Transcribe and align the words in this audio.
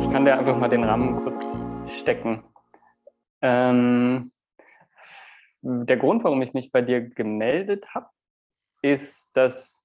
Ich 0.00 0.10
kann 0.10 0.24
dir 0.24 0.38
einfach 0.38 0.58
mal 0.58 0.68
den 0.68 0.84
Rahmen 0.84 1.22
kurz 1.22 1.40
stecken. 2.00 2.44
Ähm, 3.40 4.32
der 5.62 5.96
Grund, 5.96 6.24
warum 6.24 6.42
ich 6.42 6.52
mich 6.54 6.72
bei 6.72 6.82
dir 6.82 7.00
gemeldet 7.00 7.86
habe, 7.94 8.08
ist, 8.82 9.28
dass 9.34 9.82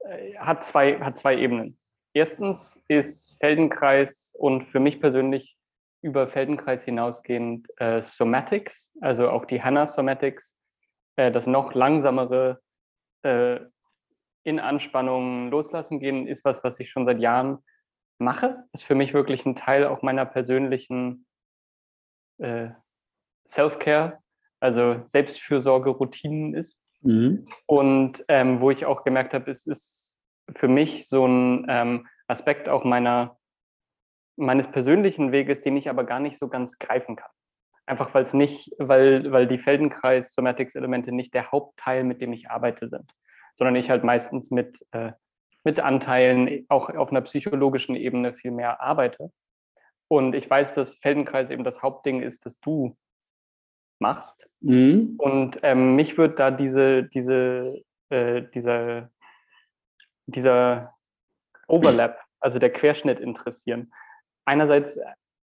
äh, 0.00 0.36
hat 0.36 0.64
zwei, 0.64 0.98
hat 1.00 1.18
zwei 1.18 1.36
Ebenen. 1.36 1.78
Erstens 2.12 2.82
ist 2.88 3.36
Feldenkreis 3.40 4.34
und 4.38 4.66
für 4.66 4.80
mich 4.80 5.00
persönlich 5.00 5.56
über 6.02 6.28
Feldenkreis 6.28 6.82
hinausgehend 6.82 7.68
äh, 7.76 8.02
Somatics, 8.02 8.96
also 9.00 9.30
auch 9.30 9.44
die 9.44 9.62
HANA 9.62 9.86
Somatics, 9.86 10.56
äh, 11.16 11.30
das 11.30 11.46
noch 11.46 11.74
langsamere 11.74 12.60
äh, 13.22 13.60
in 14.44 14.58
Anspannung 14.58 15.50
loslassen 15.50 16.00
gehen, 16.00 16.26
ist 16.26 16.44
was, 16.44 16.64
was 16.64 16.80
ich 16.80 16.90
schon 16.90 17.04
seit 17.04 17.18
Jahren 17.18 17.58
mache. 18.20 18.64
Ist 18.72 18.84
für 18.84 18.94
mich 18.94 19.14
wirklich 19.14 19.44
ein 19.46 19.56
Teil 19.56 19.86
auch 19.86 20.02
meiner 20.02 20.26
persönlichen 20.26 21.26
äh, 22.38 22.70
Self-Care, 23.46 24.18
also 24.60 25.02
Selbstfürsorge-Routinen 25.08 26.54
ist. 26.54 26.80
Mhm. 27.02 27.46
Und 27.66 28.24
ähm, 28.28 28.60
wo 28.60 28.70
ich 28.70 28.86
auch 28.86 29.04
gemerkt 29.04 29.34
habe, 29.34 29.50
es 29.50 29.66
ist 29.66 30.16
für 30.56 30.68
mich 30.68 31.08
so 31.08 31.26
ein 31.26 31.66
ähm, 31.68 32.08
Aspekt 32.26 32.68
auch 32.68 32.84
meiner, 32.84 33.38
meines 34.36 34.70
persönlichen 34.70 35.32
Weges, 35.32 35.62
den 35.62 35.76
ich 35.76 35.88
aber 35.88 36.04
gar 36.04 36.20
nicht 36.20 36.38
so 36.38 36.48
ganz 36.48 36.78
greifen 36.78 37.16
kann. 37.16 37.30
Einfach 37.86 38.14
weil 38.14 38.24
es 38.24 38.34
nicht, 38.34 38.72
weil, 38.78 39.32
weil 39.32 39.48
die 39.48 39.58
Feldenkreis-Somatics-Elemente 39.58 41.12
nicht 41.12 41.34
der 41.34 41.50
Hauptteil, 41.50 42.04
mit 42.04 42.20
dem 42.20 42.32
ich 42.32 42.50
arbeite, 42.50 42.88
sind, 42.88 43.12
sondern 43.56 43.74
ich 43.74 43.90
halt 43.90 44.04
meistens 44.04 44.50
mit, 44.50 44.86
äh, 44.92 45.12
mit 45.64 45.80
Anteilen 45.80 46.64
auch 46.68 46.88
auf 46.90 47.10
einer 47.10 47.20
psychologischen 47.22 47.96
Ebene 47.96 48.34
viel 48.34 48.50
mehr 48.50 48.80
arbeite. 48.80 49.30
Und 50.08 50.34
ich 50.34 50.48
weiß, 50.48 50.74
dass 50.74 50.96
Feldenkreis 50.96 51.50
eben 51.50 51.64
das 51.64 51.82
Hauptding 51.82 52.22
ist, 52.22 52.44
das 52.44 52.58
du 52.60 52.96
machst. 54.00 54.48
Mhm. 54.60 55.14
Und 55.18 55.58
ähm, 55.62 55.94
mich 55.94 56.18
würde 56.18 56.34
da 56.34 56.50
diese, 56.50 57.04
diese, 57.04 57.82
äh, 58.08 58.42
dieser, 58.54 59.10
dieser 60.26 60.94
Overlap, 61.68 62.18
also 62.40 62.58
der 62.58 62.72
Querschnitt 62.72 63.20
interessieren. 63.20 63.92
Einerseits 64.44 64.98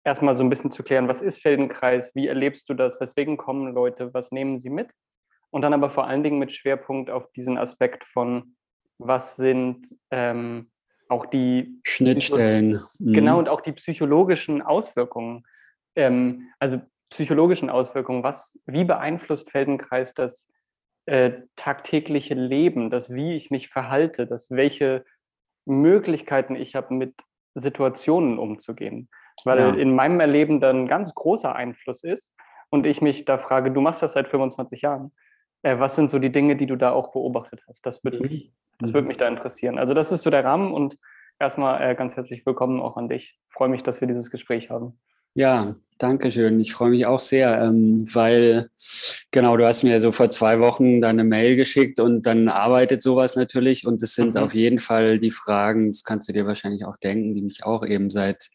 erstmal 0.05 0.37
so 0.37 0.45
ein 0.45 0.51
bisschen 0.51 0.71
zu 0.71 0.83
klären, 0.83 1.09
was 1.09 1.21
ist 1.21 1.43
Feldenkreis, 1.43 2.15
wie 2.15 2.29
erlebst 2.29 2.69
du 2.69 2.75
das, 2.75 3.01
weswegen 3.01 3.37
kommen 3.37 3.75
Leute, 3.75 4.15
was 4.15 4.31
nehmen 4.31 4.59
sie 4.61 4.71
mit? 4.71 4.91
Und 5.51 5.63
dann 5.63 5.75
aber 5.75 5.91
vor 5.91 6.07
allen 6.07 6.23
Dingen 6.23 6.39
mit 6.39 6.53
Schwerpunkt 6.53 7.11
auf 7.11 7.31
diesen 7.33 7.59
Aspekt 7.59 8.05
von, 8.05 8.57
was 8.99 9.37
sind 9.37 9.89
ähm, 10.11 10.71
auch 11.09 11.27
die 11.27 11.81
Schnittstellen. 11.85 12.81
Genau, 12.99 13.35
mhm. 13.35 13.39
und 13.41 13.49
auch 13.49 13.61
die 13.61 13.73
psychologischen 13.73 14.63
Auswirkungen. 14.63 15.45
Ähm, 15.97 16.49
also 16.59 16.81
psychologischen 17.11 17.71
Auswirkungen. 17.71 18.23
Was, 18.23 18.59
wie 18.67 18.85
beeinflusst 18.85 19.51
Feldenkreis 19.51 20.15
das 20.15 20.51
äh, 21.07 21.33
tagtägliche 21.57 22.35
Leben, 22.35 22.91
das 22.91 23.11
wie 23.11 23.37
ich 23.37 23.51
mich 23.51 23.69
verhalte, 23.69 24.27
das 24.27 24.51
welche 24.51 25.05
Möglichkeiten 25.67 26.57
ich 26.57 26.75
habe, 26.75 26.95
mit 26.95 27.15
Situationen 27.55 28.39
umzugehen? 28.39 29.09
Weil 29.45 29.59
ja. 29.59 29.75
in 29.75 29.95
meinem 29.95 30.21
Erleben 30.21 30.61
dann 30.61 30.85
ein 30.85 30.89
ganz 30.89 31.15
großer 31.15 31.55
Einfluss 31.55 32.05
ist 32.05 32.33
und 32.71 32.87
ich 32.87 33.01
mich 33.01 33.25
da 33.25 33.39
frage, 33.39 33.71
du 33.71 33.81
machst 33.81 34.03
das 34.03 34.15
seit 34.15 34.29
25 34.29 34.83
Jahren. 34.83 35.13
Äh, 35.65 35.79
was 35.79 35.97
sind 35.97 36.11
so 36.11 36.19
die 36.19 36.31
Dinge, 36.31 36.57
die 36.57 36.67
du 36.67 36.77
da 36.77 36.93
auch 36.93 37.11
beobachtet 37.13 37.63
hast? 37.67 37.85
Das 37.87 38.05
würde 38.05 38.21
mich, 38.21 38.53
das 38.79 38.93
würde 38.93 39.09
mich 39.09 39.17
da 39.17 39.27
interessieren. 39.27 39.79
Also 39.79 39.95
das 39.95 40.13
ist 40.13 40.23
so 40.23 40.31
der 40.31 40.45
Rahmen 40.45 40.73
und 40.73 40.99
erstmal 41.41 41.91
äh, 41.91 41.95
ganz 41.95 42.15
herzlich 42.15 42.45
willkommen 42.45 42.81
auch 42.81 42.99
an 42.99 43.09
dich. 43.09 43.39
Ich 43.49 43.55
freue 43.55 43.71
mich, 43.71 43.83
dass 43.83 44.01
wir 44.01 44.07
dieses 44.07 44.31
Gespräch 44.31 44.69
haben. 44.69 44.99
Ja, 45.33 45.75
danke 45.97 46.31
schön. 46.31 46.61
Ich 46.61 46.75
freue 46.75 46.91
mich 46.91 47.07
auch 47.07 47.19
sehr, 47.19 47.63
ähm, 47.63 48.07
weil 48.13 48.69
genau, 49.31 49.57
du 49.57 49.67
hast 49.67 49.83
mir 49.85 50.03
so 50.03 50.13
vor 50.13 50.29
zwei 50.29 50.61
Wochen 50.61 51.01
deine 51.01 51.25
Mail 51.25 51.57
geschickt 51.57 51.99
und 51.99 52.27
dann 52.27 52.49
arbeitet 52.49 53.03
sowas 53.03 53.35
natürlich 53.35 53.87
und 53.87 54.03
es 54.03 54.15
sind 54.15 54.35
mhm. 54.35 54.43
auf 54.43 54.55
jeden 54.55 54.79
Fall 54.79 55.19
die 55.19 55.31
Fragen, 55.31 55.87
das 55.87 56.05
kannst 56.05 56.29
du 56.29 56.35
dir 56.35 56.47
wahrscheinlich 56.47 56.85
auch 56.85 56.99
denken, 56.99 57.33
die 57.33 57.43
mich 57.43 57.65
auch 57.65 57.87
eben 57.87 58.11
seit 58.11 58.51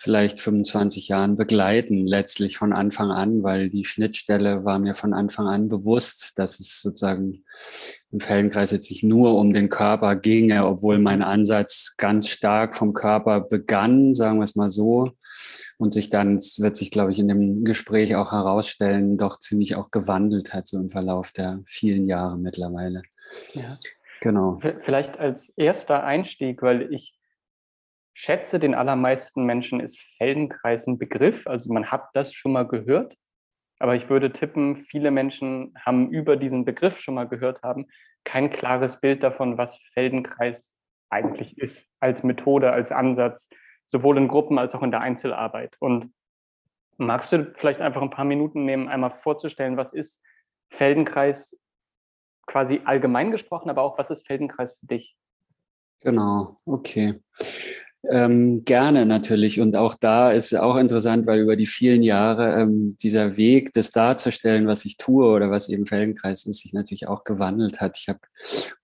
vielleicht 0.00 0.40
25 0.40 1.08
Jahren 1.08 1.36
begleiten, 1.36 2.06
letztlich 2.06 2.56
von 2.56 2.72
Anfang 2.72 3.10
an, 3.10 3.42
weil 3.42 3.68
die 3.68 3.84
Schnittstelle 3.84 4.64
war 4.64 4.78
mir 4.78 4.94
von 4.94 5.12
Anfang 5.12 5.48
an 5.48 5.68
bewusst, 5.68 6.38
dass 6.38 6.60
es 6.60 6.80
sozusagen 6.80 7.44
im 8.12 8.20
Feldenkreis 8.20 8.70
jetzt 8.70 8.90
nicht 8.90 9.02
nur 9.02 9.36
um 9.36 9.52
den 9.52 9.68
Körper 9.68 10.14
ginge, 10.14 10.66
obwohl 10.66 11.00
mein 11.00 11.22
Ansatz 11.22 11.94
ganz 11.96 12.28
stark 12.28 12.76
vom 12.76 12.92
Körper 12.92 13.40
begann, 13.40 14.14
sagen 14.14 14.38
wir 14.38 14.44
es 14.44 14.54
mal 14.54 14.70
so, 14.70 15.10
und 15.78 15.94
sich 15.94 16.10
dann, 16.10 16.36
es 16.36 16.60
wird 16.60 16.76
sich, 16.76 16.92
glaube 16.92 17.10
ich, 17.10 17.18
in 17.18 17.26
dem 17.26 17.64
Gespräch 17.64 18.14
auch 18.14 18.30
herausstellen, 18.30 19.18
doch 19.18 19.40
ziemlich 19.40 19.74
auch 19.74 19.90
gewandelt 19.90 20.54
hat, 20.54 20.68
so 20.68 20.78
im 20.78 20.90
Verlauf 20.90 21.32
der 21.32 21.60
vielen 21.66 22.06
Jahre 22.06 22.38
mittlerweile. 22.38 23.02
Ja. 23.54 23.76
Genau. 24.20 24.60
Vielleicht 24.84 25.18
als 25.18 25.48
erster 25.56 26.02
Einstieg, 26.02 26.62
weil 26.62 26.92
ich 26.92 27.17
schätze, 28.18 28.58
den 28.58 28.74
allermeisten 28.74 29.44
Menschen 29.44 29.78
ist 29.78 30.00
Feldenkreis 30.16 30.88
ein 30.88 30.98
Begriff. 30.98 31.46
Also 31.46 31.72
man 31.72 31.86
hat 31.86 32.08
das 32.14 32.34
schon 32.34 32.50
mal 32.50 32.66
gehört. 32.66 33.14
Aber 33.78 33.94
ich 33.94 34.10
würde 34.10 34.32
tippen, 34.32 34.74
viele 34.74 35.12
Menschen 35.12 35.72
haben 35.78 36.10
über 36.10 36.36
diesen 36.36 36.64
Begriff 36.64 36.98
schon 36.98 37.14
mal 37.14 37.28
gehört 37.28 37.62
haben, 37.62 37.86
kein 38.24 38.50
klares 38.50 38.98
Bild 38.98 39.22
davon, 39.22 39.56
was 39.56 39.78
Feldenkreis 39.94 40.74
eigentlich 41.10 41.58
ist, 41.58 41.88
als 42.00 42.24
Methode, 42.24 42.72
als 42.72 42.90
Ansatz, 42.90 43.48
sowohl 43.86 44.18
in 44.18 44.26
Gruppen 44.26 44.58
als 44.58 44.74
auch 44.74 44.82
in 44.82 44.90
der 44.90 45.00
Einzelarbeit. 45.00 45.76
Und 45.78 46.12
magst 46.96 47.30
du 47.30 47.52
vielleicht 47.54 47.80
einfach 47.80 48.02
ein 48.02 48.10
paar 48.10 48.24
Minuten 48.24 48.64
nehmen, 48.64 48.88
einmal 48.88 49.12
vorzustellen, 49.12 49.76
was 49.76 49.92
ist 49.92 50.20
Feldenkreis 50.70 51.56
quasi 52.48 52.80
allgemein 52.84 53.30
gesprochen, 53.30 53.70
aber 53.70 53.82
auch 53.82 53.96
was 53.96 54.10
ist 54.10 54.26
Feldenkreis 54.26 54.72
für 54.72 54.86
dich? 54.86 55.16
Genau, 56.00 56.56
okay. 56.64 57.14
Ähm, 58.10 58.64
gerne 58.64 59.04
natürlich. 59.04 59.60
Und 59.60 59.76
auch 59.76 59.94
da 59.94 60.30
ist 60.30 60.54
auch 60.54 60.76
interessant, 60.76 61.26
weil 61.26 61.40
über 61.40 61.56
die 61.56 61.66
vielen 61.66 62.02
Jahre 62.02 62.60
ähm, 62.60 62.96
dieser 63.02 63.36
Weg, 63.36 63.72
das 63.74 63.90
darzustellen, 63.90 64.66
was 64.66 64.84
ich 64.84 64.96
tue 64.96 65.26
oder 65.26 65.50
was 65.50 65.68
eben 65.68 65.84
Feldenkreis 65.84 66.46
ist, 66.46 66.62
sich 66.62 66.72
natürlich 66.72 67.06
auch 67.06 67.24
gewandelt 67.24 67.80
hat. 67.80 67.98
Ich 68.00 68.08
habe 68.08 68.20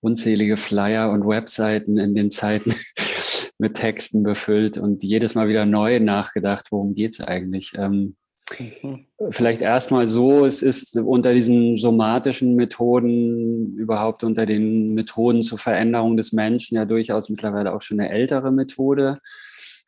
unzählige 0.00 0.56
Flyer 0.56 1.10
und 1.10 1.26
Webseiten 1.26 1.96
in 1.96 2.14
den 2.14 2.30
Zeiten 2.30 2.74
mit 3.58 3.74
Texten 3.74 4.22
befüllt 4.22 4.76
und 4.76 5.02
jedes 5.02 5.34
Mal 5.34 5.48
wieder 5.48 5.64
neu 5.64 6.00
nachgedacht, 6.00 6.66
worum 6.70 6.94
geht's 6.94 7.20
eigentlich. 7.20 7.72
Ähm, 7.76 8.16
mhm. 8.58 9.06
Vielleicht 9.30 9.62
erstmal 9.62 10.06
so, 10.06 10.44
es 10.44 10.62
ist 10.62 10.96
unter 10.98 11.34
diesen 11.34 11.76
somatischen 11.76 12.54
Methoden, 12.54 13.72
überhaupt 13.74 14.24
unter 14.24 14.46
den 14.46 14.84
Methoden 14.94 15.42
zur 15.42 15.58
Veränderung 15.58 16.16
des 16.16 16.32
Menschen 16.32 16.76
ja 16.76 16.84
durchaus 16.84 17.28
mittlerweile 17.28 17.74
auch 17.74 17.82
schon 17.82 18.00
eine 18.00 18.10
ältere 18.10 18.52
Methode. 18.52 19.18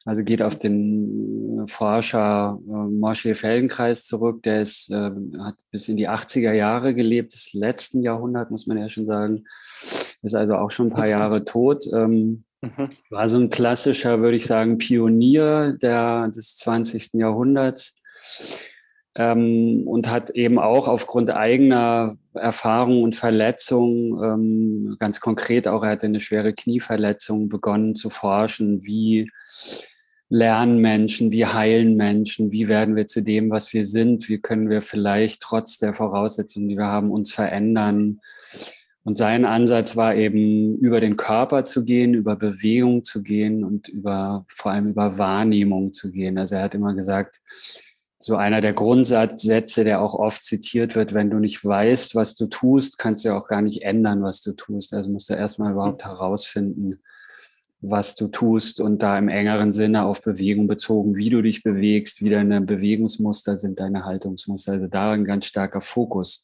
Also 0.05 0.23
geht 0.23 0.41
auf 0.41 0.57
den 0.57 1.65
Forscher 1.67 2.59
äh, 2.65 2.71
Moshe 2.71 3.35
Feldenkreis 3.35 4.05
zurück, 4.05 4.43
der 4.45 4.63
ist, 4.63 4.89
äh, 4.91 5.11
hat 5.41 5.57
bis 5.73 5.89
in 5.89 5.97
die 5.97 6.09
80er 6.09 6.53
Jahre 6.53 6.95
gelebt, 6.95 7.33
des 7.33 7.53
letzten 7.55 8.03
Jahrhundert, 8.03 8.53
muss 8.53 8.69
man 8.69 8.79
ja 8.79 8.89
schon 8.89 9.07
sagen. 9.07 9.45
Ist 10.23 10.37
also 10.37 10.55
auch 10.55 10.71
schon 10.71 10.89
ein 10.89 10.95
paar 10.95 11.09
Jahre 11.09 11.45
tot. 11.45 11.85
Ähm, 11.93 12.45
Mhm. 12.63 12.89
War 13.11 13.29
so 13.29 13.39
ein 13.39 13.51
klassischer, 13.51 14.21
würde 14.21 14.37
ich 14.37 14.47
sagen, 14.47 14.79
Pionier 14.79 15.75
der, 15.75 16.29
des 16.29 16.57
20. 16.57 17.15
Jahrhunderts 17.15 17.97
ähm, 19.15 19.83
und 19.87 20.11
hat 20.11 20.31
eben 20.31 20.59
auch 20.59 20.89
aufgrund 20.89 21.31
eigener 21.31 22.17
Erfahrungen 22.35 23.03
und 23.03 23.15
Verletzungen, 23.15 24.23
ähm, 24.23 24.97
ganz 24.99 25.21
konkret 25.21 25.69
auch, 25.69 25.83
er 25.83 25.91
hatte 25.91 26.07
eine 26.07 26.21
schwere 26.21 26.53
Knieverletzung, 26.53 27.49
begonnen 27.49 27.95
zu 27.95 28.11
forschen, 28.11 28.85
wie 28.85 29.31
lernen 30.29 30.81
Menschen, 30.81 31.31
wie 31.31 31.47
heilen 31.47 31.97
Menschen, 31.97 32.51
wie 32.51 32.69
werden 32.69 32.97
wir 32.97 33.07
zu 33.07 33.23
dem, 33.23 33.51
was 33.51 33.73
wir 33.73 33.87
sind, 33.87 34.29
wie 34.29 34.39
können 34.39 34.69
wir 34.69 34.83
vielleicht 34.83 35.41
trotz 35.41 35.79
der 35.79 35.95
Voraussetzungen, 35.95 36.69
die 36.69 36.77
wir 36.77 36.87
haben, 36.87 37.11
uns 37.11 37.33
verändern 37.33 38.21
und 39.07 39.17
sein 39.17 39.45
Ansatz 39.45 39.95
war 39.95 40.17
eben, 40.17 40.79
über 40.79 41.01
den 41.01 41.17
Körper 41.17 41.65
zu 41.65 41.85
gehen, 41.85 42.13
über 42.13 42.35
Bewegung 42.35 43.05
zu 43.05 43.23
gehen 43.23 43.63
und 43.63 43.87
über, 43.87 44.45
vor 44.49 44.73
allem 44.73 44.89
über 44.89 45.17
Wahrnehmung 45.17 45.93
zu 45.93 46.11
gehen. 46.11 46.37
Also 46.39 46.57
er 46.57 46.63
hat 46.63 46.75
immer 46.75 46.93
gesagt, 46.93 47.41
so 48.19 48.37
einer 48.37 48.61
der 48.61 48.73
Grundsatzsätze, 48.73 49.85
der 49.85 50.01
auch 50.01 50.15
oft 50.15 50.43
zitiert 50.43 50.95
wird, 50.95 51.15
wenn 51.15 51.31
du 51.31 51.39
nicht 51.39 51.65
weißt, 51.65 52.15
was 52.15 52.35
du 52.35 52.47
tust, 52.47 52.99
kannst 52.99 53.25
du 53.25 53.29
ja 53.29 53.39
auch 53.39 53.47
gar 53.47 53.63
nicht 53.63 53.83
ändern, 53.83 54.23
was 54.23 54.41
du 54.41 54.53
tust. 54.53 54.95
Also 54.95 55.11
musst 55.11 55.29
du 55.29 55.35
erstmal 55.35 55.73
überhaupt 55.73 56.05
herausfinden, 56.05 57.01
was 57.81 58.17
du 58.17 58.29
tust 58.29 58.81
und 58.81 59.03
da 59.03 59.19
im 59.19 59.29
engeren 59.29 59.73
Sinne 59.73 60.05
auf 60.05 60.23
Bewegung 60.23 60.67
bezogen, 60.67 61.17
wie 61.17 61.29
du 61.29 61.43
dich 61.43 61.63
bewegst, 61.63 62.23
wie 62.23 62.31
deine 62.31 62.61
Bewegungsmuster 62.63 63.59
sind, 63.59 63.81
deine 63.81 64.05
Haltungsmuster. 64.05 64.73
Also 64.73 64.87
da 64.87 65.13
ein 65.13 65.25
ganz 65.25 65.47
starker 65.47 65.83
Fokus 65.83 66.43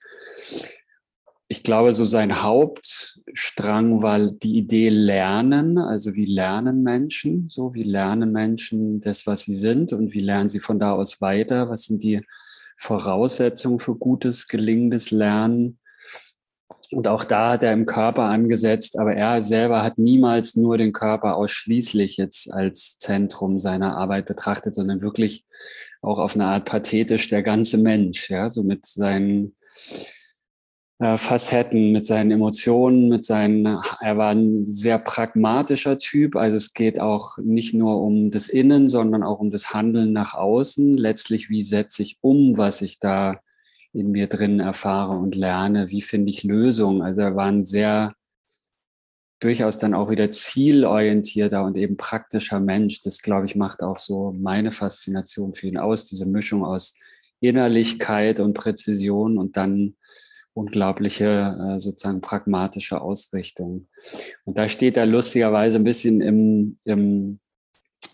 ich 1.52 1.62
glaube, 1.62 1.92
so 1.92 2.04
sein 2.04 2.42
Hauptstrang 2.42 4.00
war 4.00 4.18
die 4.30 4.56
Idee 4.56 4.88
Lernen, 4.88 5.76
also 5.76 6.14
wie 6.14 6.24
lernen 6.24 6.82
Menschen, 6.82 7.50
so 7.50 7.74
wie 7.74 7.82
lernen 7.82 8.32
Menschen 8.32 9.02
das, 9.02 9.26
was 9.26 9.42
sie 9.42 9.54
sind? 9.54 9.92
Und 9.92 10.14
wie 10.14 10.20
lernen 10.20 10.48
sie 10.48 10.60
von 10.60 10.78
da 10.78 10.94
aus 10.94 11.20
weiter, 11.20 11.68
was 11.68 11.82
sind 11.84 12.02
die 12.02 12.22
Voraussetzungen 12.78 13.80
für 13.80 13.94
gutes, 13.96 14.48
gelingendes 14.48 15.10
Lernen. 15.10 15.78
Und 16.90 17.06
auch 17.06 17.22
da 17.22 17.50
hat 17.50 17.64
er 17.64 17.74
im 17.74 17.84
Körper 17.84 18.22
angesetzt, 18.22 18.98
aber 18.98 19.12
er 19.12 19.42
selber 19.42 19.82
hat 19.82 19.98
niemals 19.98 20.56
nur 20.56 20.78
den 20.78 20.94
Körper 20.94 21.36
ausschließlich 21.36 22.16
jetzt 22.16 22.50
als 22.50 22.96
Zentrum 22.96 23.60
seiner 23.60 23.98
Arbeit 23.98 24.24
betrachtet, 24.24 24.74
sondern 24.74 25.02
wirklich 25.02 25.44
auch 26.00 26.18
auf 26.18 26.34
eine 26.34 26.46
Art 26.46 26.64
pathetisch 26.64 27.28
der 27.28 27.42
ganze 27.42 27.76
Mensch, 27.76 28.30
ja, 28.30 28.48
so 28.48 28.62
mit 28.62 28.86
seinen 28.86 29.54
Facetten, 30.98 31.90
mit 31.90 32.06
seinen 32.06 32.30
Emotionen, 32.30 33.08
mit 33.08 33.24
seinen, 33.24 33.66
er 34.00 34.16
war 34.18 34.30
ein 34.30 34.64
sehr 34.64 34.98
pragmatischer 34.98 35.98
Typ. 35.98 36.36
Also 36.36 36.56
es 36.56 36.74
geht 36.74 37.00
auch 37.00 37.38
nicht 37.38 37.74
nur 37.74 38.00
um 38.00 38.30
das 38.30 38.48
Innen, 38.48 38.86
sondern 38.86 39.24
auch 39.24 39.40
um 39.40 39.50
das 39.50 39.74
Handeln 39.74 40.12
nach 40.12 40.34
außen. 40.34 40.96
Letztlich, 40.96 41.50
wie 41.50 41.62
setze 41.62 42.02
ich 42.02 42.18
um, 42.20 42.56
was 42.56 42.82
ich 42.82 43.00
da 43.00 43.40
in 43.92 44.12
mir 44.12 44.28
drin 44.28 44.60
erfahre 44.60 45.16
und 45.18 45.34
lerne? 45.34 45.90
Wie 45.90 46.02
finde 46.02 46.30
ich 46.30 46.44
Lösungen? 46.44 47.02
Also 47.02 47.22
er 47.22 47.34
war 47.34 47.46
ein 47.46 47.64
sehr 47.64 48.14
durchaus 49.40 49.78
dann 49.78 49.94
auch 49.94 50.08
wieder 50.08 50.30
zielorientierter 50.30 51.64
und 51.64 51.76
eben 51.76 51.96
praktischer 51.96 52.60
Mensch. 52.60 53.02
Das, 53.02 53.22
glaube 53.22 53.46
ich, 53.46 53.56
macht 53.56 53.82
auch 53.82 53.98
so 53.98 54.32
meine 54.38 54.70
Faszination 54.70 55.54
für 55.54 55.66
ihn 55.66 55.78
aus, 55.78 56.04
diese 56.04 56.26
Mischung 56.26 56.64
aus 56.64 56.94
Innerlichkeit 57.40 58.38
und 58.38 58.54
Präzision 58.54 59.36
und 59.36 59.56
dann 59.56 59.96
unglaubliche 60.54 61.74
äh, 61.74 61.78
sozusagen 61.78 62.20
pragmatische 62.20 63.00
Ausrichtung. 63.00 63.88
Und 64.44 64.58
da 64.58 64.68
steht 64.68 64.96
er 64.96 65.06
lustigerweise 65.06 65.78
ein 65.78 65.84
bisschen 65.84 66.20
im, 66.20 66.76
im 66.84 67.40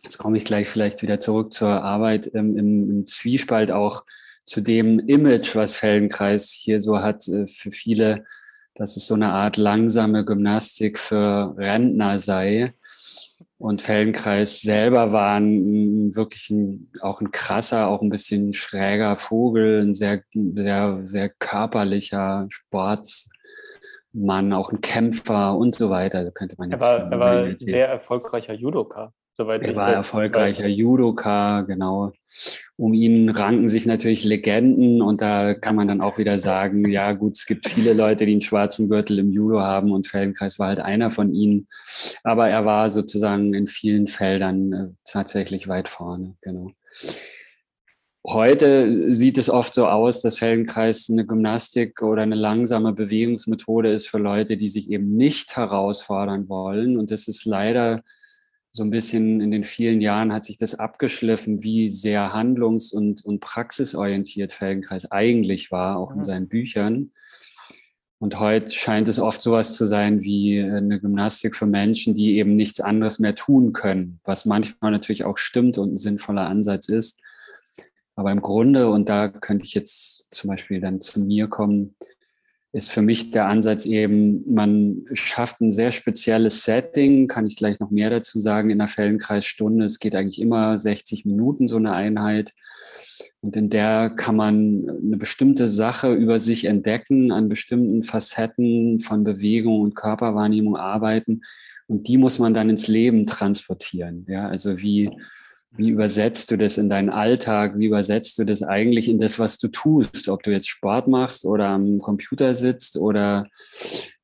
jetzt 0.05 0.19
komme 0.19 0.39
ich 0.39 0.45
gleich 0.45 0.69
vielleicht 0.69 1.03
wieder 1.03 1.21
zurück 1.21 1.53
zur 1.53 1.83
Arbeit, 1.83 2.27
im, 2.27 2.57
im, 2.57 2.91
im 2.91 3.07
Zwiespalt 3.07 3.71
auch 3.71 4.05
zu 4.47 4.61
dem 4.61 4.99
Image, 4.99 5.55
was 5.55 5.75
Feldenkreis 5.75 6.51
hier 6.51 6.81
so 6.81 7.01
hat 7.01 7.29
äh, 7.29 7.47
für 7.47 7.71
viele, 7.71 8.25
dass 8.75 8.97
es 8.97 9.07
so 9.07 9.15
eine 9.15 9.33
Art 9.33 9.57
langsame 9.57 10.25
Gymnastik 10.25 10.99
für 10.99 11.55
Rentner 11.59 12.19
sei. 12.19 12.75
Und 13.59 13.83
Feldenkreis 13.83 14.61
selber 14.61 15.11
war 15.11 15.41
ein, 15.41 16.15
wirklich 16.15 16.49
ein, 16.51 16.93
auch 17.01 17.21
ein 17.21 17.33
krasser, 17.33 17.89
auch 17.89 18.03
ein 18.03 18.09
bisschen 18.09 18.53
schräger 18.53 19.17
Vogel, 19.17 19.83
ein 19.83 19.95
sehr, 19.95 20.23
sehr, 20.33 21.01
sehr 21.07 21.29
körperlicher 21.29 22.47
Sportsmann, 22.51 24.53
auch 24.53 24.71
ein 24.71 24.81
Kämpfer 24.81 25.57
und 25.57 25.75
so 25.75 25.91
weiter. 25.91 26.31
Könnte 26.31 26.55
man 26.57 26.71
jetzt. 26.71 26.85
Er 26.85 27.01
war, 27.01 27.13
er 27.13 27.19
war 27.19 27.57
sehr 27.59 27.89
erfolgreicher 27.89 28.55
Judoka. 28.55 29.13
Soweit 29.41 29.63
er 29.63 29.77
war 29.77 29.93
erfolgreicher 29.93 30.65
weiß. 30.65 30.77
Judoka, 30.77 31.61
genau. 31.61 32.11
Um 32.77 32.93
ihn 32.93 33.29
ranken 33.29 33.69
sich 33.69 33.87
natürlich 33.87 34.25
Legenden 34.25 35.01
und 35.01 35.23
da 35.23 35.55
kann 35.55 35.77
man 35.77 35.87
dann 35.87 36.01
auch 36.01 36.19
wieder 36.19 36.41
sagen, 36.41 36.91
ja 36.91 37.13
gut, 37.13 37.37
es 37.37 37.47
gibt 37.47 37.69
viele 37.69 37.93
Leute, 37.93 38.27
die 38.27 38.33
einen 38.33 38.41
schwarzen 38.41 38.89
Gürtel 38.89 39.21
im 39.21 39.31
Judo 39.31 39.61
haben 39.61 39.93
und 39.93 40.09
Feldenkreis 40.09 40.59
war 40.59 40.67
halt 40.67 40.81
einer 40.81 41.13
von 41.13 41.33
ihnen. 41.33 41.69
Aber 42.25 42.51
er 42.51 42.65
war 42.65 42.91
sozusagen 42.91 43.55
in 43.55 43.69
vielen 43.69 44.09
Feldern 44.09 44.73
äh, 44.73 44.89
tatsächlich 45.05 45.69
weit 45.69 45.89
vorne, 45.89 46.35
genau. 46.41 46.73
Heute 48.27 49.13
sieht 49.13 49.39
es 49.39 49.49
oft 49.49 49.73
so 49.73 49.87
aus, 49.87 50.21
dass 50.21 50.39
Feldenkreis 50.39 51.09
eine 51.11 51.25
Gymnastik 51.25 52.03
oder 52.03 52.23
eine 52.23 52.35
langsame 52.35 52.93
Bewegungsmethode 52.93 53.93
ist 53.93 54.09
für 54.09 54.19
Leute, 54.19 54.57
die 54.57 54.69
sich 54.69 54.91
eben 54.91 55.17
nicht 55.17 55.57
herausfordern 55.57 56.49
wollen. 56.49 56.99
Und 56.99 57.13
das 57.13 57.29
ist 57.29 57.45
leider 57.45 58.03
so 58.79 58.85
ein 58.85 58.91
bisschen 58.91 59.41
in 59.43 59.51
den 59.51 59.65
vielen 59.65 60.01
Jahren 60.01 60.33
hat 60.33 60.47
sich 60.47 60.57
das 60.57 60.75
abgeschliffen, 60.75 61.63
wie 61.63 61.91
sehr 61.91 62.33
handlungs- 62.33 62.93
und, 62.93 63.25
und 63.25 63.41
praxisorientiert 63.41 64.53
Feldenkreis 64.53 65.11
eigentlich 65.11 65.71
war, 65.71 65.99
auch 65.99 66.15
in 66.15 66.25
seinen 66.25 66.49
Büchern. 66.49 67.11
Und 68.21 68.41
heute 68.41 68.71
scheint 68.71 69.07
es 69.09 69.21
oft 69.21 69.43
sowas 69.43 69.77
zu 69.77 69.85
sein 69.85 70.23
wie 70.23 70.61
eine 70.61 70.99
Gymnastik 70.99 71.55
für 71.55 71.67
Menschen, 71.67 72.15
die 72.15 72.39
eben 72.39 72.57
nichts 72.57 72.81
anderes 72.81 73.19
mehr 73.19 73.35
tun 73.35 73.73
können, 73.73 74.21
was 74.25 74.45
manchmal 74.45 74.91
natürlich 74.91 75.25
auch 75.25 75.39
stimmt 75.39 75.77
und 75.77 75.93
ein 75.93 75.99
sinnvoller 75.99 76.47
Ansatz 76.49 76.89
ist. 76.89 77.21
Aber 78.17 78.33
im 78.33 78.43
Grunde, 78.43 78.91
und 78.91 79.09
da 79.09 79.29
könnte 79.29 79.65
ich 79.65 79.75
jetzt 79.75 80.35
zum 80.35 80.49
Beispiel 80.49 80.81
dann 80.81 81.01
zu 81.01 81.21
mir 81.21 81.49
kommen, 81.49 81.95
ist 82.79 82.91
für 82.91 83.03
mich 83.03 83.31
der 83.31 83.47
Ansatz 83.47 83.85
eben, 83.85 84.43
man 84.53 85.05
schafft 85.13 85.61
ein 85.61 85.73
sehr 85.73 85.91
spezielles 85.91 86.65
Setting, 86.65 87.27
kann 87.27 87.45
ich 87.45 87.57
gleich 87.57 87.81
noch 87.81 87.91
mehr 87.91 88.09
dazu 88.09 88.41
sagen, 88.41 88.71
in 88.71 88.79
der 88.79 88.89
Feldenkreisstunde. 88.89 89.85
Es 89.85 89.99
geht 89.99 90.15
eigentlich 90.15 90.41
immer 90.41 90.79
60 90.79 91.25
Minuten 91.27 91.69
so 91.69 91.77
eine 91.77 91.93
Einheit. 91.93 92.55
Und 93.41 93.57
in 93.57 93.69
der 93.69 94.11
kann 94.11 94.37
man 94.37 94.89
eine 94.89 95.17
bestimmte 95.17 95.67
Sache 95.67 96.15
über 96.15 96.39
sich 96.39 96.65
entdecken, 96.65 97.33
an 97.33 97.49
bestimmten 97.49 98.03
Facetten 98.03 99.01
von 99.01 99.25
Bewegung 99.25 99.81
und 99.81 99.95
Körperwahrnehmung 99.95 100.77
arbeiten. 100.77 101.43
Und 101.87 102.09
die 102.09 102.17
muss 102.17 102.39
man 102.39 102.55
dann 102.55 102.71
ins 102.71 102.89
Leben 102.89 103.27
transportieren. 103.27 104.25
Ja, 104.29 104.49
also 104.49 104.81
wie, 104.81 105.11
wie 105.77 105.91
übersetzt 105.91 106.51
du 106.51 106.57
das 106.57 106.79
in 106.79 106.89
deinen 106.89 107.11
Alltag? 107.11 107.79
Wie 107.79 107.87
übersetzt 107.87 108.39
du 108.39 108.45
das 108.45 108.63
eigentlich 108.63 109.09
in 109.09 109.19
das, 109.19 109.39
was 109.39 109.59
du 109.59 109.69
tust? 109.69 110.29
Ob 110.29 110.43
du 110.43 110.51
jetzt 110.51 110.69
Sport 110.69 111.09
machst 111.09 111.45
oder 111.45 111.69
am 111.69 111.99
Computer 111.99 112.55
sitzt 112.55 112.97
oder 112.97 113.47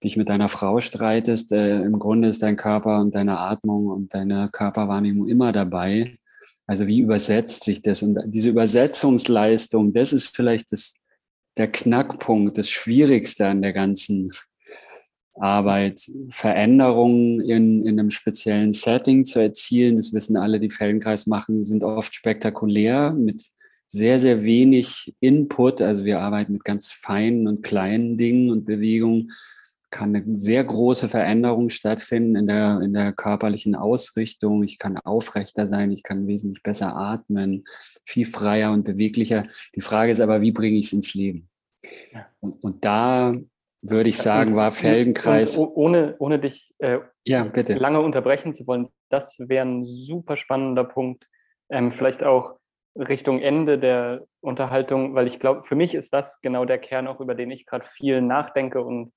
dich 0.03 0.17
mit 0.17 0.29
deiner 0.29 0.49
Frau 0.49 0.81
streitest, 0.81 1.53
äh, 1.53 1.83
im 1.83 1.99
Grunde 1.99 2.29
ist 2.29 2.43
dein 2.43 2.57
Körper 2.57 3.01
und 3.01 3.15
deine 3.15 3.39
Atmung 3.39 3.89
und 3.89 4.15
deine 4.15 4.49
Körperwahrnehmung 4.51 5.29
immer 5.29 5.53
dabei. 5.53 6.19
Also 6.67 6.87
wie 6.87 7.01
übersetzt 7.01 7.65
sich 7.65 7.83
das? 7.83 8.03
Und 8.03 8.19
diese 8.27 8.49
Übersetzungsleistung, 8.49 9.93
das 9.93 10.15
ist 10.15 10.35
vielleicht 10.35 10.73
das, 10.73 10.95
der 11.59 11.71
Knackpunkt, 11.71 12.57
das 12.57 12.71
Schwierigste 12.71 13.47
an 13.47 13.61
der 13.61 13.75
ganzen 13.75 14.33
Arbeit, 15.35 16.01
Veränderungen 16.31 17.41
in, 17.41 17.85
in 17.85 17.99
einem 17.99 18.11
speziellen 18.11 18.73
Setting 18.73 19.25
zu 19.25 19.41
erzielen. 19.41 19.97
Das 19.97 20.13
wissen 20.13 20.37
alle, 20.37 20.61
die 20.61 20.71
Feldenkreis 20.71 21.27
machen, 21.27 21.63
sind 21.63 21.83
oft 21.83 22.15
spektakulär 22.15 23.13
mit 23.13 23.43
sehr, 23.89 24.19
sehr 24.19 24.43
wenig 24.45 25.15
Input. 25.21 25.81
Also 25.83 26.05
wir 26.05 26.21
arbeiten 26.21 26.55
mit 26.55 26.65
ganz 26.65 26.91
feinen 26.91 27.47
und 27.47 27.63
kleinen 27.63 28.17
Dingen 28.17 28.51
und 28.51 28.65
Bewegungen. 28.65 29.33
Kann 29.91 30.15
eine 30.17 30.39
sehr 30.41 30.65
große 30.65 31.09
Veränderung 31.09 31.71
stattfinden 31.71 32.35
in 32.35 32.47
der, 32.49 32.81
in 32.81 32.93
der 32.93 33.13
körperlichen 33.13 33.77
Ausrichtung. 33.77 34.65
Ich 34.65 34.79
kann 34.79 34.99
aufrechter 34.99 35.69
sein, 35.69 35.93
ich 35.93 36.03
kann 36.03 36.27
wesentlich 36.27 36.63
besser 36.65 36.97
atmen, 36.97 37.65
viel 38.05 38.27
freier 38.27 38.73
und 38.73 38.85
beweglicher. 38.85 39.45
Die 39.77 39.81
Frage 39.81 40.11
ist 40.11 40.21
aber, 40.21 40.41
wie 40.41 40.53
bringe 40.53 40.79
ich 40.79 40.87
es 40.87 40.93
ins 40.93 41.15
Leben? 41.15 41.49
Und, 42.41 42.63
und 42.63 42.85
da 42.85 43.35
würde 43.91 44.09
ich 44.09 44.19
sagen, 44.19 44.57
war 44.57 44.73
Feldenkreis. 44.73 45.57
Und 45.57 45.69
ohne, 45.75 46.17
ohne 46.19 46.39
dich 46.39 46.75
äh, 46.79 47.01
ja, 47.25 47.45
bitte. 47.45 47.75
lange 47.75 48.01
unterbrechen 48.01 48.55
zu 48.55 48.67
wollen, 48.67 48.89
das 49.11 49.35
wäre 49.39 49.67
ein 49.67 49.85
super 49.85 50.37
spannender 50.37 50.85
Punkt. 50.85 51.27
Ähm, 51.71 51.93
vielleicht 51.93 52.23
auch 52.23 52.57
Richtung 52.97 53.41
Ende 53.41 53.79
der 53.79 54.27
Unterhaltung, 54.41 55.15
weil 55.15 55.27
ich 55.27 55.39
glaube, 55.39 55.65
für 55.65 55.75
mich 55.75 55.95
ist 55.95 56.13
das 56.13 56.41
genau 56.41 56.65
der 56.65 56.79
Kern, 56.79 57.07
auch 57.07 57.21
über 57.21 57.35
den 57.35 57.51
ich 57.51 57.67
gerade 57.67 57.87
viel 57.97 58.23
nachdenke 58.23 58.83
und 58.83 59.13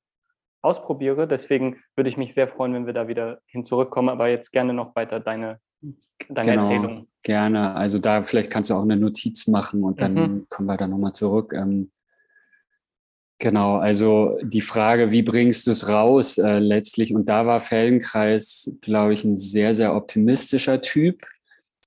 ausprobiere. 0.62 1.28
Deswegen 1.28 1.78
würde 1.96 2.10
ich 2.10 2.18
mich 2.18 2.34
sehr 2.34 2.48
freuen, 2.48 2.74
wenn 2.74 2.86
wir 2.86 2.94
da 2.94 3.08
wieder 3.08 3.40
hin 3.46 3.64
zurückkommen, 3.64 4.10
aber 4.10 4.28
jetzt 4.28 4.52
gerne 4.52 4.74
noch 4.74 4.96
weiter 4.96 5.20
deine, 5.20 5.60
deine 6.28 6.52
genau, 6.52 6.64
Erzählung. 6.64 7.08
Gerne. 7.24 7.76
Also 7.76 8.00
da 8.00 8.24
vielleicht 8.24 8.52
kannst 8.52 8.70
du 8.70 8.74
auch 8.74 8.82
eine 8.82 8.98
Notiz 8.98 9.48
machen 9.48 9.84
und 9.84 10.02
dann 10.02 10.14
mhm. 10.14 10.48
kommen 10.50 10.68
wir 10.68 10.78
da 10.78 10.88
nochmal 10.88 11.14
zurück. 11.14 11.54
Ähm, 11.54 11.92
Genau, 13.40 13.78
also 13.78 14.38
die 14.42 14.62
Frage, 14.62 15.12
wie 15.12 15.22
bringst 15.22 15.68
du 15.68 15.72
es 15.72 15.88
raus 15.88 16.40
äh, 16.40 16.58
letztlich? 16.58 17.14
Und 17.14 17.30
da 17.30 17.46
war 17.46 17.60
Feldenkreis, 17.60 18.76
glaube 18.82 19.14
ich, 19.14 19.24
ein 19.24 19.36
sehr, 19.36 19.76
sehr 19.76 19.96
optimistischer 19.96 20.82
Typ. 20.82 21.22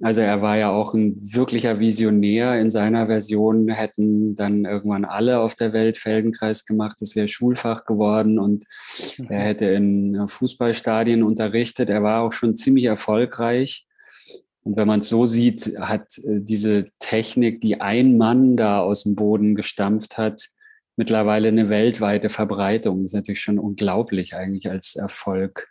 Also 0.03 0.21
er 0.21 0.41
war 0.41 0.57
ja 0.57 0.71
auch 0.71 0.95
ein 0.95 1.15
wirklicher 1.17 1.81
Visionär. 1.81 2.59
In 2.61 2.71
seiner 2.71 3.07
Version 3.07 3.69
hätten 3.69 4.37
dann 4.37 4.65
irgendwann 4.65 5.05
alle 5.05 5.41
auf 5.41 5.57
der 5.57 5.73
Welt 5.73 5.97
Feldenkreis 5.97 6.65
gemacht. 6.65 7.03
Es 7.03 7.17
wäre 7.17 7.29
Schulfach 7.29 7.85
geworden 7.85 8.39
und 8.39 8.65
er 9.19 9.25
mhm. 9.25 9.43
hätte 9.43 9.67
in 9.67 10.29
Fußballstadien 10.29 11.23
unterrichtet. 11.25 11.91
Er 11.91 12.03
war 12.05 12.23
auch 12.23 12.33
schon 12.33 12.55
ziemlich 12.55 12.85
erfolgreich. 12.85 13.87
Und 14.63 14.77
wenn 14.77 14.87
man 14.87 15.01
es 15.01 15.09
so 15.09 15.27
sieht, 15.27 15.77
hat 15.81 16.17
äh, 16.19 16.41
diese 16.41 16.87
Technik, 17.01 17.61
die 17.61 17.81
ein 17.81 18.17
Mann 18.17 18.57
da 18.57 18.81
aus 18.81 19.03
dem 19.03 19.17
Boden 19.17 19.55
gestampft 19.55 20.17
hat, 20.17 20.49
mittlerweile 21.01 21.49
eine 21.49 21.71
weltweite 21.71 22.29
Verbreitung. 22.29 23.01
Das 23.01 23.13
ist 23.13 23.15
natürlich 23.15 23.41
schon 23.41 23.59
unglaublich 23.59 24.35
eigentlich 24.37 24.69
als 24.69 24.97
Erfolg. 24.97 25.67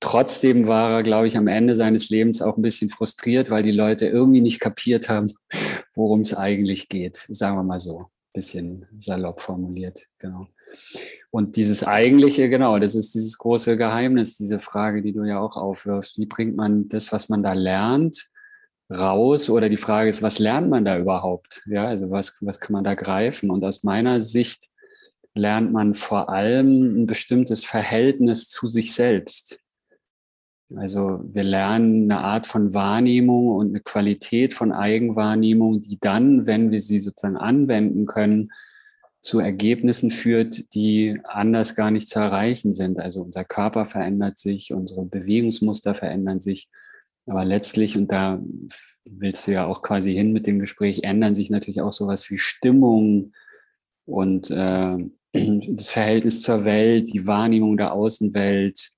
Trotzdem 0.00 0.66
war 0.66 0.90
er, 0.90 1.02
glaube 1.04 1.28
ich, 1.28 1.36
am 1.36 1.46
Ende 1.46 1.76
seines 1.76 2.10
Lebens 2.10 2.42
auch 2.42 2.56
ein 2.56 2.62
bisschen 2.62 2.90
frustriert, 2.90 3.48
weil 3.50 3.62
die 3.62 3.70
Leute 3.70 4.08
irgendwie 4.08 4.40
nicht 4.40 4.58
kapiert 4.58 5.08
haben, 5.08 5.32
worum 5.94 6.22
es 6.22 6.36
eigentlich 6.36 6.88
geht. 6.88 7.14
Sagen 7.28 7.56
wir 7.56 7.62
mal 7.62 7.78
so, 7.78 8.00
ein 8.00 8.06
bisschen 8.32 8.86
salopp 8.98 9.38
formuliert. 9.38 10.08
Genau. 10.18 10.48
Und 11.30 11.54
dieses 11.54 11.84
eigentliche, 11.84 12.48
genau, 12.48 12.80
das 12.80 12.96
ist 12.96 13.14
dieses 13.14 13.38
große 13.38 13.76
Geheimnis, 13.76 14.36
diese 14.36 14.58
Frage, 14.58 15.00
die 15.00 15.12
du 15.12 15.22
ja 15.22 15.38
auch 15.38 15.56
aufwirfst. 15.56 16.18
Wie 16.18 16.26
bringt 16.26 16.56
man 16.56 16.88
das, 16.88 17.12
was 17.12 17.28
man 17.28 17.44
da 17.44 17.52
lernt, 17.52 18.30
raus? 18.90 19.50
Oder 19.50 19.68
die 19.68 19.76
Frage 19.76 20.10
ist, 20.10 20.22
was 20.22 20.38
lernt 20.38 20.68
man 20.68 20.84
da 20.84 20.98
überhaupt? 20.98 21.62
Ja, 21.66 21.86
also 21.86 22.10
was, 22.10 22.38
was 22.40 22.60
kann 22.60 22.72
man 22.72 22.84
da 22.84 22.94
greifen? 22.94 23.50
Und 23.50 23.64
aus 23.64 23.82
meiner 23.82 24.20
Sicht 24.20 24.68
lernt 25.34 25.72
man 25.72 25.94
vor 25.94 26.28
allem 26.28 27.02
ein 27.02 27.06
bestimmtes 27.06 27.64
Verhältnis 27.64 28.48
zu 28.48 28.66
sich 28.66 28.94
selbst. 28.94 29.60
Also 30.76 31.20
wir 31.24 31.44
lernen 31.44 32.10
eine 32.10 32.20
Art 32.20 32.46
von 32.46 32.74
Wahrnehmung 32.74 33.48
und 33.48 33.68
eine 33.68 33.80
Qualität 33.80 34.52
von 34.52 34.72
Eigenwahrnehmung, 34.72 35.80
die 35.80 35.98
dann, 35.98 36.46
wenn 36.46 36.70
wir 36.70 36.80
sie 36.80 36.98
sozusagen 36.98 37.38
anwenden 37.38 38.04
können, 38.04 38.50
zu 39.20 39.40
Ergebnissen 39.40 40.10
führt, 40.10 40.74
die 40.74 41.18
anders 41.24 41.74
gar 41.74 41.90
nicht 41.90 42.08
zu 42.08 42.18
erreichen 42.18 42.72
sind. 42.72 43.00
Also 43.00 43.22
unser 43.22 43.44
Körper 43.44 43.86
verändert 43.86 44.38
sich, 44.38 44.72
unsere 44.72 45.04
Bewegungsmuster 45.06 45.94
verändern 45.94 46.40
sich. 46.40 46.68
Aber 47.28 47.44
letztlich, 47.44 47.96
und 47.96 48.10
da 48.10 48.40
willst 49.04 49.46
du 49.46 49.52
ja 49.52 49.66
auch 49.66 49.82
quasi 49.82 50.14
hin 50.14 50.32
mit 50.32 50.46
dem 50.46 50.58
Gespräch, 50.58 51.02
ändern 51.04 51.34
sich 51.34 51.50
natürlich 51.50 51.82
auch 51.82 51.92
sowas 51.92 52.30
wie 52.30 52.38
Stimmung 52.38 53.32
und 54.06 54.50
äh, 54.50 54.96
das 55.32 55.90
Verhältnis 55.90 56.42
zur 56.42 56.64
Welt, 56.64 57.12
die 57.12 57.26
Wahrnehmung 57.26 57.76
der 57.76 57.92
Außenwelt. 57.92 58.92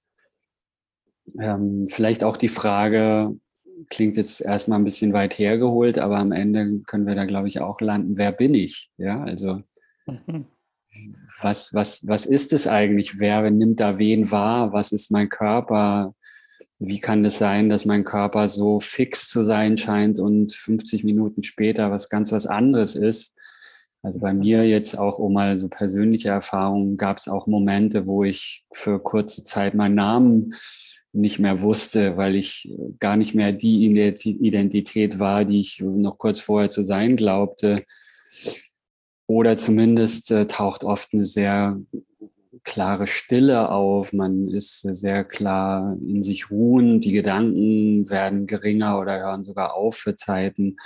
Ähm, 1.40 1.86
vielleicht 1.88 2.22
auch 2.22 2.36
die 2.36 2.48
Frage, 2.48 3.36
klingt 3.88 4.16
jetzt 4.16 4.40
erstmal 4.40 4.78
ein 4.78 4.84
bisschen 4.84 5.12
weit 5.12 5.38
hergeholt, 5.38 5.98
aber 5.98 6.18
am 6.18 6.32
Ende 6.32 6.80
können 6.86 7.06
wir 7.06 7.14
da, 7.14 7.24
glaube 7.24 7.48
ich, 7.48 7.60
auch 7.60 7.80
landen, 7.80 8.16
wer 8.16 8.32
bin 8.32 8.54
ich? 8.54 8.90
Ja, 8.96 9.22
also 9.22 9.62
mhm. 10.06 10.46
was, 11.40 11.72
was, 11.74 12.06
was 12.06 12.26
ist 12.26 12.52
es 12.52 12.66
eigentlich? 12.66 13.18
Wer 13.18 13.50
nimmt 13.50 13.80
da 13.80 13.98
wen 13.98 14.30
wahr? 14.30 14.72
Was 14.72 14.92
ist 14.92 15.10
mein 15.10 15.28
Körper? 15.28 16.14
Wie 16.82 16.98
kann 16.98 17.24
es 17.26 17.36
sein, 17.36 17.68
dass 17.68 17.84
mein 17.84 18.04
Körper 18.04 18.48
so 18.48 18.80
fix 18.80 19.28
zu 19.28 19.42
sein 19.42 19.76
scheint 19.76 20.18
und 20.18 20.52
50 20.52 21.04
Minuten 21.04 21.42
später 21.42 21.90
was 21.90 22.08
ganz 22.08 22.32
was 22.32 22.46
anderes 22.46 22.96
ist? 22.96 23.36
Also 24.02 24.18
bei 24.18 24.32
mir 24.32 24.66
jetzt 24.66 24.98
auch, 24.98 25.18
um 25.18 25.34
mal 25.34 25.58
so 25.58 25.68
persönliche 25.68 26.30
Erfahrungen, 26.30 26.96
gab 26.96 27.18
es 27.18 27.28
auch 27.28 27.46
Momente, 27.46 28.06
wo 28.06 28.24
ich 28.24 28.64
für 28.72 28.98
kurze 28.98 29.44
Zeit 29.44 29.74
meinen 29.74 29.94
Namen 29.94 30.54
nicht 31.12 31.38
mehr 31.38 31.60
wusste, 31.60 32.16
weil 32.16 32.34
ich 32.34 32.74
gar 32.98 33.18
nicht 33.18 33.34
mehr 33.34 33.52
die 33.52 33.84
Identität 33.84 35.18
war, 35.18 35.44
die 35.44 35.60
ich 35.60 35.80
noch 35.80 36.16
kurz 36.16 36.40
vorher 36.40 36.70
zu 36.70 36.82
sein 36.82 37.16
glaubte. 37.16 37.84
Oder 39.26 39.58
zumindest 39.58 40.30
äh, 40.30 40.46
taucht 40.46 40.82
oft 40.82 41.12
eine 41.12 41.24
sehr 41.24 41.78
klare 42.64 43.06
Stille 43.06 43.70
auf. 43.70 44.12
Man 44.12 44.48
ist 44.48 44.80
sehr 44.82 45.24
klar 45.24 45.96
in 46.00 46.22
sich 46.22 46.50
ruhen. 46.50 47.00
Die 47.00 47.12
Gedanken 47.12 48.08
werden 48.10 48.46
geringer 48.46 48.98
oder 48.98 49.18
hören 49.18 49.44
sogar 49.44 49.74
auf 49.74 49.96
für 49.96 50.14
Zeiten. 50.14 50.76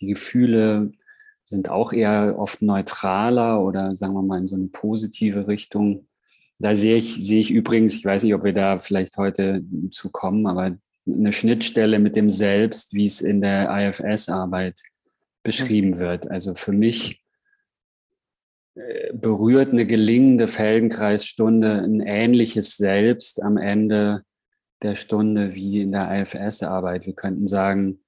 Die 0.00 0.08
Gefühle 0.08 0.92
sind 1.44 1.68
auch 1.68 1.92
eher 1.92 2.36
oft 2.38 2.62
neutraler 2.62 3.62
oder 3.62 3.96
sagen 3.96 4.14
wir 4.14 4.22
mal 4.22 4.38
in 4.38 4.48
so 4.48 4.56
eine 4.56 4.68
positive 4.68 5.46
Richtung. 5.46 6.06
Da 6.58 6.74
sehe 6.74 6.96
ich, 6.96 7.26
sehe 7.26 7.40
ich 7.40 7.50
übrigens, 7.50 7.94
ich 7.94 8.04
weiß 8.04 8.22
nicht, 8.22 8.34
ob 8.34 8.44
wir 8.44 8.52
da 8.52 8.78
vielleicht 8.78 9.16
heute 9.16 9.62
zu 9.90 10.10
kommen, 10.10 10.46
aber 10.46 10.76
eine 11.06 11.32
Schnittstelle 11.32 11.98
mit 11.98 12.16
dem 12.16 12.30
Selbst, 12.30 12.94
wie 12.94 13.06
es 13.06 13.20
in 13.20 13.40
der 13.40 13.68
IFS-Arbeit 13.70 14.80
beschrieben 15.42 15.98
wird. 15.98 16.30
Also 16.30 16.54
für 16.54 16.72
mich 16.72 17.23
berührt 19.12 19.72
eine 19.72 19.86
gelingende 19.86 20.48
Feldenkreisstunde 20.48 21.82
ein 21.82 22.00
ähnliches 22.00 22.76
Selbst 22.76 23.42
am 23.42 23.56
Ende 23.56 24.22
der 24.82 24.94
Stunde 24.96 25.54
wie 25.54 25.82
in 25.82 25.92
der 25.92 26.10
IFS-Arbeit. 26.20 27.06
Wir 27.06 27.14
könnten 27.14 27.46
sagen, 27.46 28.00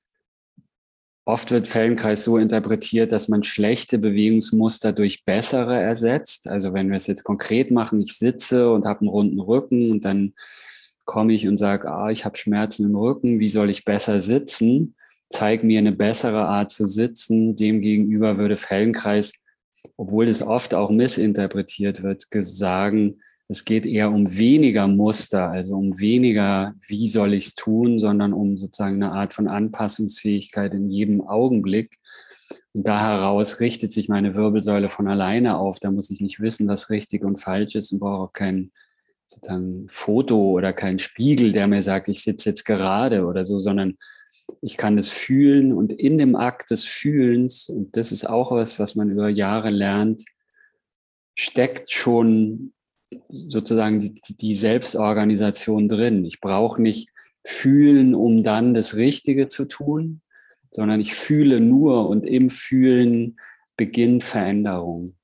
Oft 1.29 1.51
wird 1.51 1.67
Feldenkreis 1.67 2.23
so 2.23 2.39
interpretiert, 2.39 3.11
dass 3.11 3.27
man 3.27 3.43
schlechte 3.43 3.99
Bewegungsmuster 3.99 4.93
durch 4.93 5.25
bessere 5.25 5.77
ersetzt. 5.77 6.47
Also 6.47 6.73
wenn 6.73 6.89
wir 6.89 6.97
es 6.97 7.09
jetzt 7.09 7.25
konkret 7.25 7.73
machen, 7.73 8.01
ich 8.01 8.17
sitze 8.17 8.71
und 8.71 8.85
habe 8.85 9.01
einen 9.01 9.09
runden 9.09 9.41
Rücken 9.41 9.91
und 9.91 10.05
dann 10.05 10.35
komme 11.05 11.33
ich 11.33 11.49
und 11.49 11.59
sage, 11.59 11.91
ah, 11.91 12.11
ich 12.11 12.25
habe 12.25 12.37
Schmerzen 12.37 12.85
im 12.85 12.95
Rücken, 12.95 13.41
wie 13.41 13.49
soll 13.49 13.71
ich 13.71 13.85
besser 13.85 14.21
sitzen? 14.21 14.95
Zeig 15.29 15.65
mir 15.65 15.81
eine 15.81 15.91
bessere 15.91 16.47
Art 16.47 16.71
zu 16.71 16.87
sitzen. 16.87 17.57
Demgegenüber 17.57 18.39
würde 18.39 18.57
Feldenkreis, 18.57 19.33
obwohl 19.97 20.27
das 20.27 20.43
oft 20.43 20.75
auch 20.75 20.91
missinterpretiert 20.91 22.03
wird, 22.03 22.27
sagen, 22.31 23.21
es 23.49 23.65
geht 23.65 23.87
eher 23.87 24.11
um 24.11 24.37
weniger 24.37 24.89
Muster, 24.89 25.49
also 25.49 25.77
um 25.77 26.01
weniger, 26.01 26.75
wie 26.89 27.09
soll 27.09 27.33
ich 27.33 27.47
es 27.47 27.55
tun, 27.55 28.01
sondern 28.01 28.33
um 28.33 28.57
sozusagen 28.57 29.03
eine 29.03 29.13
Art 29.13 29.35
von 29.35 29.47
Anpassungsfähigkeit 29.47 30.75
in 30.75 30.91
jedem 30.91 31.21
Augenblick. 31.21 31.99
Und 32.73 32.89
da 32.89 33.01
heraus 33.01 33.61
richtet 33.61 33.93
sich 33.93 34.09
meine 34.09 34.35
Wirbelsäule 34.35 34.89
von 34.89 35.07
alleine 35.07 35.59
auf. 35.59 35.79
Da 35.79 35.91
muss 35.91 36.11
ich 36.11 36.21
nicht 36.21 36.41
wissen, 36.41 36.67
was 36.67 36.91
richtig 36.91 37.25
und 37.25 37.39
falsch 37.39 37.77
ist 37.77 37.93
und 37.93 38.01
brauche 38.01 38.25
auch 38.25 38.33
kein 38.33 38.73
sozusagen 39.27 39.87
Foto 39.89 40.51
oder 40.51 40.73
kein 40.73 40.99
Spiegel, 40.99 41.53
der 41.53 41.69
mir 41.69 41.83
sagt, 41.83 42.09
ich 42.09 42.23
sitze 42.23 42.51
jetzt 42.51 42.65
gerade 42.65 43.27
oder 43.27 43.45
so, 43.45 43.59
sondern 43.59 43.97
ich 44.61 44.77
kann 44.77 44.99
es 44.99 45.11
fühlen 45.11 45.73
und 45.73 45.93
in 45.93 46.19
dem 46.19 46.37
Akt 46.37 46.71
des 46.71 46.85
Fühlens, 46.85 47.69
und 47.69 47.97
das 47.97 48.13
ist 48.13 48.29
auch 48.29 48.53
was, 48.53 48.79
was 48.79 48.95
man 48.95 49.11
über 49.11 49.29
Jahre 49.29 49.71
lernt, 49.71 50.25
steckt 51.35 51.93
schon 51.93 52.73
sozusagen 53.29 54.01
die, 54.01 54.37
die 54.37 54.55
Selbstorganisation 54.55 55.89
drin. 55.89 56.25
Ich 56.25 56.41
brauche 56.41 56.83
nicht 56.83 57.11
fühlen, 57.45 58.15
um 58.15 58.43
dann 58.43 58.75
das 58.75 58.97
Richtige 58.97 59.47
zu 59.49 59.67
tun, 59.67 60.23
sondern 60.71 61.01
ich 61.01 61.15
fühle 61.15 61.61
nur 61.61 62.09
und 62.09 62.27
im 62.27 62.51
Fühlen 62.51 63.37
beginnt 63.77 64.25
Veränderung. 64.25 65.15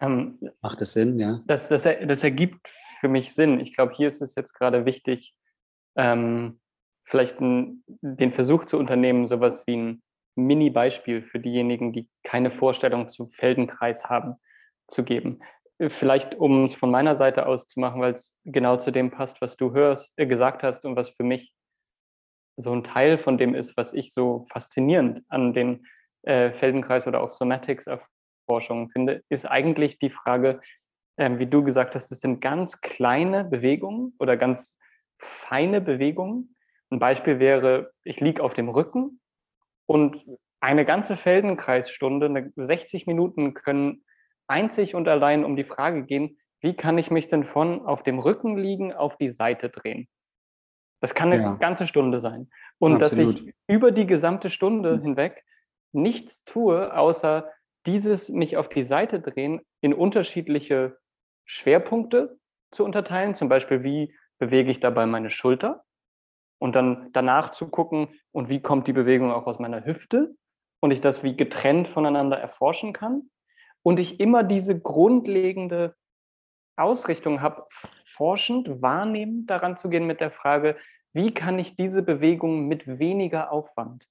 Ähm, 0.00 0.38
Macht 0.60 0.80
das 0.80 0.92
Sinn, 0.92 1.18
ja? 1.18 1.42
Das, 1.46 1.68
das, 1.68 1.82
das 1.82 2.22
ergibt 2.22 2.68
für 3.00 3.08
mich 3.08 3.34
Sinn. 3.34 3.60
Ich 3.60 3.74
glaube, 3.74 3.94
hier 3.94 4.08
ist 4.08 4.22
es 4.22 4.34
jetzt 4.34 4.54
gerade 4.54 4.84
wichtig, 4.84 5.34
ähm, 5.96 6.58
vielleicht 7.06 7.40
ein, 7.40 7.82
den 7.86 8.32
Versuch 8.32 8.64
zu 8.64 8.78
unternehmen, 8.78 9.28
sowas 9.28 9.64
wie 9.66 9.76
ein 9.76 10.02
Mini-Beispiel 10.34 11.22
für 11.22 11.40
diejenigen, 11.40 11.92
die 11.92 12.08
keine 12.22 12.50
Vorstellung 12.50 13.08
zum 13.08 13.30
Feldenkreis 13.30 14.04
haben, 14.04 14.34
zu 14.88 15.02
geben 15.02 15.40
vielleicht 15.88 16.34
um 16.34 16.64
es 16.64 16.74
von 16.74 16.90
meiner 16.90 17.16
Seite 17.16 17.46
aus 17.46 17.68
zu 17.68 17.80
machen, 17.80 18.00
weil 18.00 18.14
es 18.14 18.36
genau 18.44 18.76
zu 18.76 18.90
dem 18.90 19.10
passt, 19.10 19.40
was 19.40 19.56
du 19.56 19.72
hörst, 19.72 20.12
äh, 20.16 20.26
gesagt 20.26 20.62
hast 20.62 20.84
und 20.84 20.96
was 20.96 21.10
für 21.10 21.22
mich 21.22 21.52
so 22.56 22.72
ein 22.72 22.84
Teil 22.84 23.18
von 23.18 23.36
dem 23.36 23.54
ist, 23.54 23.76
was 23.76 23.92
ich 23.92 24.14
so 24.14 24.46
faszinierend 24.50 25.22
an 25.28 25.52
den 25.52 25.86
äh, 26.22 26.52
Feldenkreis 26.52 27.06
oder 27.06 27.20
auch 27.20 27.30
Somatics-Erforschungen 27.30 28.88
finde, 28.90 29.22
ist 29.28 29.44
eigentlich 29.44 29.98
die 29.98 30.08
Frage, 30.08 30.60
äh, 31.16 31.38
wie 31.38 31.46
du 31.46 31.62
gesagt 31.62 31.94
hast, 31.94 32.10
es 32.10 32.20
sind 32.20 32.40
ganz 32.40 32.80
kleine 32.80 33.44
Bewegungen 33.44 34.14
oder 34.18 34.38
ganz 34.38 34.78
feine 35.18 35.82
Bewegungen. 35.82 36.55
Ein 36.90 36.98
Beispiel 36.98 37.38
wäre, 37.38 37.92
ich 38.04 38.20
liege 38.20 38.42
auf 38.42 38.54
dem 38.54 38.68
Rücken 38.68 39.20
und 39.86 40.24
eine 40.60 40.84
ganze 40.84 41.16
Feldenkreisstunde, 41.16 42.52
60 42.56 43.06
Minuten 43.06 43.54
können 43.54 44.04
einzig 44.48 44.94
und 44.94 45.08
allein 45.08 45.44
um 45.44 45.56
die 45.56 45.64
Frage 45.64 46.04
gehen, 46.04 46.38
wie 46.60 46.74
kann 46.74 46.98
ich 46.98 47.10
mich 47.10 47.28
denn 47.28 47.44
von 47.44 47.84
auf 47.86 48.02
dem 48.02 48.18
Rücken 48.18 48.56
liegen 48.56 48.92
auf 48.92 49.16
die 49.16 49.30
Seite 49.30 49.68
drehen? 49.68 50.08
Das 51.00 51.14
kann 51.14 51.32
eine 51.32 51.42
ja. 51.42 51.52
ganze 51.54 51.86
Stunde 51.86 52.20
sein. 52.20 52.48
Und 52.78 53.02
Absolut. 53.02 53.34
dass 53.34 53.40
ich 53.42 53.54
über 53.68 53.92
die 53.92 54.06
gesamte 54.06 54.50
Stunde 54.50 55.00
hinweg 55.00 55.44
nichts 55.92 56.42
tue, 56.44 56.96
außer 56.96 57.50
dieses 57.86 58.28
mich 58.28 58.56
auf 58.56 58.68
die 58.68 58.82
Seite 58.82 59.20
drehen 59.20 59.60
in 59.80 59.94
unterschiedliche 59.94 60.98
Schwerpunkte 61.44 62.38
zu 62.72 62.84
unterteilen. 62.84 63.34
Zum 63.34 63.48
Beispiel, 63.48 63.82
wie 63.82 64.14
bewege 64.38 64.70
ich 64.70 64.80
dabei 64.80 65.06
meine 65.06 65.30
Schulter? 65.30 65.84
Und 66.58 66.74
dann 66.74 67.10
danach 67.12 67.50
zu 67.50 67.68
gucken, 67.68 68.08
und 68.32 68.48
wie 68.48 68.60
kommt 68.60 68.88
die 68.88 68.92
Bewegung 68.92 69.30
auch 69.30 69.46
aus 69.46 69.58
meiner 69.58 69.84
Hüfte? 69.84 70.34
Und 70.80 70.90
ich 70.90 71.00
das 71.00 71.22
wie 71.22 71.36
getrennt 71.36 71.88
voneinander 71.88 72.38
erforschen 72.38 72.92
kann 72.92 73.30
und 73.82 73.98
ich 73.98 74.20
immer 74.20 74.42
diese 74.42 74.78
grundlegende 74.78 75.94
Ausrichtung 76.76 77.40
habe, 77.40 77.66
forschend, 78.16 78.82
wahrnehmend 78.82 79.50
daran 79.50 79.76
zu 79.76 79.88
gehen 79.88 80.06
mit 80.06 80.20
der 80.20 80.30
Frage, 80.30 80.76
wie 81.12 81.32
kann 81.32 81.58
ich 81.58 81.76
diese 81.76 82.02
Bewegung 82.02 82.68
mit 82.68 82.98
weniger 82.98 83.50
Aufwand 83.50 84.06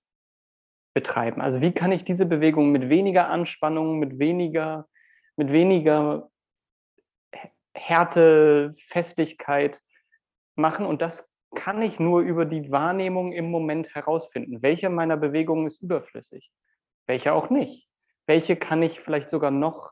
betreiben? 0.95 1.41
Also 1.41 1.61
wie 1.61 1.71
kann 1.71 1.91
ich 1.91 2.03
diese 2.03 2.25
Bewegung 2.25 2.71
mit 2.71 2.89
weniger 2.89 3.29
Anspannung, 3.29 3.99
mit 3.99 4.17
weniger, 4.17 4.87
mit 5.35 5.51
weniger 5.51 6.31
Härte, 7.75 8.73
Festigkeit 8.87 9.81
machen? 10.55 10.85
Und 10.85 11.01
das 11.01 11.29
kann 11.53 11.81
ich 11.81 11.99
nur 11.99 12.21
über 12.21 12.45
die 12.45 12.71
Wahrnehmung 12.71 13.31
im 13.31 13.51
Moment 13.51 13.93
herausfinden. 13.93 14.61
Welche 14.61 14.89
meiner 14.89 15.17
Bewegungen 15.17 15.67
ist 15.67 15.81
überflüssig? 15.81 16.51
Welche 17.07 17.33
auch 17.33 17.49
nicht? 17.49 17.85
welche 18.25 18.55
kann 18.55 18.81
ich 18.81 18.99
vielleicht 18.99 19.29
sogar 19.29 19.51
noch 19.51 19.91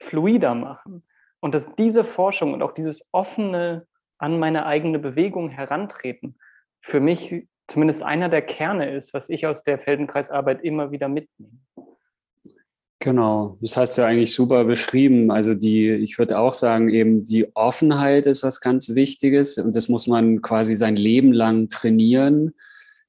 fluider 0.00 0.54
machen? 0.54 1.06
Und 1.40 1.54
dass 1.54 1.74
diese 1.76 2.04
Forschung 2.04 2.52
und 2.52 2.62
auch 2.62 2.72
dieses 2.72 3.06
offene 3.12 3.86
an 4.18 4.38
meine 4.38 4.66
eigene 4.66 4.98
Bewegung 4.98 5.50
herantreten 5.50 6.36
für 6.80 7.00
mich 7.00 7.46
zumindest 7.68 8.02
einer 8.02 8.28
der 8.28 8.42
Kerne 8.42 8.90
ist, 8.90 9.14
was 9.14 9.28
ich 9.28 9.46
aus 9.46 9.62
der 9.62 9.78
Feldenkreisarbeit 9.78 10.62
immer 10.62 10.90
wieder 10.90 11.08
mitnehme. 11.08 11.60
Genau, 13.00 13.58
das 13.60 13.76
hast 13.76 13.96
du 13.96 14.04
eigentlich 14.04 14.32
super 14.34 14.64
beschrieben. 14.64 15.30
Also 15.30 15.54
die, 15.54 15.88
ich 15.88 16.18
würde 16.18 16.38
auch 16.38 16.52
sagen, 16.52 16.88
eben 16.88 17.22
die 17.22 17.54
Offenheit 17.54 18.26
ist 18.26 18.42
was 18.42 18.60
ganz 18.60 18.94
Wichtiges 18.96 19.56
und 19.58 19.76
das 19.76 19.88
muss 19.88 20.08
man 20.08 20.42
quasi 20.42 20.74
sein 20.74 20.96
Leben 20.96 21.32
lang 21.32 21.68
trainieren. 21.68 22.54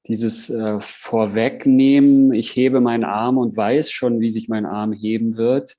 Dieses 0.06 0.48
äh, 0.48 0.76
Vorwegnehmen, 0.80 2.32
ich 2.32 2.54
hebe 2.54 2.80
meinen 2.80 3.04
Arm 3.04 3.36
und 3.36 3.56
weiß 3.56 3.90
schon, 3.90 4.20
wie 4.20 4.30
sich 4.30 4.48
mein 4.48 4.64
Arm 4.64 4.92
heben 4.92 5.36
wird. 5.36 5.74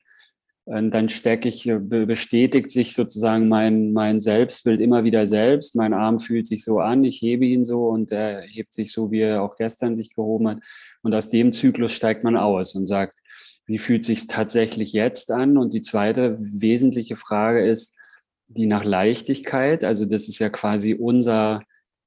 Und 0.66 0.92
dann 0.92 1.08
stecke 1.10 1.48
ich, 1.48 1.68
äh, 1.68 1.80
bestätigt 1.80 2.70
sich 2.70 2.94
sozusagen 2.94 3.48
mein, 3.48 3.94
mein 3.94 4.20
Selbstbild 4.20 4.82
immer 4.82 5.06
wieder 5.06 5.26
selbst. 5.26 5.76
Mein 5.76 5.94
Arm 5.94 6.20
fühlt 6.20 6.48
sich 6.48 6.66
so 6.66 6.80
an, 6.80 7.06
ich 7.06 7.22
hebe 7.22 7.46
ihn 7.46 7.64
so 7.64 7.88
und 7.88 8.12
er 8.12 8.42
hebt 8.42 8.74
sich 8.74 8.92
so, 8.92 9.10
wie 9.10 9.22
er 9.22 9.42
auch 9.42 9.56
gestern 9.56 9.96
sich 9.96 10.14
gehoben 10.16 10.50
hat. 10.50 10.60
Und 11.02 11.16
aus 11.16 11.30
dem 11.30 11.54
Zyklus 11.54 11.94
steigt 11.94 12.26
man 12.26 12.36
aus 12.36 12.76
und 12.76 12.88
sagt, 12.88 13.21
wie 13.72 13.78
fühlt 13.78 14.04
sich 14.04 14.28
tatsächlich 14.28 14.94
jetzt 14.94 15.32
an? 15.32 15.58
Und 15.58 15.74
die 15.74 15.82
zweite 15.82 16.38
wesentliche 16.40 17.16
Frage 17.16 17.66
ist 17.66 17.96
die 18.48 18.66
nach 18.66 18.84
Leichtigkeit. 18.84 19.86
Also 19.86 20.06
das 20.06 20.28
ist 20.28 20.40
ja 20.40 20.50
quasi 20.50 20.94
unser 20.94 21.64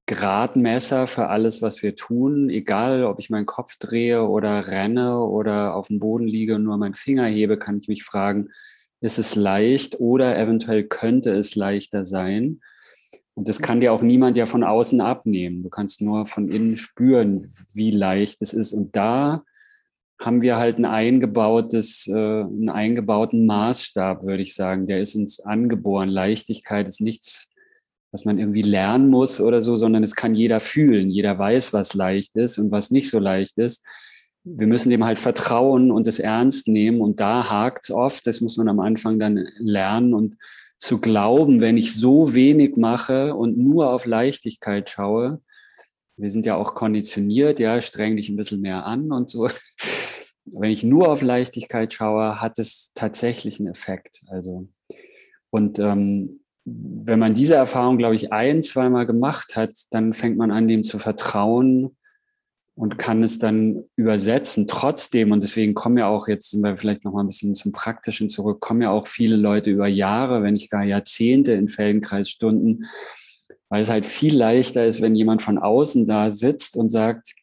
Gradmesser 0.06 1.06
für 1.06 1.28
alles, 1.28 1.62
was 1.62 1.82
wir 1.82 1.96
tun. 1.96 2.50
Egal, 2.50 3.04
ob 3.04 3.18
ich 3.18 3.30
meinen 3.30 3.46
Kopf 3.46 3.76
drehe 3.78 4.24
oder 4.24 4.66
renne 4.66 5.20
oder 5.20 5.74
auf 5.74 5.88
dem 5.88 6.00
Boden 6.00 6.28
liege 6.28 6.56
und 6.56 6.64
nur 6.64 6.76
meinen 6.76 6.94
Finger 6.94 7.24
hebe, 7.24 7.58
kann 7.58 7.78
ich 7.78 7.88
mich 7.88 8.04
fragen, 8.04 8.50
ist 9.00 9.18
es 9.18 9.34
leicht 9.34 10.00
oder 10.00 10.38
eventuell 10.38 10.84
könnte 10.84 11.32
es 11.32 11.54
leichter 11.54 12.04
sein? 12.04 12.60
Und 13.32 13.48
das 13.48 13.60
kann 13.60 13.80
dir 13.80 13.92
auch 13.92 14.02
niemand 14.02 14.36
ja 14.36 14.44
von 14.46 14.62
außen 14.62 15.00
abnehmen. 15.00 15.62
Du 15.62 15.70
kannst 15.70 16.02
nur 16.02 16.26
von 16.26 16.50
innen 16.50 16.76
spüren, 16.76 17.50
wie 17.72 17.90
leicht 17.90 18.42
es 18.42 18.52
ist. 18.52 18.74
Und 18.74 18.94
da 18.94 19.44
haben 20.20 20.42
wir 20.42 20.56
halt 20.56 20.78
ein 20.78 20.84
eingebautes, 20.84 22.06
äh, 22.06 22.12
einen 22.12 22.68
eingebauten 22.68 23.46
Maßstab, 23.46 24.24
würde 24.24 24.42
ich 24.42 24.54
sagen. 24.54 24.86
Der 24.86 25.00
ist 25.00 25.14
uns 25.14 25.40
angeboren. 25.40 26.08
Leichtigkeit 26.08 26.88
ist 26.88 27.00
nichts, 27.00 27.50
was 28.12 28.24
man 28.24 28.38
irgendwie 28.38 28.62
lernen 28.62 29.10
muss 29.10 29.40
oder 29.40 29.60
so, 29.60 29.76
sondern 29.76 30.02
es 30.02 30.14
kann 30.14 30.34
jeder 30.34 30.60
fühlen. 30.60 31.10
Jeder 31.10 31.38
weiß, 31.38 31.72
was 31.72 31.94
leicht 31.94 32.36
ist 32.36 32.58
und 32.58 32.70
was 32.70 32.90
nicht 32.90 33.10
so 33.10 33.18
leicht 33.18 33.58
ist. 33.58 33.84
Wir 34.44 34.66
müssen 34.66 34.90
dem 34.90 35.04
halt 35.04 35.18
vertrauen 35.18 35.90
und 35.90 36.06
es 36.06 36.20
ernst 36.20 36.68
nehmen. 36.68 37.00
Und 37.00 37.18
da 37.20 37.50
hakt 37.50 37.84
es 37.84 37.90
oft. 37.90 38.26
Das 38.26 38.40
muss 38.40 38.56
man 38.56 38.68
am 38.68 38.80
Anfang 38.80 39.18
dann 39.18 39.48
lernen 39.58 40.14
und 40.14 40.36
zu 40.78 41.00
glauben, 41.00 41.60
wenn 41.60 41.76
ich 41.76 41.94
so 41.94 42.34
wenig 42.34 42.76
mache 42.76 43.34
und 43.34 43.56
nur 43.56 43.90
auf 43.90 44.06
Leichtigkeit 44.06 44.90
schaue, 44.90 45.40
wir 46.16 46.30
sind 46.30 46.46
ja 46.46 46.56
auch 46.56 46.74
konditioniert, 46.74 47.60
ja, 47.60 47.80
streng 47.80 48.16
dich 48.16 48.28
ein 48.28 48.36
bisschen 48.36 48.60
mehr 48.60 48.86
an 48.86 49.12
und 49.12 49.28
so. 49.30 49.48
Wenn 50.46 50.70
ich 50.70 50.84
nur 50.84 51.08
auf 51.08 51.22
Leichtigkeit 51.22 51.92
schaue, 51.92 52.40
hat 52.40 52.58
es 52.58 52.92
tatsächlich 52.94 53.58
einen 53.58 53.70
Effekt. 53.70 54.22
Also, 54.28 54.68
und 55.50 55.78
ähm, 55.78 56.40
wenn 56.66 57.18
man 57.18 57.34
diese 57.34 57.54
Erfahrung, 57.54 57.98
glaube 57.98 58.14
ich, 58.14 58.32
ein, 58.32 58.62
zweimal 58.62 59.06
gemacht 59.06 59.56
hat, 59.56 59.72
dann 59.90 60.12
fängt 60.12 60.36
man 60.36 60.50
an, 60.50 60.68
dem 60.68 60.82
zu 60.82 60.98
vertrauen 60.98 61.96
und 62.74 62.98
kann 62.98 63.22
es 63.22 63.38
dann 63.38 63.84
übersetzen. 63.96 64.66
Trotzdem, 64.66 65.32
und 65.32 65.42
deswegen 65.42 65.74
kommen 65.74 65.98
ja 65.98 66.08
auch, 66.08 66.26
jetzt 66.26 66.50
sind 66.50 66.62
wir 66.62 66.76
vielleicht 66.76 67.04
noch 67.04 67.12
mal 67.12 67.20
ein 67.20 67.28
bisschen 67.28 67.54
zum 67.54 67.72
Praktischen 67.72 68.28
zurück, 68.28 68.60
kommen 68.60 68.82
ja 68.82 68.90
auch 68.90 69.06
viele 69.06 69.36
Leute 69.36 69.70
über 69.70 69.86
Jahre, 69.86 70.42
wenn 70.42 70.54
nicht 70.54 70.70
gar 70.70 70.84
Jahrzehnte 70.84 71.52
in 71.52 71.68
Feldenkreisstunden, 71.68 72.86
weil 73.68 73.82
es 73.82 73.90
halt 73.90 74.06
viel 74.06 74.36
leichter 74.36 74.86
ist, 74.86 75.00
wenn 75.00 75.16
jemand 75.16 75.42
von 75.42 75.58
außen 75.58 76.06
da 76.06 76.30
sitzt 76.30 76.76
und 76.76 76.90
sagt, 76.90 77.34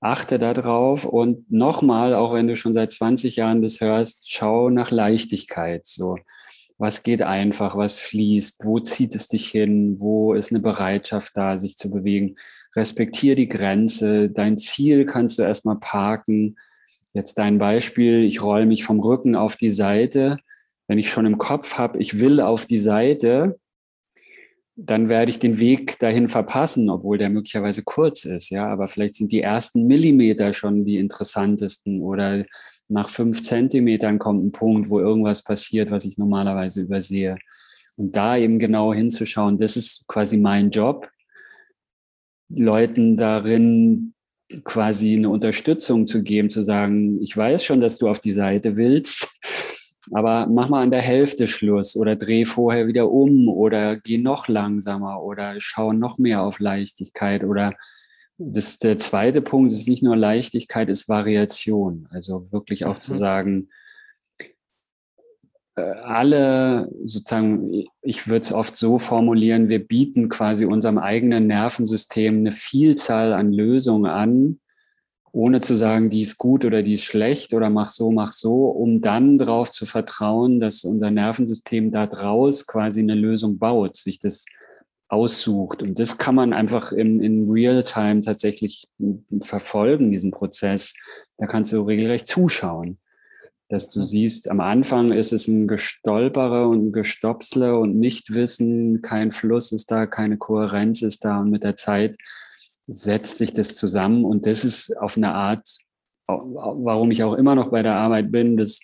achte 0.00 0.38
da 0.38 0.52
drauf 0.52 1.04
und 1.04 1.50
nochmal, 1.50 2.14
auch 2.14 2.34
wenn 2.34 2.48
du 2.48 2.56
schon 2.56 2.74
seit 2.74 2.92
20 2.92 3.36
Jahren 3.36 3.62
das 3.62 3.80
hörst, 3.80 4.30
schau 4.30 4.68
nach 4.68 4.90
Leichtigkeit. 4.90 5.86
So, 5.86 6.16
was 6.76 7.04
geht 7.04 7.22
einfach, 7.22 7.76
was 7.76 7.98
fließt, 7.98 8.64
wo 8.64 8.80
zieht 8.80 9.14
es 9.14 9.28
dich 9.28 9.48
hin, 9.48 10.00
wo 10.00 10.34
ist 10.34 10.50
eine 10.50 10.58
Bereitschaft 10.60 11.36
da, 11.36 11.56
sich 11.56 11.76
zu 11.76 11.90
bewegen. 11.90 12.34
Respektier 12.74 13.36
die 13.36 13.48
Grenze, 13.48 14.28
dein 14.28 14.58
Ziel 14.58 15.06
kannst 15.06 15.38
du 15.38 15.44
erstmal 15.44 15.78
parken. 15.78 16.56
Jetzt 17.14 17.38
dein 17.38 17.58
Beispiel, 17.58 18.24
ich 18.24 18.42
roll 18.42 18.66
mich 18.66 18.82
vom 18.82 18.98
Rücken 18.98 19.36
auf 19.36 19.54
die 19.54 19.70
Seite. 19.70 20.38
Wenn 20.88 20.98
ich 20.98 21.10
schon 21.10 21.26
im 21.26 21.38
Kopf 21.38 21.78
habe, 21.78 22.00
ich 22.00 22.18
will 22.18 22.40
auf 22.40 22.66
die 22.66 22.78
Seite, 22.78 23.60
dann 24.74 25.08
werde 25.08 25.30
ich 25.30 25.38
den 25.38 25.58
Weg 25.58 25.98
dahin 25.98 26.28
verpassen, 26.28 26.88
obwohl 26.88 27.18
der 27.18 27.28
möglicherweise 27.28 27.82
kurz 27.82 28.24
ist. 28.24 28.50
Ja, 28.50 28.66
aber 28.66 28.88
vielleicht 28.88 29.16
sind 29.16 29.30
die 29.30 29.42
ersten 29.42 29.86
Millimeter 29.86 30.52
schon 30.52 30.84
die 30.84 30.98
interessantesten 30.98 32.00
oder 32.00 32.44
nach 32.88 33.08
fünf 33.08 33.42
Zentimetern 33.42 34.18
kommt 34.18 34.44
ein 34.44 34.52
Punkt, 34.52 34.88
wo 34.88 35.00
irgendwas 35.00 35.42
passiert, 35.42 35.90
was 35.90 36.04
ich 36.04 36.18
normalerweise 36.18 36.82
übersehe. 36.82 37.36
Und 37.96 38.16
da 38.16 38.36
eben 38.36 38.58
genau 38.58 38.94
hinzuschauen, 38.94 39.58
das 39.58 39.76
ist 39.76 40.06
quasi 40.08 40.36
mein 40.36 40.70
Job, 40.70 41.08
Leuten 42.48 43.16
darin 43.16 44.14
quasi 44.64 45.16
eine 45.16 45.30
Unterstützung 45.30 46.06
zu 46.06 46.22
geben, 46.22 46.50
zu 46.50 46.62
sagen, 46.62 47.20
ich 47.22 47.36
weiß 47.36 47.64
schon, 47.64 47.80
dass 47.80 47.98
du 47.98 48.08
auf 48.08 48.20
die 48.20 48.32
Seite 48.32 48.76
willst, 48.76 49.38
aber 50.10 50.46
mach 50.46 50.68
mal 50.68 50.82
an 50.82 50.90
der 50.90 51.00
Hälfte 51.00 51.46
Schluss 51.46 51.96
oder 51.96 52.16
dreh 52.16 52.44
vorher 52.44 52.86
wieder 52.86 53.10
um 53.10 53.48
oder 53.48 53.96
geh 53.96 54.18
noch 54.18 54.48
langsamer 54.48 55.22
oder 55.22 55.54
schau 55.58 55.92
noch 55.92 56.18
mehr 56.18 56.42
auf 56.42 56.58
Leichtigkeit 56.58 57.44
oder 57.44 57.74
das, 58.38 58.78
der 58.78 58.98
zweite 58.98 59.42
Punkt 59.42 59.72
ist 59.72 59.88
nicht 59.88 60.02
nur 60.02 60.16
Leichtigkeit, 60.16 60.88
ist 60.88 61.08
Variation. 61.08 62.08
Also 62.10 62.50
wirklich 62.50 62.84
auch 62.84 62.96
mhm. 62.96 63.00
zu 63.00 63.14
sagen, 63.14 63.68
äh, 65.76 65.82
alle 65.82 66.90
sozusagen, 67.04 67.84
ich 68.02 68.26
würde 68.26 68.40
es 68.40 68.52
oft 68.52 68.76
so 68.76 68.98
formulieren, 68.98 69.68
wir 69.68 69.86
bieten 69.86 70.28
quasi 70.28 70.64
unserem 70.64 70.98
eigenen 70.98 71.46
Nervensystem 71.46 72.38
eine 72.38 72.52
Vielzahl 72.52 73.32
an 73.32 73.52
Lösungen 73.52 74.10
an, 74.10 74.60
ohne 75.32 75.60
zu 75.60 75.74
sagen, 75.74 76.10
die 76.10 76.20
ist 76.20 76.36
gut 76.36 76.64
oder 76.66 76.82
die 76.82 76.92
ist 76.92 77.04
schlecht 77.04 77.54
oder 77.54 77.70
mach 77.70 77.88
so, 77.88 78.10
mach 78.10 78.30
so, 78.30 78.66
um 78.66 79.00
dann 79.00 79.38
darauf 79.38 79.70
zu 79.70 79.86
vertrauen, 79.86 80.60
dass 80.60 80.84
unser 80.84 81.10
Nervensystem 81.10 81.90
da 81.90 82.06
draus 82.06 82.66
quasi 82.66 83.00
eine 83.00 83.14
Lösung 83.14 83.58
baut, 83.58 83.96
sich 83.96 84.18
das 84.18 84.44
aussucht. 85.08 85.82
Und 85.82 85.98
das 85.98 86.18
kann 86.18 86.34
man 86.34 86.52
einfach 86.52 86.92
im, 86.92 87.20
in 87.22 87.50
Real-Time 87.50 88.20
tatsächlich 88.20 88.88
verfolgen, 89.40 90.10
diesen 90.10 90.30
Prozess. 90.32 90.94
Da 91.38 91.46
kannst 91.46 91.72
du 91.72 91.82
regelrecht 91.82 92.26
zuschauen, 92.26 92.98
dass 93.70 93.88
du 93.88 94.02
siehst, 94.02 94.50
am 94.50 94.60
Anfang 94.60 95.12
ist 95.12 95.32
es 95.32 95.48
ein 95.48 95.66
Gestolpere 95.66 96.68
und 96.68 96.88
ein 96.88 96.92
Gestopsle 96.92 97.78
und 97.78 97.98
Nichtwissen, 97.98 99.00
kein 99.00 99.30
Fluss 99.30 99.72
ist 99.72 99.90
da, 99.90 100.06
keine 100.06 100.36
Kohärenz 100.36 101.00
ist 101.00 101.24
da 101.24 101.40
und 101.40 101.50
mit 101.50 101.64
der 101.64 101.76
Zeit 101.76 102.16
setzt 102.86 103.38
sich 103.38 103.52
das 103.52 103.74
zusammen 103.74 104.24
und 104.24 104.46
das 104.46 104.64
ist 104.64 104.96
auf 104.98 105.16
eine 105.16 105.32
Art, 105.32 105.66
warum 106.26 107.10
ich 107.10 107.22
auch 107.22 107.34
immer 107.34 107.54
noch 107.54 107.70
bei 107.70 107.82
der 107.82 107.94
Arbeit 107.94 108.32
bin, 108.32 108.56
das, 108.56 108.80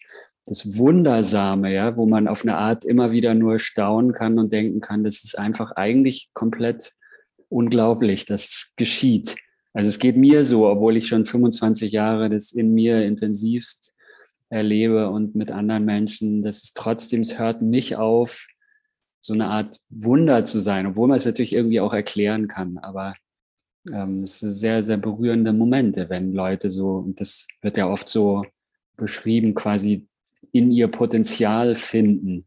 das 0.47 0.79
Wundersame, 0.79 1.73
ja, 1.73 1.97
wo 1.97 2.07
man 2.07 2.29
auf 2.29 2.43
eine 2.43 2.57
Art 2.57 2.85
immer 2.85 3.13
wieder 3.13 3.35
nur 3.35 3.59
staunen 3.59 4.13
kann 4.13 4.39
und 4.39 4.53
denken 4.53 4.81
kann, 4.81 5.05
das 5.05 5.25
ist 5.25 5.39
einfach 5.39 5.73
eigentlich 5.73 6.31
komplett 6.35 6.93
unglaublich, 7.49 8.25
dass 8.27 8.45
es 8.45 8.73
geschieht. 8.77 9.37
Also 9.73 9.91
es 9.91 9.99
geht 9.99 10.17
mir 10.17 10.45
so, 10.45 10.67
obwohl 10.67 10.97
ich 10.97 11.09
schon 11.09 11.25
25 11.25 11.93
Jahre 11.93 12.29
das 12.31 12.53
in 12.53 12.75
mir 12.75 13.05
intensivst 13.05 13.95
erlebe 14.51 15.11
und 15.11 15.35
mit 15.35 15.51
anderen 15.51 15.85
Menschen, 15.85 16.43
dass 16.43 16.65
es 16.65 16.73
trotzdem, 16.73 17.21
es 17.21 17.39
hört 17.39 17.63
nicht 17.63 17.97
auf, 17.97 18.47
so 19.21 19.35
eine 19.35 19.49
Art 19.49 19.79
Wunder 19.91 20.45
zu 20.45 20.59
sein, 20.59 20.87
obwohl 20.87 21.09
man 21.09 21.19
es 21.19 21.27
natürlich 21.27 21.55
irgendwie 21.55 21.81
auch 21.81 21.93
erklären 21.93 22.49
kann. 22.49 22.79
Aber 22.79 23.15
ähm, 23.93 24.23
es 24.25 24.43
ist 24.43 24.61
sehr, 24.61 24.83
sehr 24.83 24.97
berührende 24.97 25.53
Momente, 25.53 26.09
wenn 26.11 26.33
Leute 26.33 26.71
so, 26.71 26.97
und 26.97 27.21
das 27.21 27.47
wird 27.63 27.77
ja 27.77 27.89
oft 27.89 28.09
so 28.09 28.45
beschrieben, 28.97 29.55
quasi 29.55 30.07
in 30.53 30.71
ihr 30.71 30.89
Potenzial 30.89 31.75
finden. 31.75 32.47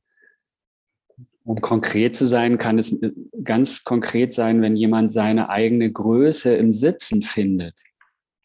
Um 1.43 1.60
konkret 1.60 2.15
zu 2.15 2.27
sein, 2.27 2.58
kann 2.58 2.77
es 2.77 2.95
ganz 3.43 3.84
konkret 3.84 4.34
sein, 4.34 4.62
wenn 4.62 4.75
jemand 4.75 5.12
seine 5.12 5.49
eigene 5.49 5.91
Größe 5.91 6.54
im 6.54 6.71
Sitzen 6.71 7.21
findet. 7.21 7.80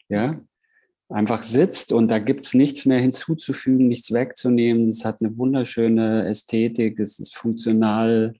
Ja, 0.08 0.40
einfach 1.08 1.42
sitzt 1.42 1.92
und 1.92 2.08
da 2.08 2.18
gibt 2.18 2.40
es 2.40 2.54
nichts 2.54 2.86
mehr 2.86 3.00
hinzuzufügen, 3.00 3.88
nichts 3.88 4.12
wegzunehmen. 4.12 4.84
Es 4.84 5.04
hat 5.04 5.20
eine 5.20 5.36
wunderschöne 5.36 6.26
Ästhetik, 6.26 6.98
es 6.98 7.18
ist 7.18 7.36
funktional, 7.36 8.34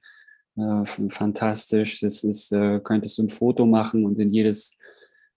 äh, 0.56 0.84
fantastisch. 0.84 2.00
Das 2.00 2.24
ist, 2.24 2.52
äh, 2.52 2.80
könntest 2.82 3.18
du 3.18 3.24
ein 3.24 3.28
Foto 3.28 3.66
machen 3.66 4.04
und 4.04 4.18
in 4.18 4.28
jedes 4.32 4.76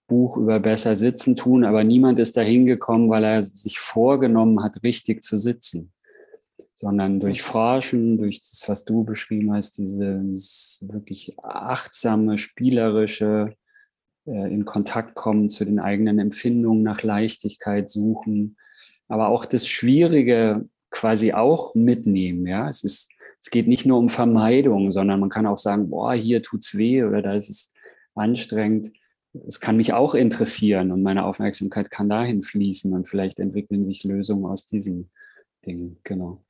Buch 0.06 0.36
über 0.36 0.58
besser 0.58 0.96
sitzen 0.96 1.36
tun, 1.36 1.64
aber 1.64 1.84
niemand 1.84 2.18
ist 2.18 2.36
da 2.36 2.40
hingekommen, 2.40 3.08
weil 3.10 3.24
er 3.24 3.42
sich 3.44 3.78
vorgenommen 3.78 4.62
hat, 4.62 4.82
richtig 4.82 5.22
zu 5.22 5.38
sitzen. 5.38 5.92
sondern 6.80 7.20
durch 7.20 7.42
Forschen, 7.42 8.16
durch 8.16 8.40
das, 8.40 8.66
was 8.66 8.86
du 8.86 9.04
beschrieben 9.04 9.52
hast, 9.52 9.76
dieses 9.76 10.82
wirklich 10.88 11.34
achtsame, 11.42 12.38
spielerische, 12.38 13.54
äh, 14.26 14.50
in 14.50 14.64
Kontakt 14.64 15.14
kommen 15.14 15.50
zu 15.50 15.66
den 15.66 15.78
eigenen 15.78 16.18
Empfindungen, 16.18 16.82
nach 16.82 17.02
Leichtigkeit 17.02 17.90
suchen, 17.90 18.56
aber 19.08 19.28
auch 19.28 19.44
das 19.44 19.68
Schwierige 19.68 20.68
quasi 20.90 21.34
auch 21.34 21.74
mitnehmen. 21.74 22.46
Ja, 22.46 22.68
es 22.70 22.82
ist, 22.82 23.10
es 23.40 23.50
geht 23.50 23.68
nicht 23.68 23.86
nur 23.86 23.98
um 23.98 24.08
Vermeidung, 24.08 24.90
sondern 24.90 25.20
man 25.20 25.30
kann 25.30 25.46
auch 25.46 25.58
sagen, 25.58 25.88
boah, 25.88 26.12
hier 26.12 26.42
tut's 26.42 26.76
weh 26.76 27.02
oder 27.04 27.22
da 27.22 27.34
ist 27.34 27.48
es 27.48 27.74
anstrengend. 28.14 28.92
Es 29.46 29.60
kann 29.60 29.76
mich 29.76 29.92
auch 29.92 30.14
interessieren 30.14 30.92
und 30.92 31.02
meine 31.02 31.24
Aufmerksamkeit 31.24 31.90
kann 31.90 32.08
dahin 32.08 32.42
fließen 32.42 32.92
und 32.92 33.08
vielleicht 33.08 33.38
entwickeln 33.38 33.84
sich 33.84 34.04
Lösungen 34.04 34.44
aus 34.44 34.66
diesen 34.66 35.10
Dingen. 35.64 36.00
Genau. 36.04 36.44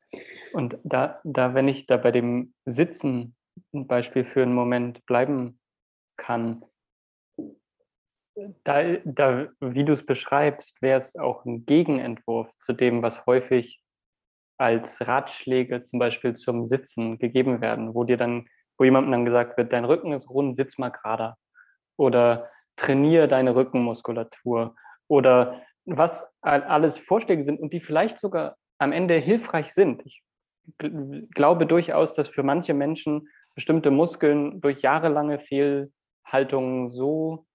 Und 0.53 0.79
da, 0.83 1.21
da, 1.23 1.55
wenn 1.55 1.69
ich 1.69 1.87
da 1.87 1.97
bei 1.97 2.11
dem 2.11 2.55
Sitzen 2.65 3.37
ein 3.73 3.87
Beispiel 3.87 4.25
für 4.25 4.43
einen 4.43 4.55
Moment 4.55 5.05
bleiben 5.07 5.61
kann, 6.17 6.65
da, 8.65 8.97
da 9.05 9.49
wie 9.61 9.85
du 9.85 9.93
es 9.93 10.05
beschreibst, 10.05 10.81
wäre 10.83 10.99
es 10.99 11.15
auch 11.17 11.45
ein 11.45 11.67
Gegenentwurf 11.67 12.49
zu 12.61 12.73
dem, 12.73 13.03
was 13.03 13.27
häufig 13.27 13.80
als 14.61 15.01
Ratschläge 15.07 15.85
zum 15.85 15.99
Beispiel 15.99 16.35
zum 16.35 16.67
Sitzen 16.67 17.19
gegeben 17.19 17.63
werden, 17.63 17.95
wo 17.95 18.05
dir 18.05 18.19
dann, 18.19 18.47
wo 18.77 18.85
jemandem 18.85 19.13
dann 19.13 19.25
gesagt 19.25 19.57
wird, 19.57 19.73
dein 19.73 19.87
Rücken 19.87 20.13
ist 20.13 20.29
rund, 20.29 20.57
sitz 20.57 20.77
mal 20.77 20.91
gerader. 20.91 21.39
Oder 21.97 22.51
trainiere 22.77 23.27
deine 23.27 23.57
Rückenmuskulatur. 23.57 24.75
Oder 25.09 25.63
was 25.87 26.27
alles 26.43 26.99
Vorschläge 26.99 27.45
sind 27.45 27.59
und 27.59 27.73
die 27.73 27.81
vielleicht 27.81 28.19
sogar 28.19 28.57
am 28.79 28.93
Ende 28.93 29.15
hilfreich 29.15 29.73
sind. 29.73 30.05
Ich 30.05 30.23
glaube 31.35 31.67
durchaus, 31.67 32.15
dass 32.15 32.29
für 32.29 32.43
manche 32.43 32.75
Menschen 32.75 33.29
bestimmte 33.55 33.91
Muskeln 33.91 34.61
durch 34.61 34.83
jahrelange 34.83 35.41
Fehlhaltungen 35.41 36.91
so 36.91 37.47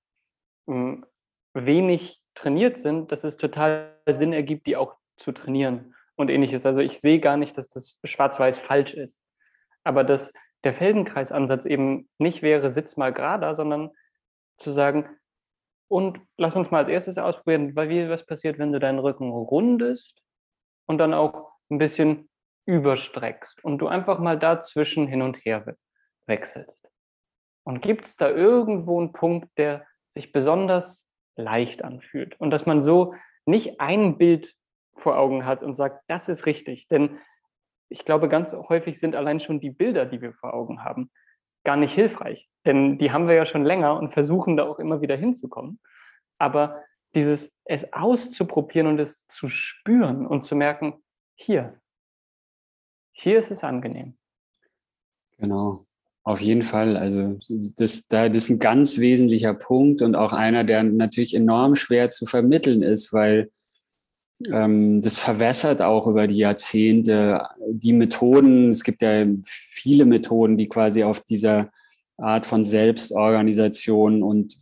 hm, 0.68 1.06
wenig 1.54 2.20
trainiert 2.34 2.80
sind, 2.80 3.12
dass 3.12 3.24
es 3.24 3.38
total 3.38 3.96
Sinn 4.12 4.34
ergibt, 4.34 4.66
die 4.66 4.76
auch 4.76 4.96
zu 5.18 5.32
trainieren 5.32 5.95
und 6.16 6.30
ähnliches. 6.30 6.66
Also 6.66 6.82
ich 6.82 7.00
sehe 7.00 7.20
gar 7.20 7.38
nicht, 7.38 7.58
dass 7.58 7.70
das 7.70 8.00
schwarz-weiß 8.04 8.60
falsch 8.60 8.94
ist. 8.94 9.20
Aber 9.84 10.04
dass 10.04 10.34
der 10.64 10.74
Feldenkreisansatz 10.74 11.66
eben 11.66 12.10
nicht 12.18 12.42
wäre, 12.42 12.72
sitz 12.72 12.98
mal 12.98 13.14
gerader, 13.14 13.56
sondern 13.56 13.92
zu 14.58 14.72
sagen, 14.72 15.08
und 15.88 16.20
lass 16.38 16.56
uns 16.56 16.72
mal 16.72 16.84
als 16.84 16.90
erstes 16.90 17.18
ausprobieren, 17.18 17.76
weil 17.76 17.90
wie, 17.90 18.10
was 18.10 18.26
passiert, 18.26 18.58
wenn 18.58 18.74
du 18.74 18.80
deinen 18.80 19.00
Rücken 19.00 19.30
rundest 19.30 20.20
und 20.88 20.98
dann 20.98 21.14
auch 21.14 21.52
ein 21.70 21.78
bisschen 21.78 22.30
überstreckst 22.66 23.64
und 23.64 23.78
du 23.78 23.88
einfach 23.88 24.20
mal 24.20 24.40
dazwischen 24.40 25.08
hin 25.08 25.22
und 25.22 25.38
her 25.46 25.76
wechselst. 26.26 26.90
Und 27.64 27.82
gibt 27.82 28.06
es 28.06 28.16
da 28.16 28.30
irgendwo 28.30 29.00
einen 29.00 29.14
Punkt, 29.14 29.50
der 29.58 29.86
sich 30.10 30.32
besonders 30.32 31.08
leicht 31.36 31.84
anfühlt 31.84 32.40
und 32.40 32.50
dass 32.50 32.66
man 32.66 32.84
so 32.84 33.14
nicht 33.46 33.80
ein 33.80 34.18
Bild 34.18 34.56
vor 34.98 35.18
Augen 35.18 35.46
hat 35.46 35.64
und 35.64 35.76
sagt, 35.76 36.04
das 36.08 36.28
ist 36.28 36.46
richtig. 36.46 36.88
Denn 36.88 37.18
ich 37.90 38.06
glaube, 38.06 38.30
ganz 38.30 38.54
häufig 38.54 39.00
sind 39.00 39.16
allein 39.16 39.40
schon 39.40 39.60
die 39.60 39.70
Bilder, 39.70 40.06
die 40.06 40.22
wir 40.22 40.34
vor 40.34 40.54
Augen 40.54 40.84
haben, 40.84 41.12
gar 41.64 41.76
nicht 41.76 41.94
hilfreich. 41.94 42.50
Denn 42.66 42.98
die 42.98 43.12
haben 43.12 43.28
wir 43.28 43.36
ja 43.36 43.46
schon 43.46 43.64
länger 43.64 43.98
und 43.98 44.14
versuchen 44.14 44.58
da 44.58 44.64
auch 44.64 44.80
immer 44.80 45.02
wieder 45.02 45.16
hinzukommen. 45.16 45.80
Aber 46.38 46.82
dieses 47.14 47.52
es 47.66 47.92
auszuprobieren 47.94 48.88
und 48.88 49.00
es 49.00 49.26
zu 49.28 49.50
spüren 49.50 50.26
und 50.26 50.44
zu 50.44 50.56
merken, 50.56 51.04
hier, 51.36 51.80
hier 53.12 53.40
ist 53.40 53.52
es 53.52 53.64
angenehm. 53.64 54.18
Genau, 55.38 55.86
auf 56.24 56.42
jeden 56.42 56.64
Fall. 56.64 56.96
Also 56.98 57.40
das, 57.50 58.08
das 58.08 58.38
ist 58.38 58.50
ein 58.50 58.60
ganz 58.60 59.00
wesentlicher 59.00 59.54
Punkt 59.54 60.02
und 60.02 60.16
auch 60.16 60.34
einer, 60.34 60.64
der 60.64 60.84
natürlich 60.84 61.34
enorm 61.34 61.76
schwer 61.76 62.10
zu 62.10 62.26
vermitteln 62.26 62.84
ist, 62.84 63.14
weil 63.14 63.52
das 64.50 65.18
verwässert 65.18 65.82
auch 65.82 66.08
über 66.08 66.28
die 66.28 66.38
Jahrzehnte 66.38 67.48
die 67.70 67.94
Methoden. 67.94 68.70
Es 68.70 68.84
gibt 68.84 69.02
ja 69.02 69.26
viele 69.44 70.06
Methoden, 70.06 70.58
die 70.58 70.68
quasi 70.68 71.04
auf 71.04 71.22
dieser 71.22 71.70
Art 72.18 72.46
von 72.46 72.64
Selbstorganisation 72.64 74.24
und 74.24 74.58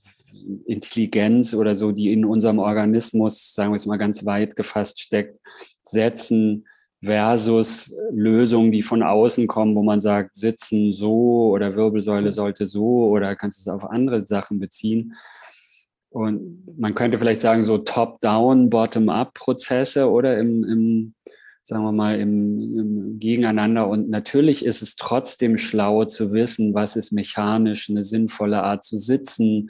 Intelligenz 0.65 1.53
oder 1.53 1.75
so, 1.75 1.91
die 1.91 2.11
in 2.11 2.25
unserem 2.25 2.59
Organismus, 2.59 3.53
sagen 3.53 3.71
wir 3.71 3.77
es 3.77 3.85
mal 3.85 3.97
ganz 3.97 4.25
weit 4.25 4.55
gefasst 4.55 4.99
steckt, 4.99 5.39
setzen 5.83 6.65
versus 7.03 7.93
Lösungen, 8.11 8.71
die 8.71 8.81
von 8.81 9.03
außen 9.03 9.47
kommen, 9.47 9.75
wo 9.75 9.83
man 9.83 10.01
sagt, 10.01 10.35
sitzen 10.35 10.93
so 10.93 11.49
oder 11.51 11.75
Wirbelsäule 11.75 12.31
sollte 12.31 12.65
so 12.65 13.05
oder 13.05 13.35
kannst 13.35 13.59
es 13.59 13.67
auf 13.67 13.83
andere 13.83 14.25
Sachen 14.25 14.59
beziehen. 14.59 15.13
Und 16.13 16.63
man 16.77 16.93
könnte 16.93 17.17
vielleicht 17.17 17.41
sagen, 17.41 17.63
so 17.63 17.79
Top-Down, 17.79 18.69
Bottom-up-Prozesse 18.69 20.09
oder 20.09 20.37
im, 20.37 20.63
im, 20.63 21.13
sagen 21.63 21.83
wir 21.83 21.91
mal, 21.91 22.19
im, 22.19 22.77
im, 22.77 23.19
Gegeneinander. 23.19 23.87
Und 23.87 24.09
natürlich 24.09 24.63
ist 24.63 24.81
es 24.81 24.95
trotzdem 24.95 25.57
schlau 25.57 26.05
zu 26.05 26.31
wissen, 26.31 26.73
was 26.75 26.95
ist 26.95 27.11
mechanisch 27.13 27.89
eine 27.89 28.03
sinnvolle 28.03 28.61
Art 28.63 28.83
zu 28.83 28.97
sitzen, 28.97 29.69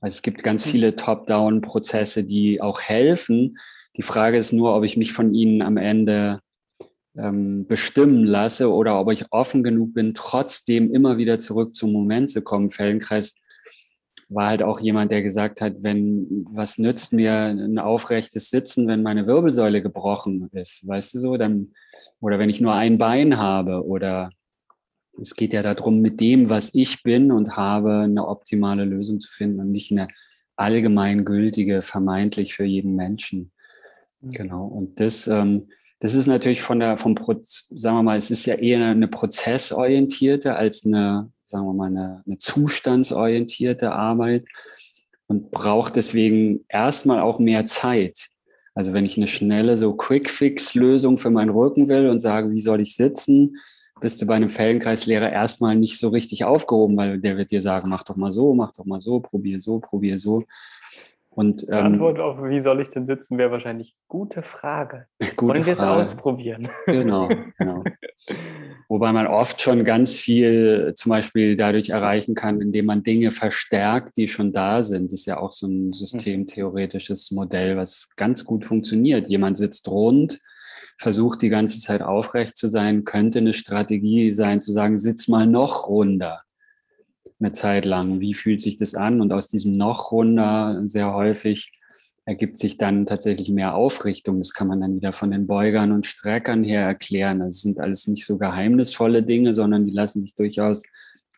also 0.00 0.14
es 0.14 0.22
gibt 0.22 0.42
ganz 0.42 0.66
mhm. 0.66 0.70
viele 0.70 0.96
Top-Down-Prozesse, 0.96 2.24
die 2.24 2.60
auch 2.60 2.80
helfen. 2.80 3.58
Die 3.96 4.02
Frage 4.02 4.38
ist 4.38 4.52
nur, 4.52 4.76
ob 4.76 4.84
ich 4.84 4.96
mich 4.96 5.12
von 5.12 5.34
ihnen 5.34 5.62
am 5.62 5.76
Ende 5.76 6.40
ähm, 7.16 7.66
bestimmen 7.66 8.24
lasse 8.24 8.70
oder 8.70 9.00
ob 9.00 9.10
ich 9.10 9.32
offen 9.32 9.62
genug 9.62 9.94
bin, 9.94 10.12
trotzdem 10.14 10.92
immer 10.92 11.16
wieder 11.16 11.38
zurück 11.38 11.74
zum 11.74 11.92
Moment 11.92 12.30
zu 12.30 12.42
kommen. 12.42 12.70
Feldenkreis 12.70 13.34
war 14.28 14.48
halt 14.48 14.62
auch 14.62 14.80
jemand, 14.80 15.12
der 15.12 15.22
gesagt 15.22 15.60
hat, 15.60 15.74
wenn, 15.82 16.46
was 16.50 16.78
nützt 16.78 17.12
mir 17.12 17.32
ein 17.32 17.78
aufrechtes 17.78 18.50
Sitzen, 18.50 18.88
wenn 18.88 19.02
meine 19.02 19.26
Wirbelsäule 19.26 19.82
gebrochen 19.82 20.48
ist, 20.52 20.86
weißt 20.86 21.14
du 21.14 21.18
so, 21.18 21.36
dann, 21.36 21.72
oder 22.20 22.38
wenn 22.38 22.50
ich 22.50 22.60
nur 22.60 22.74
ein 22.74 22.98
Bein 22.98 23.38
habe 23.38 23.86
oder 23.86 24.30
es 25.20 25.34
geht 25.34 25.52
ja 25.52 25.62
darum, 25.62 26.00
mit 26.00 26.20
dem, 26.20 26.50
was 26.50 26.74
ich 26.74 27.02
bin 27.02 27.32
und 27.32 27.56
habe, 27.56 28.00
eine 28.00 28.26
optimale 28.26 28.84
Lösung 28.84 29.20
zu 29.20 29.30
finden 29.30 29.60
und 29.60 29.72
nicht 29.72 29.90
eine 29.92 30.08
allgemeingültige, 30.56 31.82
vermeintlich 31.82 32.54
für 32.54 32.64
jeden 32.64 32.96
Menschen. 32.96 33.52
Mhm. 34.20 34.32
Genau. 34.32 34.66
Und 34.66 35.00
das, 35.00 35.28
ähm, 35.28 35.68
das 36.00 36.14
ist 36.14 36.26
natürlich 36.26 36.62
von 36.62 36.80
der, 36.80 36.96
vom 36.96 37.14
Proz 37.14 37.68
sagen 37.74 37.96
wir 37.96 38.02
mal, 38.02 38.18
es 38.18 38.30
ist 38.30 38.46
ja 38.46 38.54
eher 38.54 38.84
eine 38.86 39.08
prozessorientierte 39.08 40.56
als 40.56 40.84
eine, 40.84 41.30
sagen 41.46 41.66
wir 41.66 41.72
mal, 41.72 41.86
eine, 41.86 42.22
eine 42.26 42.38
zustandsorientierte 42.38 43.92
Arbeit 43.92 44.44
und 45.28 45.50
braucht 45.50 45.96
deswegen 45.96 46.64
erstmal 46.68 47.20
auch 47.20 47.38
mehr 47.38 47.66
Zeit. 47.66 48.28
Also 48.74 48.92
wenn 48.92 49.06
ich 49.06 49.16
eine 49.16 49.26
schnelle, 49.26 49.78
so 49.78 49.94
Quick-Fix-Lösung 49.94 51.18
für 51.18 51.30
meinen 51.30 51.50
Rücken 51.50 51.88
will 51.88 52.08
und 52.08 52.20
sage, 52.20 52.50
wie 52.50 52.60
soll 52.60 52.80
ich 52.80 52.94
sitzen, 52.94 53.56
bist 54.00 54.20
du 54.20 54.26
bei 54.26 54.34
einem 54.34 54.50
Feldenkreislehrer 54.50 55.32
erstmal 55.32 55.74
nicht 55.76 55.98
so 55.98 56.10
richtig 56.10 56.44
aufgehoben, 56.44 56.96
weil 56.96 57.18
der 57.18 57.38
wird 57.38 57.50
dir 57.50 57.62
sagen, 57.62 57.88
mach 57.88 58.02
doch 58.02 58.16
mal 58.16 58.30
so, 58.30 58.52
mach 58.52 58.72
doch 58.72 58.84
mal 58.84 59.00
so, 59.00 59.20
probier 59.20 59.60
so, 59.60 59.78
probier 59.78 60.18
so. 60.18 60.44
Und, 61.36 61.64
ähm, 61.64 61.68
Die 61.68 61.74
Antwort 61.74 62.18
auf, 62.18 62.38
wie 62.44 62.60
soll 62.60 62.80
ich 62.80 62.88
denn 62.88 63.06
sitzen, 63.06 63.36
wäre 63.36 63.50
wahrscheinlich 63.50 63.94
gute 64.08 64.42
Frage. 64.42 65.04
Gute 65.36 65.52
Wollen 65.54 65.66
wir 65.66 65.72
es 65.74 65.78
ausprobieren? 65.78 66.70
Genau, 66.86 67.28
genau. 67.58 67.84
Wobei 68.88 69.12
man 69.12 69.26
oft 69.26 69.60
schon 69.60 69.84
ganz 69.84 70.16
viel 70.16 70.94
zum 70.96 71.10
Beispiel 71.10 71.56
dadurch 71.58 71.90
erreichen 71.90 72.34
kann, 72.34 72.62
indem 72.62 72.86
man 72.86 73.02
Dinge 73.02 73.32
verstärkt, 73.32 74.16
die 74.16 74.28
schon 74.28 74.54
da 74.54 74.82
sind. 74.82 75.12
Das 75.12 75.20
ist 75.20 75.26
ja 75.26 75.38
auch 75.38 75.50
so 75.50 75.66
ein 75.66 75.92
systemtheoretisches 75.92 77.30
Modell, 77.32 77.76
was 77.76 78.08
ganz 78.16 78.46
gut 78.46 78.64
funktioniert. 78.64 79.28
Jemand 79.28 79.58
sitzt 79.58 79.88
rund, 79.88 80.40
versucht 80.98 81.42
die 81.42 81.50
ganze 81.50 81.82
Zeit 81.82 82.00
aufrecht 82.00 82.56
zu 82.56 82.68
sein, 82.68 83.04
könnte 83.04 83.40
eine 83.40 83.52
Strategie 83.52 84.32
sein, 84.32 84.62
zu 84.62 84.72
sagen, 84.72 84.98
sitz 84.98 85.28
mal 85.28 85.46
noch 85.46 85.88
runder 85.88 86.45
eine 87.38 87.52
Zeit 87.52 87.84
lang. 87.84 88.20
Wie 88.20 88.34
fühlt 88.34 88.60
sich 88.60 88.76
das 88.76 88.94
an? 88.94 89.20
Und 89.20 89.32
aus 89.32 89.48
diesem 89.48 89.76
noch 89.76 90.12
runder 90.12 90.80
sehr 90.84 91.12
häufig 91.12 91.72
ergibt 92.24 92.58
sich 92.58 92.76
dann 92.76 93.06
tatsächlich 93.06 93.50
mehr 93.50 93.74
Aufrichtung. 93.74 94.38
Das 94.38 94.52
kann 94.52 94.66
man 94.66 94.80
dann 94.80 94.96
wieder 94.96 95.12
von 95.12 95.30
den 95.30 95.46
Beugern 95.46 95.92
und 95.92 96.06
Streckern 96.06 96.64
her 96.64 96.82
erklären. 96.82 97.38
Das 97.38 97.60
sind 97.60 97.78
alles 97.78 98.08
nicht 98.08 98.26
so 98.26 98.36
geheimnisvolle 98.36 99.22
Dinge, 99.22 99.54
sondern 99.54 99.86
die 99.86 99.92
lassen 99.92 100.20
sich 100.20 100.34
durchaus 100.34 100.82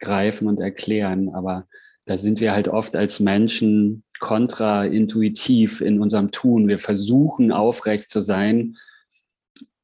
greifen 0.00 0.48
und 0.48 0.60
erklären. 0.60 1.34
Aber 1.34 1.66
da 2.06 2.16
sind 2.16 2.40
wir 2.40 2.52
halt 2.52 2.68
oft 2.68 2.96
als 2.96 3.20
Menschen 3.20 4.02
kontraintuitiv 4.18 5.82
in 5.82 6.00
unserem 6.00 6.30
Tun. 6.30 6.68
Wir 6.68 6.78
versuchen 6.78 7.52
aufrecht 7.52 8.08
zu 8.08 8.22
sein, 8.22 8.76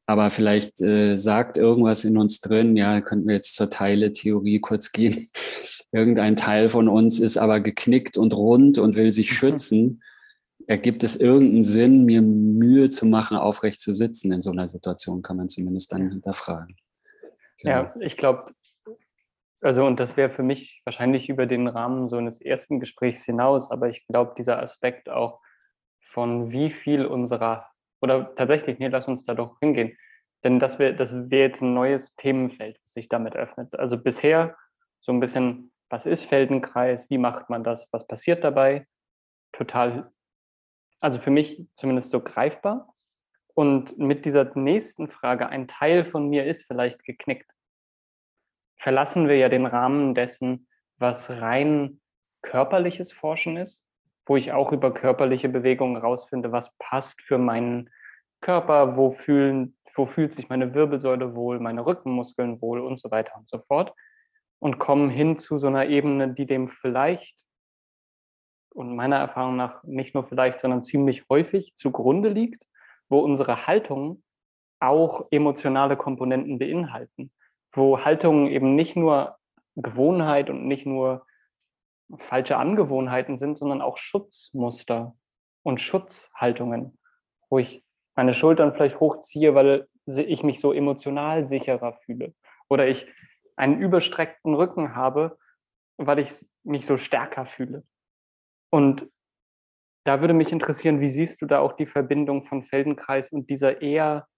aber 0.07 0.31
vielleicht 0.31 0.81
äh, 0.81 1.17
sagt 1.17 1.57
irgendwas 1.57 2.05
in 2.05 2.19
uns 2.19 2.40
drin, 2.40 2.77
ja, 2.77 3.01
könnten 3.01 3.27
wir 3.27 3.35
jetzt 3.35 3.55
zur 3.55 3.71
Teile-Theorie 3.71 4.61
kurz 4.61 4.93
gehen. 4.93 5.29
Irgendein 5.93 6.37
Teil 6.37 6.69
von 6.69 6.88
uns 6.88 7.21
ist 7.21 7.38
aber 7.38 7.61
geknickt 7.61 8.17
und 8.17 8.35
rund 8.35 8.79
und 8.79 8.97
will 8.97 9.12
sich 9.12 9.31
mhm. 9.31 9.35
schützen. 9.35 10.03
ergibt 10.67 11.05
es 11.05 11.17
irgendeinen 11.17 11.62
Sinn, 11.62 12.05
mir 12.05 12.23
Mühe 12.23 12.90
zu 12.90 13.07
machen, 13.07 13.37
aufrecht 13.37 13.81
zu 13.81 13.93
sitzen 13.95 14.33
in 14.33 14.43
so 14.43 14.51
einer 14.51 14.69
Situation, 14.69 15.23
kann 15.23 15.37
man 15.37 15.49
zumindest 15.49 15.93
dann 15.93 16.11
hinterfragen. 16.11 16.77
Genau. 17.61 17.73
Ja, 17.73 17.95
ich 18.01 18.17
glaube, 18.17 18.53
also 19.61 19.87
und 19.87 19.99
das 19.99 20.17
wäre 20.19 20.31
für 20.31 20.43
mich 20.43 20.83
wahrscheinlich 20.85 21.31
über 21.31 21.47
den 21.47 21.69
Rahmen 21.69 22.11
so 22.11 22.17
eines 22.17 22.38
ersten 22.40 22.81
Gesprächs 22.81 23.25
hinaus, 23.25 23.71
aber 23.71 23.88
ich 23.88 24.07
glaube, 24.07 24.35
dieser 24.37 24.62
Aspekt 24.62 25.09
auch 25.09 25.40
von 26.12 26.51
wie 26.51 26.71
viel 26.71 27.07
unserer, 27.07 27.67
oder 28.05 28.35
tatsächlich, 28.37 28.79
nee, 28.79 28.88
lass 28.88 29.09
uns 29.09 29.25
da 29.25 29.35
doch 29.35 29.59
hingehen, 29.61 29.97
denn 30.45 30.61
das 30.61 30.79
wäre 30.79 30.95
das 30.95 31.12
wär 31.12 31.40
jetzt 31.40 31.62
ein 31.62 31.75
neues 31.75 32.14
Themenfeld, 32.17 32.79
das 32.85 32.93
sich 32.93 33.09
damit 33.09 33.35
öffnet. 33.35 33.75
Also 33.79 33.99
bisher 33.99 34.57
so 35.01 35.12
ein 35.12 35.21
bisschen, 35.21 35.73
was 35.90 36.07
ist 36.07 36.27
Feldenkreis, 36.27 37.11
wie 37.11 37.19
macht 37.19 37.51
man 37.51 37.64
das, 37.64 37.88
was 37.90 38.07
passiert 38.07 38.45
dabei? 38.45 38.87
Total 39.53 40.11
also 41.05 41.19
für 41.19 41.31
mich 41.31 41.62
zumindest 41.77 42.11
so 42.11 42.21
greifbar. 42.21 42.95
Und 43.53 43.99
mit 43.99 44.25
dieser 44.25 44.51
nächsten 44.57 45.09
Frage, 45.09 45.51
ein 45.51 45.69
Teil 45.69 46.07
von 46.07 46.31
mir 46.31 46.47
ist 46.47 46.64
vielleicht 46.64 47.05
geknickt, 47.05 47.51
verlassen 48.79 49.29
wir 49.29 49.37
ja 49.37 49.51
den 49.51 49.67
Rahmen 49.67 50.14
dessen, 50.14 50.67
was 50.97 51.29
rein 51.29 52.01
körperliches 52.40 53.12
Forschen 53.12 53.59
ist, 53.59 53.84
wo 54.27 54.37
ich 54.37 54.53
auch 54.53 54.73
über 54.73 54.93
körperliche 54.93 55.49
Bewegungen 55.49 55.97
rausfinde, 55.97 56.53
was 56.53 56.71
passt 56.79 57.21
für 57.23 57.39
meinen 57.39 57.91
Körper, 58.41 58.97
wo, 58.97 59.13
fühlen, 59.13 59.77
wo 59.95 60.07
fühlt 60.07 60.35
sich 60.35 60.49
meine 60.49 60.75
Wirbelsäule 60.75 61.35
wohl, 61.35 61.61
meine 61.61 61.85
Rückenmuskeln 61.85 62.61
wohl 62.61 62.81
und 62.81 63.01
so 63.01 63.11
weiter 63.11 63.37
und 63.37 63.49
so 63.49 63.59
fort. 63.59 63.93
Und 64.59 64.79
kommen 64.79 65.11
hin 65.11 65.39
zu 65.39 65.59
so 65.59 65.67
einer 65.67 65.87
Ebene, 65.87 66.33
die 66.33 66.47
dem 66.47 66.69
vielleicht 66.69 67.45
und 68.75 68.95
meiner 68.97 69.17
Erfahrung 69.17 69.57
nach 69.57 69.83
nicht 69.85 70.15
nur 70.15 70.25
vielleicht, 70.25 70.61
sondern 70.61 70.83
ziemlich 70.83 71.29
häufig 71.29 71.75
zugrunde 71.77 72.29
liegt, 72.29 72.65
wo 73.09 73.21
unsere 73.21 73.67
Haltungen 73.67 74.23
auch 74.81 75.27
emotionale 75.31 75.97
Komponenten 75.97 76.59
beinhalten, 76.59 77.31
wo 77.73 78.01
Haltungen 78.01 78.49
eben 78.49 78.75
nicht 78.75 78.97
nur 78.97 79.37
Gewohnheit 79.77 80.51
und 80.51 80.67
nicht 80.67 80.87
nur 80.87 81.27
falsche 82.19 82.57
Angewohnheiten 82.57 83.38
sind, 83.38 83.59
sondern 83.59 83.83
auch 83.83 83.97
Schutzmuster 83.97 85.14
und 85.62 85.81
Schutzhaltungen, 85.81 86.99
wo 87.49 87.59
ich 87.59 87.85
meine 88.14 88.35
Schultern 88.35 88.75
vielleicht 88.75 89.01
hochziehe, 89.01 89.55
weil 89.55 89.88
ich 90.07 90.43
mich 90.43 90.61
so 90.61 90.73
emotional 90.73 91.47
sicherer 91.47 91.95
fühle 92.05 92.35
oder 92.69 92.87
ich 92.87 93.07
einen 93.57 93.81
überstreckten 93.81 94.55
Rücken 94.55 94.95
habe, 94.95 95.38
weil 95.97 96.19
ich 96.19 96.45
mich 96.62 96.87
so 96.87 96.97
stärker 96.97 97.47
fühle. 97.47 97.85
Und 98.71 99.09
da 100.05 100.21
würde 100.21 100.35
mich 100.35 100.53
interessieren, 100.53 101.01
wie 101.01 101.09
siehst 101.09 101.40
du 101.40 101.47
da 101.47 101.61
auch 101.61 101.73
die 101.73 101.87
Verbindung 101.87 102.45
von 102.45 102.64
Feldenkreis 102.64 103.33
und 103.33 103.49
dieser 103.49 103.81
eher 103.81 104.29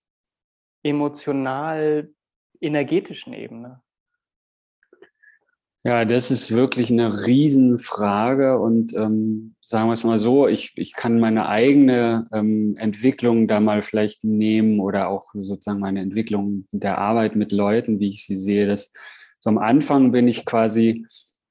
emotional 0.85 2.12
energetischen 2.61 3.33
Ebene? 3.33 3.83
Ja, 5.87 6.05
das 6.05 6.33
ist 6.33 6.51
wirklich 6.51 6.90
eine 6.90 7.27
Riesenfrage 7.27 8.59
und 8.59 8.92
ähm, 8.94 9.55
sagen 9.61 9.88
wir 9.88 9.92
es 9.92 10.03
mal 10.03 10.18
so, 10.18 10.49
ich, 10.49 10.72
ich 10.75 10.94
kann 10.94 11.20
meine 11.20 11.49
eigene 11.49 12.27
ähm, 12.33 12.77
Entwicklung 12.77 13.46
da 13.46 13.61
mal 13.61 13.83
vielleicht 13.83 14.25
nehmen 14.25 14.81
oder 14.81 15.09
auch 15.09 15.27
sozusagen 15.33 15.79
meine 15.79 16.01
Entwicklung 16.01 16.66
der 16.72 16.99
Arbeit 16.99 17.37
mit 17.37 17.53
Leuten, 17.53 18.01
wie 18.01 18.09
ich 18.09 18.27
sie 18.27 18.35
sehe. 18.35 18.66
Dass 18.66 18.90
so 19.38 19.49
am 19.49 19.59
Anfang 19.59 20.11
bin 20.11 20.27
ich 20.27 20.44
quasi 20.44 21.07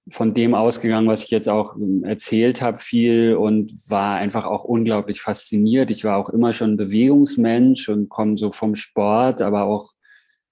von 0.09 0.33
dem 0.33 0.53
ausgegangen, 0.53 1.07
was 1.07 1.23
ich 1.23 1.31
jetzt 1.31 1.47
auch 1.47 1.77
ähm, 1.77 2.03
erzählt 2.03 2.61
habe, 2.61 2.79
viel 2.79 3.35
und 3.35 3.73
war 3.89 4.17
einfach 4.17 4.43
auch 4.43 4.65
unglaublich 4.65 5.21
fasziniert. 5.21 5.91
Ich 5.91 6.03
war 6.03 6.17
auch 6.17 6.29
immer 6.29 6.51
schon 6.51 6.75
Bewegungsmensch 6.75 7.87
und 7.87 8.09
komme 8.09 8.35
so 8.35 8.51
vom 8.51 8.75
Sport, 8.75 9.41
aber 9.41 9.63
auch 9.63 9.93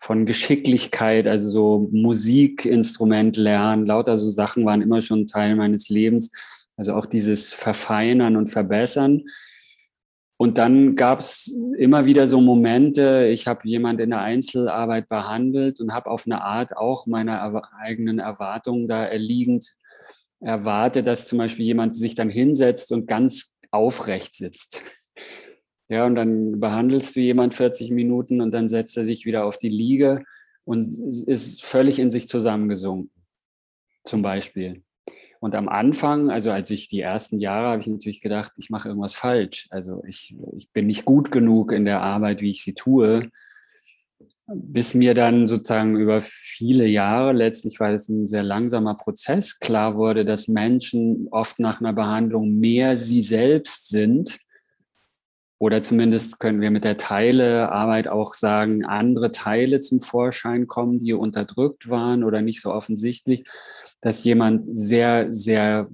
von 0.03 0.25
Geschicklichkeit, 0.25 1.27
also 1.27 1.49
so 1.49 1.89
Musikinstrument 1.93 3.37
lernen, 3.37 3.85
lauter 3.85 4.17
so 4.17 4.29
Sachen 4.29 4.65
waren 4.65 4.81
immer 4.81 4.99
schon 4.99 5.27
Teil 5.27 5.55
meines 5.55 5.87
Lebens. 5.87 6.29
Also 6.75 6.93
auch 6.93 7.05
dieses 7.05 7.47
Verfeinern 7.47 8.35
und 8.35 8.47
Verbessern. 8.47 9.23
Und 10.35 10.57
dann 10.57 10.97
gab 10.97 11.19
es 11.19 11.55
immer 11.77 12.05
wieder 12.05 12.27
so 12.27 12.41
Momente, 12.41 13.27
ich 13.27 13.47
habe 13.47 13.61
jemand 13.63 14.01
in 14.01 14.09
der 14.09 14.19
Einzelarbeit 14.19 15.07
behandelt 15.07 15.79
und 15.79 15.93
habe 15.93 16.09
auf 16.09 16.25
eine 16.25 16.41
Art 16.41 16.75
auch 16.75 17.07
meiner 17.07 17.63
eigenen 17.79 18.19
Erwartungen 18.19 18.89
da 18.89 19.05
erliegend 19.05 19.73
erwartet, 20.41 21.07
dass 21.07 21.29
zum 21.29 21.37
Beispiel 21.37 21.63
jemand 21.63 21.95
sich 21.95 22.13
dann 22.13 22.29
hinsetzt 22.29 22.91
und 22.91 23.07
ganz 23.07 23.53
aufrecht 23.71 24.35
sitzt. 24.35 24.81
Ja, 25.89 26.05
und 26.05 26.15
dann 26.15 26.59
behandelst 26.59 27.15
du 27.15 27.19
jemand 27.19 27.53
40 27.53 27.91
Minuten 27.91 28.41
und 28.41 28.51
dann 28.51 28.69
setzt 28.69 28.97
er 28.97 29.03
sich 29.03 29.25
wieder 29.25 29.45
auf 29.45 29.57
die 29.57 29.69
Liege 29.69 30.23
und 30.65 30.87
ist 31.27 31.63
völlig 31.63 31.99
in 31.99 32.11
sich 32.11 32.27
zusammengesunken. 32.27 33.11
Zum 34.05 34.21
Beispiel. 34.21 34.83
Und 35.43 35.55
am 35.55 35.67
Anfang, 35.67 36.29
also 36.29 36.51
als 36.51 36.71
ich 36.71 36.87
die 36.87 37.01
ersten 37.01 37.37
Jahre, 37.37 37.67
habe 37.67 37.81
ich 37.81 37.87
natürlich 37.87 38.21
gedacht, 38.21 38.53
ich 38.57 38.69
mache 38.69 38.87
irgendwas 38.87 39.13
falsch. 39.13 39.67
Also 39.71 40.01
ich, 40.07 40.37
ich 40.55 40.71
bin 40.71 40.87
nicht 40.87 41.03
gut 41.03 41.31
genug 41.31 41.73
in 41.73 41.83
der 41.83 42.01
Arbeit, 42.01 42.41
wie 42.41 42.49
ich 42.49 42.63
sie 42.63 42.73
tue. 42.73 43.29
Bis 44.47 44.93
mir 44.93 45.13
dann 45.13 45.49
sozusagen 45.49 45.97
über 45.97 46.21
viele 46.21 46.85
Jahre, 46.85 47.33
letztlich 47.33 47.77
war 47.81 47.91
es 47.91 48.07
ein 48.07 48.25
sehr 48.25 48.43
langsamer 48.43 48.95
Prozess, 48.95 49.59
klar 49.59 49.97
wurde, 49.97 50.23
dass 50.23 50.47
Menschen 50.47 51.27
oft 51.29 51.59
nach 51.59 51.81
einer 51.81 51.91
Behandlung 51.91 52.55
mehr 52.55 52.95
sie 52.95 53.19
selbst 53.19 53.89
sind. 53.89 54.39
Oder 55.63 55.81
zumindest 55.81 56.39
können 56.39 56.61
wir 56.61 56.71
mit 56.71 56.83
der 56.83 56.97
Teilearbeit 56.97 58.07
auch 58.07 58.33
sagen, 58.33 58.85
andere 58.85 59.31
Teile 59.31 59.79
zum 59.79 60.01
Vorschein 60.01 60.67
kommen, 60.67 60.99
die 60.99 61.13
unterdrückt 61.13 61.89
waren 61.89 62.23
oder 62.23 62.41
nicht 62.41 62.61
so 62.61 62.71
offensichtlich 62.71 63.45
dass 64.03 64.23
jemand 64.23 64.65
sehr, 64.77 65.33
sehr 65.33 65.87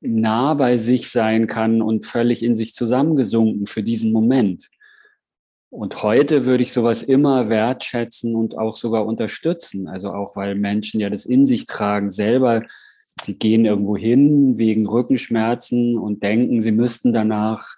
nah 0.00 0.54
bei 0.54 0.76
sich 0.76 1.10
sein 1.10 1.46
kann 1.46 1.80
und 1.80 2.04
völlig 2.04 2.42
in 2.42 2.56
sich 2.56 2.74
zusammengesunken 2.74 3.66
für 3.66 3.82
diesen 3.82 4.12
Moment. 4.12 4.68
Und 5.70 6.02
heute 6.02 6.46
würde 6.46 6.62
ich 6.62 6.72
sowas 6.72 7.02
immer 7.02 7.48
wertschätzen 7.48 8.34
und 8.34 8.58
auch 8.58 8.74
sogar 8.74 9.06
unterstützen. 9.06 9.88
Also 9.88 10.12
auch, 10.12 10.36
weil 10.36 10.56
Menschen 10.56 11.00
ja 11.00 11.10
das 11.10 11.24
in 11.24 11.46
sich 11.46 11.66
tragen, 11.66 12.10
selber, 12.10 12.64
sie 13.22 13.38
gehen 13.38 13.64
irgendwo 13.64 13.96
hin 13.96 14.58
wegen 14.58 14.86
Rückenschmerzen 14.86 15.96
und 15.96 16.22
denken, 16.22 16.60
sie 16.60 16.72
müssten 16.72 17.12
danach 17.12 17.76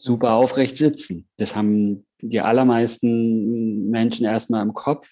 super 0.00 0.32
aufrecht 0.32 0.76
sitzen. 0.76 1.28
Das 1.36 1.54
haben 1.54 2.04
die 2.20 2.40
allermeisten 2.40 3.88
Menschen 3.90 4.26
erstmal 4.26 4.62
im 4.62 4.74
Kopf. 4.74 5.08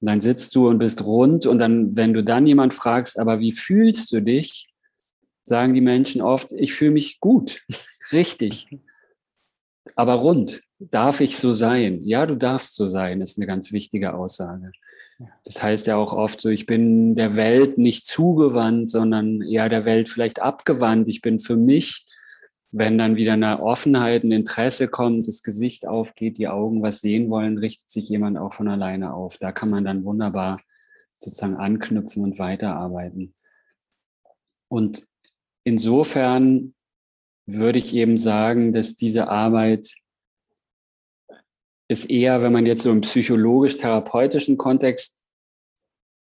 Und 0.00 0.06
dann 0.06 0.20
sitzt 0.20 0.54
du 0.54 0.68
und 0.68 0.78
bist 0.78 1.04
rund 1.04 1.46
und 1.46 1.58
dann, 1.58 1.96
wenn 1.96 2.14
du 2.14 2.22
dann 2.24 2.46
jemand 2.46 2.72
fragst, 2.74 3.18
aber 3.18 3.40
wie 3.40 3.52
fühlst 3.52 4.12
du 4.12 4.20
dich, 4.20 4.68
sagen 5.44 5.74
die 5.74 5.80
Menschen 5.80 6.22
oft, 6.22 6.52
ich 6.52 6.72
fühle 6.72 6.92
mich 6.92 7.20
gut, 7.20 7.62
richtig, 8.12 8.66
aber 9.96 10.14
rund. 10.14 10.62
Darf 10.78 11.20
ich 11.20 11.36
so 11.36 11.52
sein? 11.52 12.04
Ja, 12.04 12.24
du 12.24 12.36
darfst 12.36 12.74
so 12.74 12.88
sein, 12.88 13.20
ist 13.20 13.36
eine 13.36 13.46
ganz 13.46 13.72
wichtige 13.72 14.14
Aussage. 14.14 14.72
Das 15.44 15.62
heißt 15.62 15.86
ja 15.86 15.96
auch 15.96 16.14
oft 16.14 16.40
so, 16.40 16.48
ich 16.48 16.64
bin 16.64 17.14
der 17.14 17.36
Welt 17.36 17.76
nicht 17.76 18.06
zugewandt, 18.06 18.88
sondern 18.88 19.42
eher 19.42 19.68
der 19.68 19.84
Welt 19.84 20.08
vielleicht 20.08 20.40
abgewandt. 20.40 21.08
Ich 21.08 21.20
bin 21.20 21.38
für 21.38 21.56
mich 21.56 22.06
wenn 22.72 22.98
dann 22.98 23.16
wieder 23.16 23.32
eine 23.32 23.60
Offenheit, 23.60 24.22
ein 24.22 24.32
Interesse 24.32 24.88
kommt, 24.88 25.26
das 25.26 25.42
Gesicht 25.42 25.86
aufgeht, 25.86 26.38
die 26.38 26.48
Augen 26.48 26.82
was 26.82 27.00
sehen 27.00 27.28
wollen, 27.28 27.58
richtet 27.58 27.90
sich 27.90 28.08
jemand 28.08 28.38
auch 28.38 28.54
von 28.54 28.68
alleine 28.68 29.12
auf. 29.12 29.38
Da 29.38 29.50
kann 29.50 29.70
man 29.70 29.84
dann 29.84 30.04
wunderbar 30.04 30.60
sozusagen 31.18 31.56
anknüpfen 31.56 32.22
und 32.22 32.38
weiterarbeiten. 32.38 33.34
Und 34.68 35.06
insofern 35.64 36.74
würde 37.46 37.78
ich 37.80 37.94
eben 37.94 38.16
sagen, 38.16 38.72
dass 38.72 38.94
diese 38.94 39.28
Arbeit 39.28 39.92
ist 41.88 42.08
eher, 42.08 42.40
wenn 42.40 42.52
man 42.52 42.66
jetzt 42.66 42.84
so 42.84 42.92
im 42.92 43.00
psychologisch-therapeutischen 43.00 44.56
Kontext 44.56 45.19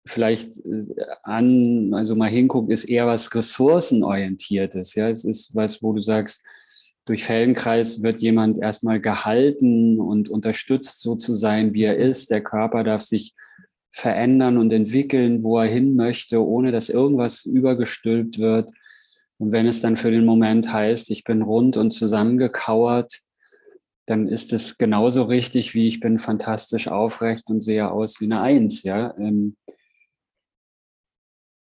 vielleicht 0.08 0.58
äh, 0.58 0.86
an, 1.24 1.94
also 1.94 2.16
mal 2.16 2.30
hinguckt, 2.30 2.72
ist 2.72 2.86
eher 2.86 3.08
was 3.08 3.34
ressourcenorientiertes. 3.34 4.96
Ja, 4.96 5.10
es 5.10 5.26
ist 5.26 5.56
was, 5.56 5.84
wo 5.84 5.94
du 5.94 6.02
sagst, 6.02 6.44
durch 7.06 7.24
Feldenkreis 7.24 8.04
wird 8.04 8.20
jemand 8.20 8.58
erstmal 8.58 9.00
gehalten 9.00 10.00
und 10.00 10.30
unterstützt, 10.30 11.02
so 11.02 11.16
zu 11.16 11.36
sein, 11.36 11.74
wie 11.74 11.84
er 11.84 11.98
ist. 11.98 12.32
Der 12.32 12.44
Körper 12.44 12.84
darf 12.84 13.02
sich 13.02 13.34
verändern 13.92 14.58
und 14.58 14.72
entwickeln, 14.74 15.44
wo 15.44 15.58
er 15.58 15.68
hin 15.68 15.96
möchte, 15.96 16.46
ohne 16.46 16.72
dass 16.72 16.90
irgendwas 16.90 17.46
übergestülpt 17.46 18.40
wird. 18.40 18.72
Und 19.38 19.52
wenn 19.52 19.68
es 19.68 19.82
dann 19.82 19.96
für 19.96 20.12
den 20.12 20.26
Moment 20.26 20.72
heißt, 20.72 21.10
ich 21.10 21.24
bin 21.24 21.42
rund 21.42 21.78
und 21.78 21.92
zusammengekauert, 21.92 23.22
dann 24.06 24.28
ist 24.28 24.54
es 24.54 24.78
genauso 24.78 25.24
richtig, 25.24 25.74
wie 25.74 25.88
ich 25.88 26.00
bin 26.00 26.20
fantastisch 26.20 26.88
aufrecht 26.88 27.50
und 27.50 27.62
sehe 27.62 27.90
aus 27.90 28.20
wie 28.20 28.26
eine 28.26 28.42
Eins. 28.42 28.84
Ja, 28.84 29.16
ähm, 29.18 29.56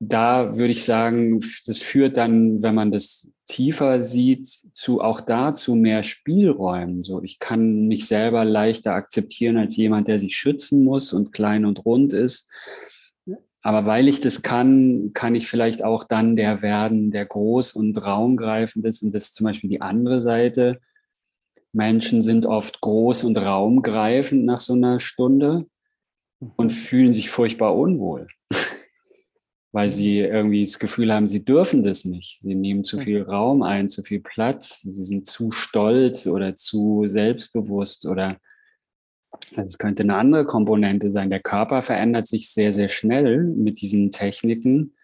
da 0.09 0.57
würde 0.57 0.73
ich 0.73 0.85
sagen, 0.85 1.40
das 1.67 1.81
führt 1.81 2.17
dann, 2.17 2.62
wenn 2.62 2.75
man 2.75 2.90
das 2.90 3.31
tiefer 3.47 4.03
sieht, 4.03 4.47
zu 4.73 5.01
auch 5.01 5.21
dazu 5.21 5.75
mehr 5.75 6.03
Spielräumen. 6.03 7.03
So, 7.03 7.23
ich 7.23 7.38
kann 7.38 7.87
mich 7.87 8.07
selber 8.07 8.45
leichter 8.45 8.95
akzeptieren 8.95 9.57
als 9.57 9.77
jemand, 9.77 10.09
der 10.09 10.19
sich 10.19 10.37
schützen 10.37 10.85
muss 10.85 11.12
und 11.12 11.33
klein 11.33 11.64
und 11.64 11.85
rund 11.85 12.12
ist. 12.12 12.49
Aber 13.62 13.87
weil 13.87 14.09
ich 14.09 14.21
das 14.21 14.43
kann, 14.43 15.12
kann 15.14 15.35
ich 15.35 15.49
vielleicht 15.49 15.85
auch 15.85 16.05
dann 16.05 16.37
der 16.37 16.61
werden, 16.61 17.11
der 17.11 17.25
groß 17.25 17.75
und 17.75 17.97
raumgreifend 17.97 18.85
ist. 18.85 19.03
Und 19.03 19.14
das 19.14 19.25
ist 19.25 19.37
zum 19.37 19.45
Beispiel 19.45 19.71
die 19.71 19.81
andere 19.81 20.21
Seite. 20.21 20.81
Menschen 21.73 22.23
sind 22.23 22.47
oft 22.47 22.81
groß 22.81 23.25
und 23.25 23.37
raumgreifend 23.38 24.45
nach 24.45 24.61
so 24.61 24.75
einer 24.75 24.99
Stunde 24.99 25.67
und 26.57 26.73
fühlen 26.73 27.14
sich 27.14 27.31
furchtbar 27.31 27.75
unwohl 27.75 28.27
weil 29.75 29.91
sie 29.91 30.21
irgendwie 30.21 30.65
das 30.65 30.79
Gefühl 30.79 31.13
haben, 31.13 31.27
sie 31.27 31.45
dürfen 31.45 31.83
das 31.83 32.05
nicht. 32.05 32.39
Sie 32.41 32.55
nehmen 32.55 32.85
zu 32.85 33.01
viel 33.01 33.23
Raum 33.23 33.65
ein, 33.65 33.89
zu 33.89 34.05
viel 34.05 34.21
Platz, 34.21 34.83
sie 34.83 35.03
sind 35.03 35.27
zu 35.27 35.51
stolz 35.51 36.29
oder 36.29 36.55
zu 36.55 37.09
selbstbewusst 37.09 38.07
oder 38.07 38.39
es 39.57 39.77
könnte 39.77 40.05
eine 40.05 40.15
andere 40.15 40.45
Komponente 40.45 41.11
sein. 41.11 41.29
Der 41.29 41.41
Körper 41.41 41.83
verändert 41.83 42.29
sich 42.29 42.53
sehr, 42.53 42.73
sehr 42.73 42.87
schnell 42.87 43.43
mit 43.43 43.81
diesen 43.81 44.13
Techniken, 44.13 44.95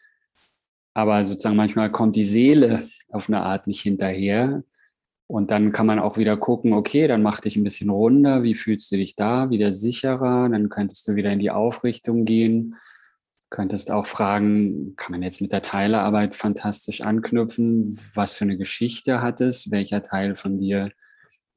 aber 0.94 1.24
sozusagen 1.24 1.56
manchmal 1.56 1.90
kommt 1.90 2.14
die 2.14 2.24
Seele 2.24 2.80
auf 3.08 3.28
eine 3.28 3.40
Art 3.40 3.66
nicht 3.66 3.80
hinterher. 3.80 4.62
Und 5.26 5.50
dann 5.50 5.72
kann 5.72 5.86
man 5.86 5.98
auch 5.98 6.16
wieder 6.16 6.36
gucken, 6.36 6.74
okay, 6.74 7.08
dann 7.08 7.22
mach 7.22 7.40
dich 7.40 7.56
ein 7.56 7.64
bisschen 7.64 7.90
runder, 7.90 8.44
wie 8.44 8.54
fühlst 8.54 8.92
du 8.92 8.96
dich 8.96 9.16
da, 9.16 9.50
wieder 9.50 9.74
sicherer, 9.74 10.48
dann 10.48 10.68
könntest 10.68 11.08
du 11.08 11.16
wieder 11.16 11.32
in 11.32 11.40
die 11.40 11.50
Aufrichtung 11.50 12.24
gehen 12.24 12.76
Könntest 13.50 13.90
auch 13.90 14.06
fragen, 14.06 14.94
kann 14.96 15.10
man 15.10 15.22
jetzt 15.22 15.40
mit 15.40 15.50
der 15.50 15.62
Teilearbeit 15.62 16.36
fantastisch 16.36 17.00
anknüpfen? 17.00 17.84
Was 18.14 18.38
für 18.38 18.44
eine 18.44 18.56
Geschichte 18.56 19.20
hat 19.20 19.40
es? 19.40 19.72
Welcher 19.72 20.02
Teil 20.02 20.36
von 20.36 20.56
dir 20.56 20.92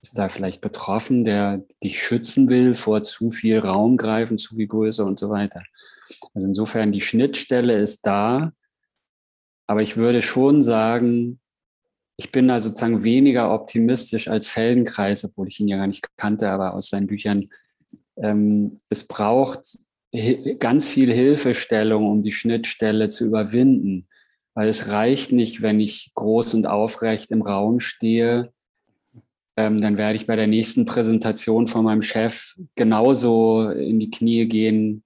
ist 0.01 0.17
da 0.17 0.29
vielleicht 0.29 0.61
betroffen, 0.61 1.23
der 1.23 1.63
dich 1.83 2.01
schützen 2.01 2.49
will 2.49 2.73
vor 2.73 3.03
zu 3.03 3.29
viel 3.29 3.59
Raum 3.59 3.97
greifen, 3.97 4.39
zu 4.39 4.55
viel 4.55 4.67
Größe 4.67 5.05
und 5.05 5.19
so 5.19 5.29
weiter? 5.29 5.61
Also 6.33 6.47
insofern, 6.47 6.91
die 6.91 7.01
Schnittstelle 7.01 7.79
ist 7.79 8.05
da, 8.05 8.51
aber 9.67 9.83
ich 9.83 9.95
würde 9.95 10.23
schon 10.23 10.63
sagen, 10.63 11.39
ich 12.17 12.31
bin 12.31 12.47
da 12.47 12.59
sozusagen 12.59 13.03
weniger 13.03 13.53
optimistisch 13.53 14.27
als 14.27 14.47
Feldenkreis, 14.47 15.25
obwohl 15.25 15.47
ich 15.47 15.59
ihn 15.59 15.67
ja 15.67 15.77
gar 15.77 15.87
nicht 15.87 16.05
kannte, 16.17 16.49
aber 16.49 16.73
aus 16.73 16.89
seinen 16.89 17.07
Büchern. 17.07 17.47
Ähm, 18.17 18.79
es 18.89 19.07
braucht 19.07 19.77
ganz 20.59 20.87
viel 20.87 21.11
Hilfestellung, 21.11 22.09
um 22.09 22.21
die 22.21 22.31
Schnittstelle 22.31 23.09
zu 23.09 23.25
überwinden. 23.25 24.07
Weil 24.53 24.67
es 24.67 24.89
reicht 24.89 25.31
nicht, 25.31 25.61
wenn 25.61 25.79
ich 25.79 26.11
groß 26.13 26.53
und 26.53 26.67
aufrecht 26.67 27.31
im 27.31 27.41
Raum 27.41 27.79
stehe, 27.79 28.53
ähm, 29.55 29.79
dann 29.79 29.97
werde 29.97 30.15
ich 30.15 30.27
bei 30.27 30.35
der 30.35 30.47
nächsten 30.47 30.85
Präsentation 30.85 31.67
von 31.67 31.83
meinem 31.85 32.01
Chef 32.01 32.55
genauso 32.75 33.69
in 33.69 33.99
die 33.99 34.11
Knie 34.11 34.47
gehen, 34.47 35.03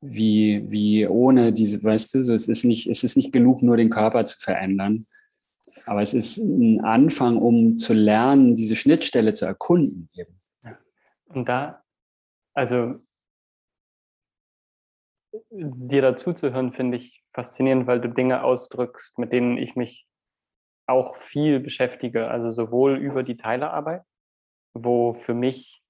wie, 0.00 0.64
wie 0.68 1.06
ohne 1.06 1.52
diese, 1.52 1.82
weißt 1.82 2.14
du, 2.14 2.20
so, 2.22 2.34
es 2.34 2.48
ist 2.48 2.64
nicht, 2.64 2.88
es 2.88 3.04
ist 3.04 3.16
nicht 3.16 3.32
genug, 3.32 3.62
nur 3.62 3.76
den 3.76 3.90
Körper 3.90 4.26
zu 4.26 4.38
verändern. 4.38 5.04
Aber 5.86 6.02
es 6.02 6.12
ist 6.12 6.38
ein 6.38 6.80
Anfang, 6.80 7.38
um 7.38 7.78
zu 7.78 7.94
lernen, 7.94 8.56
diese 8.56 8.76
Schnittstelle 8.76 9.34
zu 9.34 9.46
erkunden. 9.46 10.08
Eben. 10.14 10.36
Und 11.28 11.48
da, 11.48 11.82
also 12.52 12.96
dir 15.50 16.02
dazu 16.02 16.32
zu 16.32 16.52
hören, 16.52 16.72
finde 16.72 16.98
ich 16.98 17.22
faszinierend, 17.32 17.86
weil 17.86 18.00
du 18.00 18.08
Dinge 18.08 18.44
ausdrückst, 18.44 19.18
mit 19.18 19.32
denen 19.32 19.56
ich 19.56 19.76
mich 19.76 20.06
auch 20.86 21.16
viel 21.16 21.60
beschäftige. 21.60 22.28
Also 22.28 22.50
sowohl 22.50 22.96
über 22.96 23.22
die 23.22 23.36
Teilerarbeit, 23.36 24.02
wo 24.74 25.14
für 25.14 25.34
mich 25.34 25.82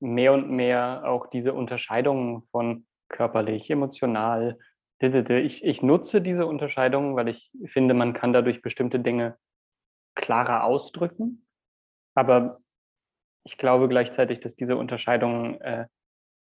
mehr 0.00 0.32
und 0.32 0.50
mehr 0.50 1.02
auch 1.06 1.28
diese 1.28 1.54
Unterscheidungen 1.54 2.42
von 2.50 2.86
körperlich, 3.08 3.70
emotional, 3.70 4.58
ich, 4.98 5.62
ich 5.62 5.82
nutze 5.82 6.22
diese 6.22 6.46
Unterscheidungen, 6.46 7.16
weil 7.16 7.28
ich 7.28 7.50
finde, 7.66 7.92
man 7.92 8.14
kann 8.14 8.32
dadurch 8.32 8.62
bestimmte 8.62 8.98
Dinge 8.98 9.36
klarer 10.14 10.64
ausdrücken. 10.64 11.46
Aber 12.14 12.60
ich 13.44 13.58
glaube 13.58 13.88
gleichzeitig, 13.88 14.40
dass 14.40 14.56
diese 14.56 14.76
Unterscheidungen 14.76 15.60
äh, 15.60 15.86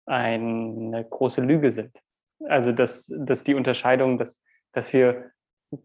eine 0.08 1.06
große 1.08 1.42
Lüge 1.42 1.72
sind. 1.72 1.96
Also 2.48 2.72
dass, 2.72 3.06
dass 3.08 3.44
die 3.44 3.56
Unterscheidung, 3.56 4.18
dass, 4.18 4.42
dass 4.74 4.94
wir 4.94 5.32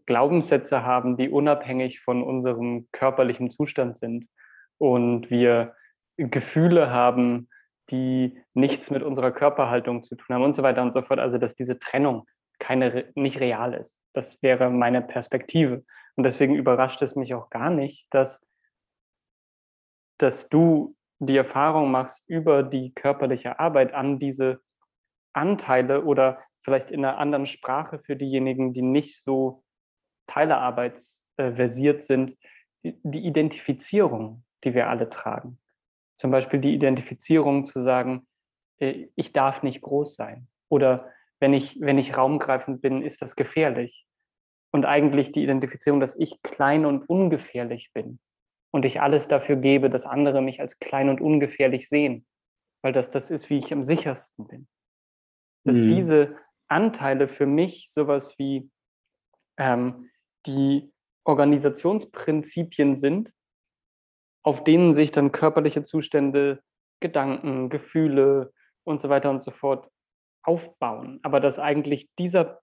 Glaubenssätze 0.05 0.83
haben, 0.83 1.17
die 1.17 1.29
unabhängig 1.29 1.99
von 2.01 2.23
unserem 2.23 2.87
körperlichen 2.91 3.51
Zustand 3.51 3.97
sind 3.97 4.27
und 4.77 5.29
wir 5.29 5.75
Gefühle 6.17 6.89
haben, 6.89 7.49
die 7.91 8.41
nichts 8.53 8.89
mit 8.89 9.03
unserer 9.03 9.31
Körperhaltung 9.31 10.01
zu 10.01 10.15
tun 10.15 10.35
haben 10.35 10.43
und 10.43 10.55
so 10.55 10.63
weiter 10.63 10.81
und 10.81 10.93
so 10.93 11.01
fort. 11.01 11.19
Also 11.19 11.37
dass 11.37 11.55
diese 11.55 11.77
Trennung 11.77 12.25
keine, 12.59 13.11
nicht 13.15 13.39
real 13.39 13.73
ist. 13.73 13.95
Das 14.13 14.41
wäre 14.41 14.69
meine 14.69 15.01
Perspektive. 15.01 15.83
Und 16.15 16.23
deswegen 16.23 16.55
überrascht 16.55 17.01
es 17.01 17.15
mich 17.15 17.33
auch 17.33 17.49
gar 17.49 17.69
nicht, 17.69 18.07
dass, 18.11 18.41
dass 20.17 20.49
du 20.49 20.95
die 21.19 21.37
Erfahrung 21.37 21.91
machst 21.91 22.23
über 22.27 22.63
die 22.63 22.93
körperliche 22.93 23.59
Arbeit 23.59 23.93
an 23.93 24.19
diese 24.19 24.61
Anteile 25.35 26.03
oder 26.03 26.41
vielleicht 26.63 26.91
in 26.91 27.05
einer 27.05 27.17
anderen 27.17 27.45
Sprache 27.45 27.99
für 27.99 28.15
diejenigen, 28.15 28.73
die 28.73 28.81
nicht 28.81 29.21
so 29.21 29.63
teilearbeitsversiert 30.27 32.03
sind, 32.03 32.37
die 32.83 33.25
Identifizierung, 33.25 34.43
die 34.63 34.73
wir 34.73 34.89
alle 34.89 35.09
tragen. 35.09 35.59
Zum 36.17 36.31
Beispiel 36.31 36.59
die 36.59 36.73
Identifizierung 36.73 37.65
zu 37.65 37.81
sagen, 37.81 38.27
äh, 38.79 39.07
ich 39.15 39.33
darf 39.33 39.63
nicht 39.63 39.81
groß 39.81 40.15
sein. 40.15 40.47
Oder 40.69 41.11
wenn 41.39 41.53
ich, 41.53 41.79
wenn 41.79 41.97
ich 41.97 42.17
raumgreifend 42.17 42.81
bin, 42.81 43.01
ist 43.01 43.21
das 43.21 43.35
gefährlich. 43.35 44.07
Und 44.71 44.85
eigentlich 44.85 45.31
die 45.31 45.43
Identifizierung, 45.43 45.99
dass 45.99 46.15
ich 46.15 46.41
klein 46.41 46.85
und 46.85 47.07
ungefährlich 47.07 47.91
bin. 47.93 48.19
Und 48.71 48.85
ich 48.85 49.01
alles 49.01 49.27
dafür 49.27 49.55
gebe, 49.55 49.89
dass 49.89 50.05
andere 50.05 50.41
mich 50.41 50.59
als 50.59 50.79
klein 50.79 51.09
und 51.09 51.21
ungefährlich 51.21 51.87
sehen. 51.87 52.25
Weil 52.81 52.93
das 52.93 53.11
das 53.11 53.31
ist, 53.31 53.49
wie 53.49 53.59
ich 53.59 53.71
am 53.71 53.83
sichersten 53.83 54.47
bin 54.47 54.67
dass 55.65 55.75
mhm. 55.75 55.95
diese 55.95 56.37
Anteile 56.67 57.27
für 57.27 57.45
mich 57.45 57.91
sowas 57.91 58.33
wie 58.37 58.69
ähm, 59.57 60.09
die 60.45 60.91
Organisationsprinzipien 61.25 62.95
sind, 62.95 63.33
auf 64.43 64.63
denen 64.63 64.93
sich 64.93 65.11
dann 65.11 65.31
körperliche 65.31 65.83
Zustände, 65.83 66.61
Gedanken, 66.99 67.69
Gefühle 67.69 68.53
und 68.83 69.01
so 69.01 69.09
weiter 69.09 69.29
und 69.29 69.43
so 69.43 69.51
fort 69.51 69.89
aufbauen. 70.43 71.19
Aber 71.23 71.39
dass 71.39 71.59
eigentlich 71.59 72.09
dieser 72.17 72.61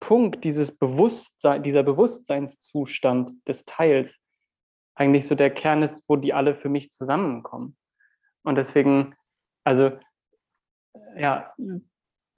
Punkt, 0.00 0.44
dieses 0.44 0.76
Bewusstsein, 0.76 1.62
dieser 1.62 1.82
Bewusstseinszustand 1.82 3.32
des 3.48 3.64
Teils 3.64 4.18
eigentlich 4.94 5.26
so 5.26 5.34
der 5.34 5.50
Kern 5.50 5.82
ist, 5.82 6.02
wo 6.08 6.16
die 6.16 6.32
alle 6.32 6.54
für 6.54 6.68
mich 6.68 6.92
zusammenkommen. 6.92 7.76
Und 8.44 8.54
deswegen, 8.54 9.14
also 9.64 9.92
ja, 11.16 11.52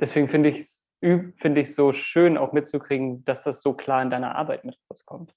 deswegen 0.01 0.29
finde 0.29 0.51
ich 0.51 0.61
es 0.61 0.81
finde 1.37 1.63
ich 1.63 1.75
so 1.75 1.93
schön 1.93 2.37
auch 2.37 2.53
mitzukriegen, 2.53 3.25
dass 3.25 3.45
das 3.45 3.63
so 3.63 3.73
klar 3.73 4.03
in 4.03 4.11
deiner 4.11 4.35
Arbeit 4.35 4.65
mit 4.65 4.77
rauskommt. 4.91 5.35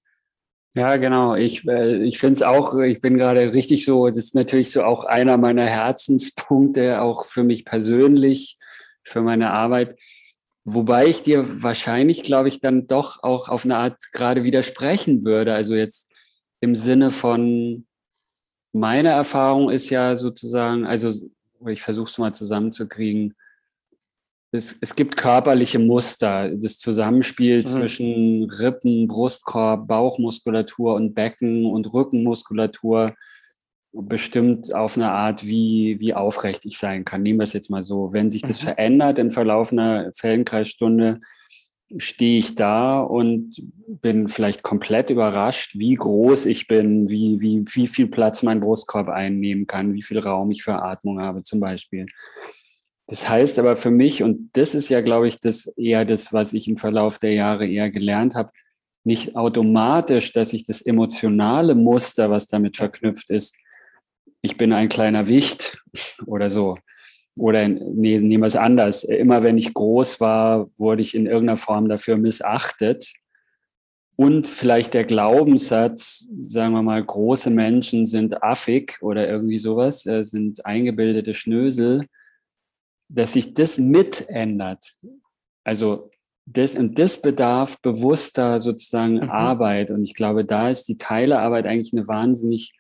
Ja, 0.76 0.97
genau. 0.97 1.36
Ich, 1.36 1.67
äh, 1.67 2.04
ich 2.04 2.17
finde 2.19 2.36
es 2.36 2.41
auch, 2.41 2.78
ich 2.80 2.99
bin 2.99 3.17
gerade 3.17 3.54
richtig 3.54 3.86
so, 3.86 4.08
das 4.10 4.17
ist 4.17 4.36
natürlich 4.36 4.71
so 4.71 4.84
auch 4.84 5.06
einer 5.06 5.38
meiner 5.38 5.65
Herzenspunkte, 5.65 7.02
auch 7.02 7.26
für 7.26 7.43
mich 7.43 7.63
persönlich, 7.63 8.58
für 9.04 9.21
meine 9.21 9.52
Arbeit. 9.52 9.97
Wobei 10.65 11.08
ich 11.08 11.21
dir 11.21 11.62
wahrscheinlich, 11.62 12.23
glaube 12.23 12.47
ich, 12.47 12.60
dann 12.60 12.88
doch 12.88 13.21
auch 13.21 13.49
auf 13.49 13.65
eine 13.65 13.78
Art 13.78 14.12
gerade 14.13 14.43
widersprechen 14.43 15.23
würde. 15.23 15.54
Also 15.54 15.76
jetzt 15.76 16.12
im 16.60 16.73
Sinne 16.76 17.12
von, 17.12 17.86
meine 18.71 19.10
Erfahrung 19.10 19.69
ist 19.69 19.89
ja 19.91 20.15
sozusagen, 20.15 20.86
also 20.86 21.12
ich 21.67 21.82
versuche 21.82 22.10
es 22.10 22.17
mal 22.17 22.34
zusammenzukriegen, 22.34 23.36
es, 24.54 24.78
es 24.82 24.95
gibt 24.95 25.18
körperliche 25.18 25.80
Muster, 25.80 26.49
das 26.49 26.78
Zusammenspiel 26.78 27.60
mhm. 27.60 27.66
zwischen 27.66 28.43
Rippen, 28.49 29.08
Brustkorb, 29.08 29.88
Bauchmuskulatur 29.88 30.93
und 30.95 31.14
Becken 31.16 31.66
und 31.66 31.91
Rückenmuskulatur 31.93 33.16
bestimmt 33.91 34.74
auf 34.74 34.95
eine 34.95 35.12
Art, 35.12 35.45
wie, 35.45 35.99
wie 35.99 36.14
aufrecht 36.14 36.66
ich 36.66 36.78
sein 36.78 37.04
kann. 37.06 37.22
Nehmen 37.24 37.39
wir 37.39 37.43
es 37.43 37.54
jetzt 37.54 37.70
mal 37.70 37.84
so. 37.84 38.14
Wenn 38.14 38.32
sich 38.32 38.41
das 38.41 38.62
mhm. 38.62 38.68
verändert 38.68 39.20
im 39.20 39.32
Verlauf 39.32 39.72
einer 39.72 40.12
Feldenkreisstunde, 40.16 41.20
stehe 41.97 42.39
ich 42.39 42.56
da 42.56 43.01
und 43.01 43.56
bin 43.88 44.28
vielleicht 44.28 44.64
komplett 44.64 45.10
überrascht, 45.10 45.78
wie 45.78 45.93
groß 45.93 46.47
ich 46.47 46.68
bin, 46.68 47.10
wie, 47.10 47.39
wie, 47.39 47.64
wie 47.74 47.88
viel 47.88 48.08
Platz 48.08 48.41
mein 48.41 48.62
Brustkorb 48.62 49.10
einnehmen 49.10 49.68
kann, 49.68 49.93
wie 49.93 50.01
viel 50.01 50.20
Raum 50.20 50.49
ich 50.51 50.64
für 50.64 50.82
Atmung 50.82 51.22
habe 51.22 51.43
zum 51.43 51.60
Beispiel. 51.60 52.08
Das 53.08 53.28
heißt 53.28 53.60
aber 53.60 53.76
für 53.76 53.91
mich, 53.91 54.24
und 54.24 54.49
das 54.54 54.76
ist 54.76 54.89
ja, 54.89 55.01
glaube 55.01 55.28
ich, 55.28 55.39
das 55.39 55.68
eher 55.78 56.06
das, 56.06 56.32
was 56.32 56.54
ich 56.54 56.68
im 56.68 56.78
Verlauf 56.78 57.20
der 57.20 57.34
Jahre 57.34 57.68
eher 57.68 57.89
gelernt 57.89 58.36
habe, 58.36 58.51
nicht 59.04 59.36
automatisch, 59.36 60.32
dass 60.32 60.54
ich 60.54 60.66
das 60.66 60.82
emotionale 60.82 61.76
Muster, 61.76 62.30
was 62.30 62.47
damit 62.47 62.78
verknüpft 62.78 63.30
ist, 63.30 63.56
ich 64.41 64.58
bin 64.58 64.74
ein 64.74 64.89
kleiner 64.89 65.28
Wicht 65.28 65.82
oder 66.26 66.49
so. 66.49 66.78
Oder 67.36 67.68
nee, 67.68 68.20
nehmen 68.20 68.43
anders. 68.56 69.04
Immer 69.04 69.41
wenn 69.41 69.58
ich 69.58 69.74
groß 69.74 70.20
war, 70.20 70.70
wurde 70.78 71.01
ich 71.01 71.16
in 71.16 71.26
irgendeiner 71.26 71.58
Form 71.58 71.89
dafür 71.89 72.18
missachtet. 72.18 73.12
Und 74.18 74.47
vielleicht 74.47 74.93
der 74.93 75.06
Glaubenssatz, 75.06 76.30
sagen 76.38 76.74
wir 76.74 76.84
mal, 76.84 77.04
große 77.04 77.49
Menschen 77.49 78.06
sind 78.06 78.43
affig 78.43 79.01
oder 79.01 79.28
irgendwie 79.28 79.58
sowas, 79.58 80.06
äh, 80.06 80.24
sind 80.24 80.64
eingebildete 80.66 81.34
Schnösel, 81.34 82.06
dass 83.14 83.34
sich 83.34 83.53
das 83.53 83.78
mitändert. 83.78 84.93
Also 85.64 86.09
das 86.45 86.76
und 86.76 86.99
das 86.99 87.22
bedarf 87.22 87.82
bewusster 87.82 88.59
sozusagen 88.59 89.16
mhm. 89.16 89.30
Arbeit. 89.30 89.91
Und 89.91 90.03
ich 90.03 90.14
glaube, 90.14 90.43
da 90.43 90.70
ist 90.70 90.89
die 90.89 90.97
Teilearbeit 90.97 91.66
eigentlich 91.66 91.93
eine 91.93 92.05
wahnsinnig 92.07 92.74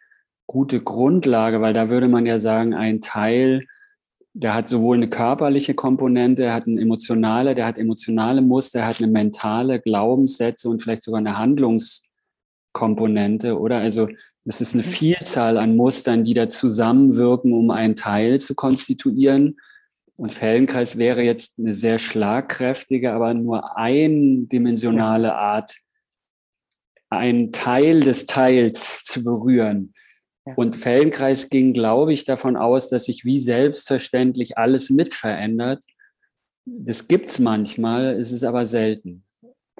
gute 0.47 0.81
Grundlage, 0.81 1.61
weil 1.61 1.73
da 1.73 1.89
würde 1.89 2.09
man 2.09 2.25
ja 2.25 2.39
sagen, 2.39 2.73
ein 2.73 2.99
Teil, 2.99 3.65
der 4.33 4.55
hat 4.55 4.67
sowohl 4.67 4.97
eine 4.97 5.09
körperliche 5.09 5.75
Komponente, 5.75 6.41
der 6.41 6.53
hat 6.53 6.67
eine 6.67 6.81
emotionale, 6.81 7.55
der 7.55 7.65
hat 7.65 7.77
emotionale 7.77 8.41
Muster, 8.41 8.79
der 8.79 8.87
hat 8.87 8.99
eine 8.99 9.11
mentale 9.11 9.79
Glaubenssätze 9.79 10.67
und 10.67 10.81
vielleicht 10.81 11.03
sogar 11.03 11.19
eine 11.19 11.37
Handlungskomponente, 11.37 13.57
oder? 13.57 13.77
Also 13.77 14.09
es 14.45 14.59
ist 14.59 14.73
eine 14.73 14.83
mhm. 14.83 14.87
Vielzahl 14.87 15.57
an 15.57 15.77
Mustern, 15.77 16.25
die 16.25 16.33
da 16.33 16.49
zusammenwirken, 16.49 17.53
um 17.53 17.71
einen 17.71 17.95
Teil 17.95 18.41
zu 18.41 18.55
konstituieren. 18.55 19.55
Und 20.23 20.31
Feldenkreis 20.31 20.97
wäre 20.97 21.21
jetzt 21.21 21.59
eine 21.59 21.73
sehr 21.73 21.99
schlagkräftige, 21.99 23.11
aber 23.11 23.33
nur 23.33 23.75
eindimensionale 23.75 25.35
Art, 25.35 25.75
einen 27.09 27.51
Teil 27.51 27.99
des 27.99 28.25
Teils 28.25 29.03
zu 29.03 29.25
berühren. 29.25 29.93
Ja. 30.45 30.53
Und 30.53 30.77
Feldenkreis 30.77 31.49
ging, 31.49 31.73
glaube 31.73 32.13
ich, 32.13 32.23
davon 32.23 32.55
aus, 32.55 32.89
dass 32.89 33.03
sich 33.03 33.25
wie 33.25 33.37
selbstverständlich 33.37 34.57
alles 34.57 34.89
mit 34.89 35.13
verändert. 35.13 35.83
Das 36.63 37.09
gibt 37.09 37.29
es 37.29 37.39
manchmal, 37.39 38.15
ist 38.15 38.31
es 38.31 38.45
aber 38.45 38.65
selten. 38.65 39.25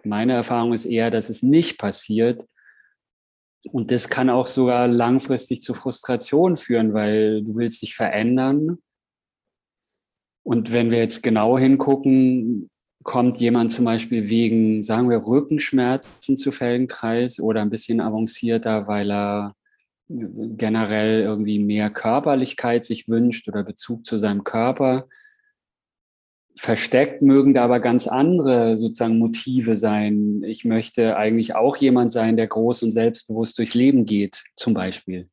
Meine 0.04 0.34
Erfahrung 0.34 0.74
ist 0.74 0.86
eher, 0.86 1.10
dass 1.10 1.30
es 1.30 1.42
nicht 1.42 1.78
passiert. 1.78 2.46
Und 3.72 3.92
das 3.92 4.10
kann 4.10 4.30
auch 4.30 4.48
sogar 4.48 4.90
langfristig 4.90 5.62
zu 5.62 5.74
Frustration 5.74 6.58
führen, 6.58 6.94
weil 6.94 7.46
du 7.46 7.56
willst 7.56 7.82
dich 7.82 7.96
verändern 7.96 8.80
und 10.44 10.74
wenn 10.74 10.92
wir 10.92 11.00
jetzt 11.00 11.24
genau 11.24 11.58
hingucken, 11.58 12.70
kommt 13.04 13.38
jemand 13.38 13.72
zum 13.72 13.86
Beispiel 13.86 14.30
wegen, 14.30 14.82
sagen 14.82 15.10
wir, 15.10 15.26
Rückenschmerzen 15.26 16.38
zu 16.38 16.52
Feldenkreis 16.52 17.40
oder 17.40 17.62
ein 17.62 17.70
bisschen 17.70 18.02
avancierter, 18.02 18.88
weil 18.88 19.12
er 19.12 19.56
generell 20.10 21.22
irgendwie 21.22 21.60
mehr 21.60 21.90
Körperlichkeit 21.90 22.86
sich 22.86 23.08
wünscht 23.08 23.48
oder 23.48 23.64
Bezug 23.64 24.06
zu 24.06 24.18
seinem 24.18 24.44
Körper. 24.44 25.08
Versteckt 26.56 27.22
mögen 27.22 27.54
da 27.54 27.64
aber 27.64 27.80
ganz 27.80 28.08
andere 28.08 28.78
sozusagen 28.78 29.18
Motive 29.18 29.76
sein. 29.76 30.44
Ich 30.44 30.66
möchte 30.66 31.18
eigentlich 31.18 31.56
auch 31.56 31.78
jemand 31.78 32.12
sein, 32.12 32.38
der 32.38 32.48
groß 32.48 32.84
und 32.84 32.92
selbstbewusst 32.92 33.58
durchs 33.58 33.74
Leben 33.74 34.06
geht, 34.06 34.44
zum 34.56 34.74
Beispiel. 34.74 35.28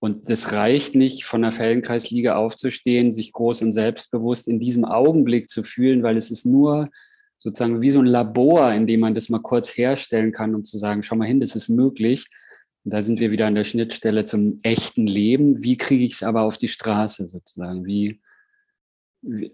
Und 0.00 0.30
das 0.30 0.52
reicht 0.52 0.94
nicht, 0.94 1.24
von 1.24 1.42
der 1.42 1.52
Feldenkreisliga 1.52 2.34
aufzustehen, 2.34 3.12
sich 3.12 3.32
groß 3.32 3.62
und 3.62 3.72
selbstbewusst 3.72 4.48
in 4.48 4.58
diesem 4.58 4.86
Augenblick 4.86 5.50
zu 5.50 5.62
fühlen, 5.62 6.02
weil 6.02 6.16
es 6.16 6.30
ist 6.30 6.46
nur 6.46 6.88
sozusagen 7.36 7.82
wie 7.82 7.90
so 7.90 8.00
ein 8.00 8.06
Labor, 8.06 8.72
in 8.72 8.86
dem 8.86 9.00
man 9.00 9.14
das 9.14 9.28
mal 9.28 9.40
kurz 9.40 9.76
herstellen 9.76 10.32
kann, 10.32 10.54
um 10.54 10.64
zu 10.64 10.78
sagen, 10.78 11.02
schau 11.02 11.16
mal 11.16 11.28
hin, 11.28 11.40
das 11.40 11.54
ist 11.54 11.68
möglich. 11.68 12.26
Und 12.84 12.94
da 12.94 13.02
sind 13.02 13.20
wir 13.20 13.30
wieder 13.30 13.46
an 13.46 13.54
der 13.54 13.64
Schnittstelle 13.64 14.24
zum 14.24 14.58
echten 14.62 15.06
Leben. 15.06 15.62
Wie 15.62 15.76
kriege 15.76 16.04
ich 16.04 16.14
es 16.14 16.22
aber 16.22 16.42
auf 16.42 16.56
die 16.56 16.68
Straße 16.68 17.28
sozusagen? 17.28 17.84
Wie, 17.84 18.20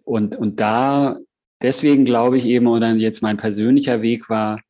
und, 0.04 0.36
und 0.36 0.60
da, 0.60 1.18
deswegen 1.60 2.04
glaube 2.04 2.38
ich 2.38 2.46
eben, 2.46 2.68
oder 2.68 2.94
jetzt 2.94 3.20
mein 3.20 3.36
persönlicher 3.36 4.00
Weg 4.00 4.30
war, 4.30 4.60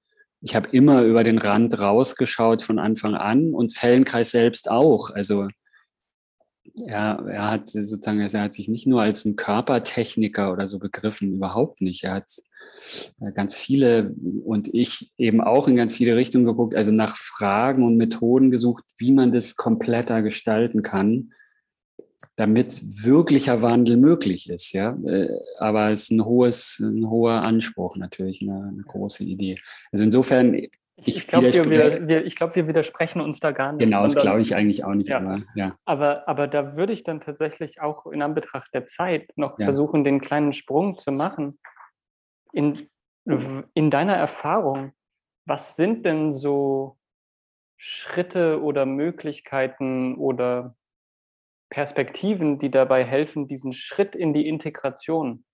ich 0.40 0.54
habe 0.54 0.68
immer 0.72 1.02
über 1.02 1.24
den 1.24 1.38
Rand 1.38 1.78
rausgeschaut 1.78 2.62
von 2.62 2.78
Anfang 2.78 3.14
an 3.14 3.52
und 3.52 3.74
Fellenkreis 3.74 4.30
selbst 4.30 4.70
auch. 4.70 5.10
Also 5.10 5.48
er, 6.86 7.24
er 7.26 7.50
hat 7.50 7.68
sozusagen, 7.68 8.20
er 8.20 8.40
hat 8.40 8.54
sich 8.54 8.68
nicht 8.68 8.86
nur 8.86 9.02
als 9.02 9.24
ein 9.24 9.36
Körpertechniker 9.36 10.52
oder 10.52 10.68
so 10.68 10.78
begriffen, 10.78 11.34
überhaupt 11.34 11.80
nicht. 11.80 12.04
Er 12.04 12.14
hat 12.14 12.30
äh, 13.20 13.32
ganz 13.34 13.54
viele 13.54 14.14
und 14.44 14.72
ich 14.72 15.10
eben 15.18 15.40
auch 15.40 15.68
in 15.68 15.76
ganz 15.76 15.96
viele 15.96 16.16
Richtungen 16.16 16.44
geguckt, 16.44 16.74
also 16.74 16.92
nach 16.92 17.16
Fragen 17.16 17.84
und 17.84 17.96
Methoden 17.96 18.50
gesucht, 18.50 18.84
wie 18.98 19.12
man 19.12 19.32
das 19.32 19.56
kompletter 19.56 20.22
gestalten 20.22 20.82
kann, 20.82 21.32
damit 22.36 22.80
wirklicher 23.04 23.62
Wandel 23.62 23.96
möglich 23.96 24.50
ist. 24.50 24.72
Ja, 24.72 24.96
äh, 25.06 25.28
aber 25.58 25.90
es 25.90 26.04
ist 26.04 26.10
ein 26.12 26.24
hohes, 26.24 26.78
ein 26.80 27.08
hoher 27.08 27.42
Anspruch 27.42 27.96
natürlich, 27.96 28.42
eine, 28.42 28.68
eine 28.72 28.82
große 28.82 29.24
Idee. 29.24 29.58
Also 29.92 30.04
insofern 30.04 30.60
ich, 30.98 31.16
ich 31.18 31.26
glaube, 31.26 31.52
wir, 31.52 32.08
wir, 32.08 32.22
glaub, 32.30 32.56
wir 32.56 32.66
widersprechen 32.66 33.20
uns 33.20 33.38
da 33.38 33.52
gar 33.52 33.72
nicht. 33.72 33.84
Genau, 33.84 34.04
das 34.04 34.14
glaube 34.14 34.40
ich 34.40 34.54
eigentlich 34.54 34.84
auch 34.84 34.94
nicht. 34.94 35.08
Ja. 35.08 35.18
Aber, 35.18 35.38
ja. 35.54 35.76
aber, 35.84 36.28
aber 36.28 36.48
da 36.48 36.76
würde 36.76 36.94
ich 36.94 37.04
dann 37.04 37.20
tatsächlich 37.20 37.82
auch 37.82 38.06
in 38.06 38.22
Anbetracht 38.22 38.72
der 38.72 38.86
Zeit 38.86 39.30
noch 39.36 39.58
ja. 39.58 39.66
versuchen, 39.66 40.04
den 40.04 40.20
kleinen 40.20 40.54
Sprung 40.54 40.96
zu 40.96 41.12
machen. 41.12 41.58
In, 42.52 42.88
in 43.74 43.90
deiner 43.90 44.14
Erfahrung, 44.14 44.92
was 45.44 45.76
sind 45.76 46.06
denn 46.06 46.32
so 46.32 46.96
Schritte 47.76 48.62
oder 48.62 48.86
Möglichkeiten 48.86 50.14
oder 50.14 50.74
Perspektiven, 51.68 52.58
die 52.58 52.70
dabei 52.70 53.04
helfen, 53.04 53.48
diesen 53.48 53.74
Schritt 53.74 54.16
in 54.16 54.32
die 54.32 54.48
Integration 54.48 55.44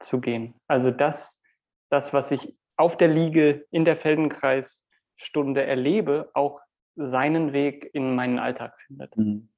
zu 0.00 0.20
gehen? 0.20 0.54
Also 0.68 0.90
das, 0.90 1.40
das 1.88 2.12
was 2.12 2.30
ich 2.30 2.54
auf 2.76 2.96
der 2.96 3.08
Liege 3.08 3.66
in 3.70 3.84
der 3.84 3.96
Feldenkreisstunde 3.96 5.62
erlebe, 5.62 6.30
auch 6.34 6.60
seinen 6.96 7.52
Weg 7.52 7.90
in 7.92 8.14
meinen 8.14 8.38
Alltag 8.38 8.74
findet. 8.86 9.16
Mhm. 9.16 9.48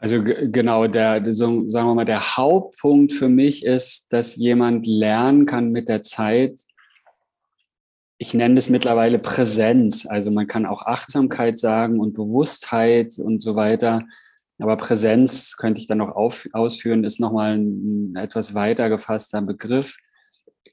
Also 0.00 0.22
genau, 0.22 0.86
der, 0.86 1.34
so, 1.34 1.66
sagen 1.66 1.88
wir 1.88 1.94
mal, 1.94 2.04
der 2.04 2.36
Hauptpunkt 2.36 3.12
für 3.12 3.28
mich 3.28 3.64
ist, 3.64 4.12
dass 4.12 4.36
jemand 4.36 4.86
lernen 4.86 5.44
kann 5.44 5.72
mit 5.72 5.88
der 5.88 6.02
Zeit, 6.02 6.60
ich 8.16 8.32
nenne 8.34 8.58
es 8.58 8.68
mittlerweile 8.68 9.18
Präsenz. 9.18 10.06
Also 10.06 10.30
man 10.30 10.46
kann 10.46 10.66
auch 10.66 10.82
Achtsamkeit 10.82 11.58
sagen 11.58 11.98
und 11.98 12.14
Bewusstheit 12.14 13.18
und 13.18 13.40
so 13.40 13.56
weiter. 13.56 14.06
Aber 14.60 14.76
Präsenz 14.76 15.56
könnte 15.56 15.80
ich 15.80 15.86
dann 15.86 15.98
noch 15.98 16.14
auf, 16.14 16.48
ausführen, 16.52 17.04
ist 17.04 17.20
nochmal 17.20 17.58
ein 17.58 18.14
etwas 18.16 18.54
weiter 18.54 18.88
gefasster 18.88 19.40
Begriff 19.40 19.96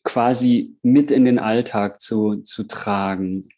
quasi 0.05 0.77
mit 0.81 1.11
in 1.11 1.25
den 1.25 1.39
Alltag 1.39 1.99
zu, 1.99 2.37
zu 2.37 2.63
tragen. 2.63 3.49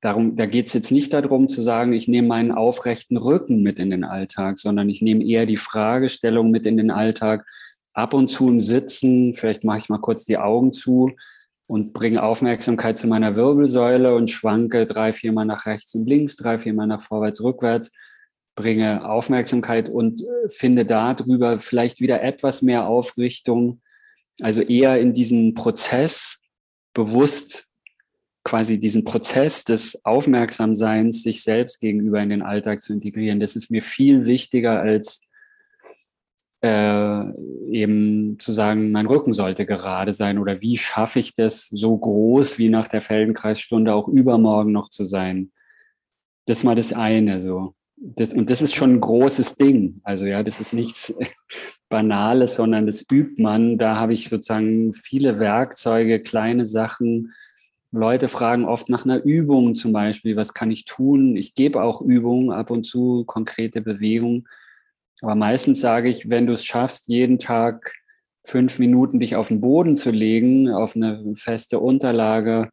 Darum, 0.00 0.36
da 0.36 0.46
geht 0.46 0.66
es 0.66 0.74
jetzt 0.74 0.92
nicht 0.92 1.12
darum 1.12 1.48
zu 1.48 1.62
sagen, 1.62 1.92
ich 1.94 2.06
nehme 2.06 2.28
meinen 2.28 2.52
aufrechten 2.52 3.16
Rücken 3.16 3.62
mit 3.62 3.78
in 3.78 3.90
den 3.90 4.04
Alltag, 4.04 4.58
sondern 4.58 4.88
ich 4.88 5.02
nehme 5.02 5.24
eher 5.24 5.46
die 5.46 5.56
Fragestellung 5.56 6.50
mit 6.50 6.66
in 6.66 6.76
den 6.76 6.90
Alltag. 6.90 7.46
Ab 7.94 8.12
und 8.12 8.28
zu 8.28 8.48
im 8.48 8.60
Sitzen, 8.60 9.32
vielleicht 9.34 9.64
mache 9.64 9.78
ich 9.78 9.88
mal 9.88 9.98
kurz 9.98 10.24
die 10.24 10.36
Augen 10.36 10.72
zu 10.72 11.10
und 11.66 11.94
bringe 11.94 12.22
Aufmerksamkeit 12.22 12.98
zu 12.98 13.06
meiner 13.06 13.34
Wirbelsäule 13.34 14.14
und 14.14 14.30
schwanke 14.30 14.84
drei, 14.84 15.14
viermal 15.14 15.46
nach 15.46 15.64
rechts 15.64 15.94
und 15.94 16.06
links, 16.06 16.36
drei, 16.36 16.58
viermal 16.58 16.86
nach 16.86 17.00
vorwärts, 17.00 17.42
rückwärts, 17.42 17.90
bringe 18.54 19.08
Aufmerksamkeit 19.08 19.88
und 19.88 20.20
äh, 20.20 20.48
finde 20.48 20.84
darüber 20.84 21.58
vielleicht 21.58 22.00
wieder 22.00 22.22
etwas 22.22 22.60
mehr 22.60 22.88
Aufrichtung 22.88 23.80
also 24.40 24.60
eher 24.60 25.00
in 25.00 25.12
diesen 25.12 25.54
Prozess 25.54 26.40
bewusst 26.92 27.68
quasi 28.44 28.78
diesen 28.78 29.04
Prozess 29.04 29.64
des 29.64 30.04
Aufmerksamseins 30.04 31.22
sich 31.22 31.42
selbst 31.42 31.80
gegenüber 31.80 32.20
in 32.20 32.28
den 32.28 32.42
Alltag 32.42 32.80
zu 32.80 32.92
integrieren. 32.92 33.40
Das 33.40 33.56
ist 33.56 33.70
mir 33.70 33.82
viel 33.82 34.26
wichtiger 34.26 34.80
als 34.80 35.22
äh, 36.62 37.24
eben 37.70 38.38
zu 38.38 38.52
sagen, 38.52 38.90
mein 38.90 39.06
Rücken 39.06 39.34
sollte 39.34 39.66
gerade 39.66 40.12
sein 40.12 40.38
oder 40.38 40.60
wie 40.60 40.76
schaffe 40.76 41.20
ich 41.20 41.34
das 41.34 41.68
so 41.68 41.96
groß 41.96 42.58
wie 42.58 42.68
nach 42.68 42.88
der 42.88 43.00
Feldenkreisstunde 43.00 43.94
auch 43.94 44.08
übermorgen 44.08 44.72
noch 44.72 44.90
zu 44.90 45.04
sein. 45.04 45.52
Das 46.46 46.58
ist 46.58 46.64
mal 46.64 46.74
das 46.74 46.92
eine 46.92 47.40
so 47.40 47.74
das, 48.04 48.34
und 48.34 48.50
das 48.50 48.60
ist 48.60 48.74
schon 48.74 48.94
ein 48.94 49.00
großes 49.00 49.56
Ding. 49.56 50.00
Also 50.04 50.26
ja, 50.26 50.42
das 50.42 50.60
ist 50.60 50.74
nichts 50.74 51.14
Banales, 51.88 52.56
sondern 52.56 52.86
das 52.86 53.04
übt 53.10 53.42
man. 53.42 53.78
Da 53.78 53.96
habe 53.96 54.12
ich 54.12 54.28
sozusagen 54.28 54.92
viele 54.92 55.38
Werkzeuge, 55.38 56.20
kleine 56.20 56.66
Sachen. 56.66 57.32
Leute 57.92 58.28
fragen 58.28 58.66
oft 58.66 58.90
nach 58.90 59.04
einer 59.04 59.22
Übung 59.22 59.74
zum 59.74 59.92
Beispiel, 59.92 60.36
was 60.36 60.52
kann 60.52 60.70
ich 60.70 60.84
tun? 60.84 61.36
Ich 61.36 61.54
gebe 61.54 61.82
auch 61.82 62.02
Übungen 62.02 62.50
ab 62.50 62.70
und 62.70 62.84
zu, 62.84 63.24
konkrete 63.24 63.80
Bewegungen. 63.80 64.46
Aber 65.22 65.34
meistens 65.34 65.80
sage 65.80 66.10
ich, 66.10 66.28
wenn 66.28 66.46
du 66.46 66.52
es 66.52 66.64
schaffst, 66.64 67.08
jeden 67.08 67.38
Tag 67.38 67.94
fünf 68.44 68.78
Minuten 68.78 69.20
dich 69.20 69.36
auf 69.36 69.48
den 69.48 69.60
Boden 69.60 69.96
zu 69.96 70.10
legen, 70.10 70.70
auf 70.70 70.96
eine 70.96 71.34
feste 71.36 71.78
Unterlage 71.78 72.68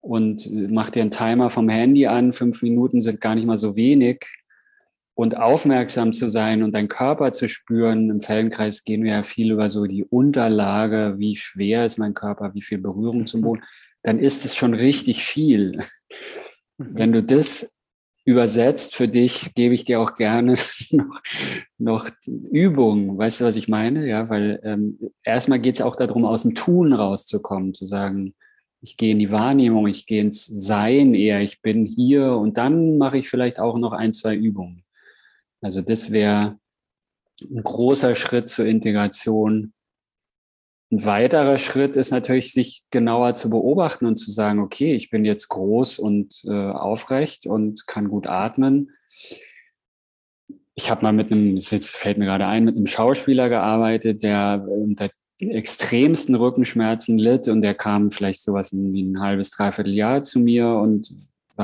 und 0.00 0.50
mach 0.72 0.90
dir 0.90 1.02
einen 1.02 1.12
Timer 1.12 1.50
vom 1.50 1.68
Handy 1.68 2.06
an, 2.06 2.32
fünf 2.32 2.62
Minuten 2.62 3.02
sind 3.02 3.20
gar 3.20 3.36
nicht 3.36 3.46
mal 3.46 3.58
so 3.58 3.76
wenig. 3.76 4.24
Und 5.18 5.36
aufmerksam 5.36 6.12
zu 6.12 6.28
sein 6.28 6.62
und 6.62 6.72
deinen 6.76 6.86
Körper 6.86 7.32
zu 7.32 7.48
spüren. 7.48 8.08
Im 8.08 8.20
Feldenkreis 8.20 8.84
gehen 8.84 9.02
wir 9.02 9.14
ja 9.14 9.22
viel 9.22 9.50
über 9.50 9.68
so 9.68 9.86
die 9.86 10.04
Unterlage, 10.04 11.16
wie 11.18 11.34
schwer 11.34 11.84
ist 11.84 11.98
mein 11.98 12.14
Körper, 12.14 12.54
wie 12.54 12.62
viel 12.62 12.78
Berührung 12.78 13.26
zum 13.26 13.40
Boden. 13.40 13.64
Dann 14.04 14.20
ist 14.20 14.44
es 14.44 14.54
schon 14.54 14.74
richtig 14.74 15.24
viel. 15.24 15.72
Mhm. 16.78 16.90
Wenn 16.92 17.10
du 17.10 17.24
das 17.24 17.68
übersetzt 18.24 18.94
für 18.94 19.08
dich, 19.08 19.54
gebe 19.54 19.74
ich 19.74 19.84
dir 19.84 19.98
auch 19.98 20.14
gerne 20.14 20.54
noch, 20.92 21.20
noch 21.78 22.08
Übungen. 22.24 23.18
Weißt 23.18 23.40
du, 23.40 23.44
was 23.44 23.56
ich 23.56 23.66
meine? 23.66 24.06
Ja, 24.06 24.28
weil 24.28 24.60
ähm, 24.62 25.00
erstmal 25.24 25.58
geht 25.58 25.74
es 25.74 25.82
auch 25.82 25.96
darum, 25.96 26.26
aus 26.26 26.42
dem 26.42 26.54
Tun 26.54 26.92
rauszukommen, 26.92 27.74
zu 27.74 27.86
sagen, 27.86 28.34
ich 28.80 28.96
gehe 28.96 29.10
in 29.10 29.18
die 29.18 29.32
Wahrnehmung, 29.32 29.88
ich 29.88 30.06
gehe 30.06 30.20
ins 30.20 30.46
Sein 30.46 31.16
eher, 31.16 31.40
ich 31.40 31.60
bin 31.60 31.86
hier 31.86 32.34
und 32.34 32.56
dann 32.56 32.98
mache 32.98 33.18
ich 33.18 33.28
vielleicht 33.28 33.58
auch 33.58 33.78
noch 33.78 33.92
ein, 33.92 34.12
zwei 34.12 34.36
Übungen. 34.36 34.84
Also 35.60 35.82
das 35.82 36.10
wäre 36.10 36.58
ein 37.42 37.62
großer 37.62 38.14
Schritt 38.14 38.48
zur 38.48 38.66
Integration. 38.66 39.72
Ein 40.90 41.04
weiterer 41.04 41.58
Schritt 41.58 41.96
ist 41.96 42.10
natürlich, 42.10 42.52
sich 42.52 42.84
genauer 42.90 43.34
zu 43.34 43.50
beobachten 43.50 44.06
und 44.06 44.16
zu 44.16 44.30
sagen, 44.30 44.60
okay, 44.60 44.94
ich 44.94 45.10
bin 45.10 45.24
jetzt 45.24 45.48
groß 45.48 45.98
und 45.98 46.42
äh, 46.46 46.70
aufrecht 46.70 47.46
und 47.46 47.86
kann 47.86 48.08
gut 48.08 48.26
atmen. 48.26 48.90
Ich 50.74 50.90
habe 50.90 51.02
mal 51.02 51.12
mit 51.12 51.30
einem, 51.30 51.56
jetzt 51.56 51.96
fällt 51.96 52.18
mir 52.18 52.24
gerade 52.24 52.46
ein, 52.46 52.64
mit 52.64 52.76
einem 52.76 52.86
Schauspieler 52.86 53.48
gearbeitet, 53.48 54.22
der 54.22 54.64
unter 54.66 55.10
extremsten 55.40 56.34
Rückenschmerzen 56.34 57.18
litt 57.18 57.48
und 57.48 57.62
der 57.62 57.74
kam 57.74 58.10
vielleicht 58.10 58.42
sowas 58.42 58.72
in 58.72 58.92
ein 58.92 59.20
halbes, 59.20 59.50
dreiviertel 59.50 59.94
Jahr 59.94 60.22
zu 60.22 60.40
mir 60.40 60.68
und 60.70 61.12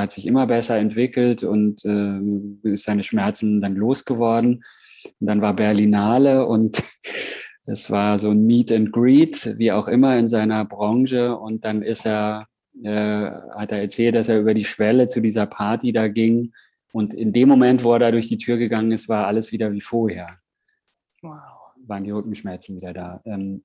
hat 0.02 0.12
sich 0.12 0.26
immer 0.26 0.46
besser 0.46 0.76
entwickelt 0.76 1.44
und 1.44 1.84
äh, 1.84 2.70
ist 2.72 2.84
seine 2.84 3.02
Schmerzen 3.02 3.60
dann 3.60 3.76
losgeworden. 3.76 4.64
Und 5.20 5.26
dann 5.26 5.40
war 5.40 5.54
Berlinale 5.54 6.46
und 6.46 6.82
es 7.66 7.90
war 7.90 8.18
so 8.18 8.30
ein 8.30 8.44
Meet 8.46 8.72
and 8.72 8.92
Greet, 8.92 9.54
wie 9.58 9.72
auch 9.72 9.88
immer 9.88 10.18
in 10.18 10.28
seiner 10.28 10.64
Branche. 10.64 11.36
Und 11.36 11.64
dann 11.64 11.82
ist 11.82 12.06
er, 12.06 12.46
äh, 12.82 13.30
hat 13.56 13.72
er 13.72 13.80
erzählt, 13.80 14.14
dass 14.14 14.28
er 14.28 14.40
über 14.40 14.54
die 14.54 14.64
Schwelle 14.64 15.08
zu 15.08 15.20
dieser 15.20 15.46
Party 15.46 15.92
da 15.92 16.08
ging. 16.08 16.52
Und 16.92 17.14
in 17.14 17.32
dem 17.32 17.48
Moment, 17.48 17.82
wo 17.82 17.92
er 17.92 17.98
da 17.98 18.10
durch 18.10 18.28
die 18.28 18.38
Tür 18.38 18.56
gegangen 18.56 18.92
ist, 18.92 19.08
war 19.08 19.26
alles 19.26 19.52
wieder 19.52 19.72
wie 19.72 19.80
vorher. 19.80 20.38
Wow. 21.22 21.40
Waren 21.86 22.04
die 22.04 22.12
Rückenschmerzen 22.12 22.76
wieder 22.76 22.92
da. 22.92 23.20
Ähm, 23.24 23.64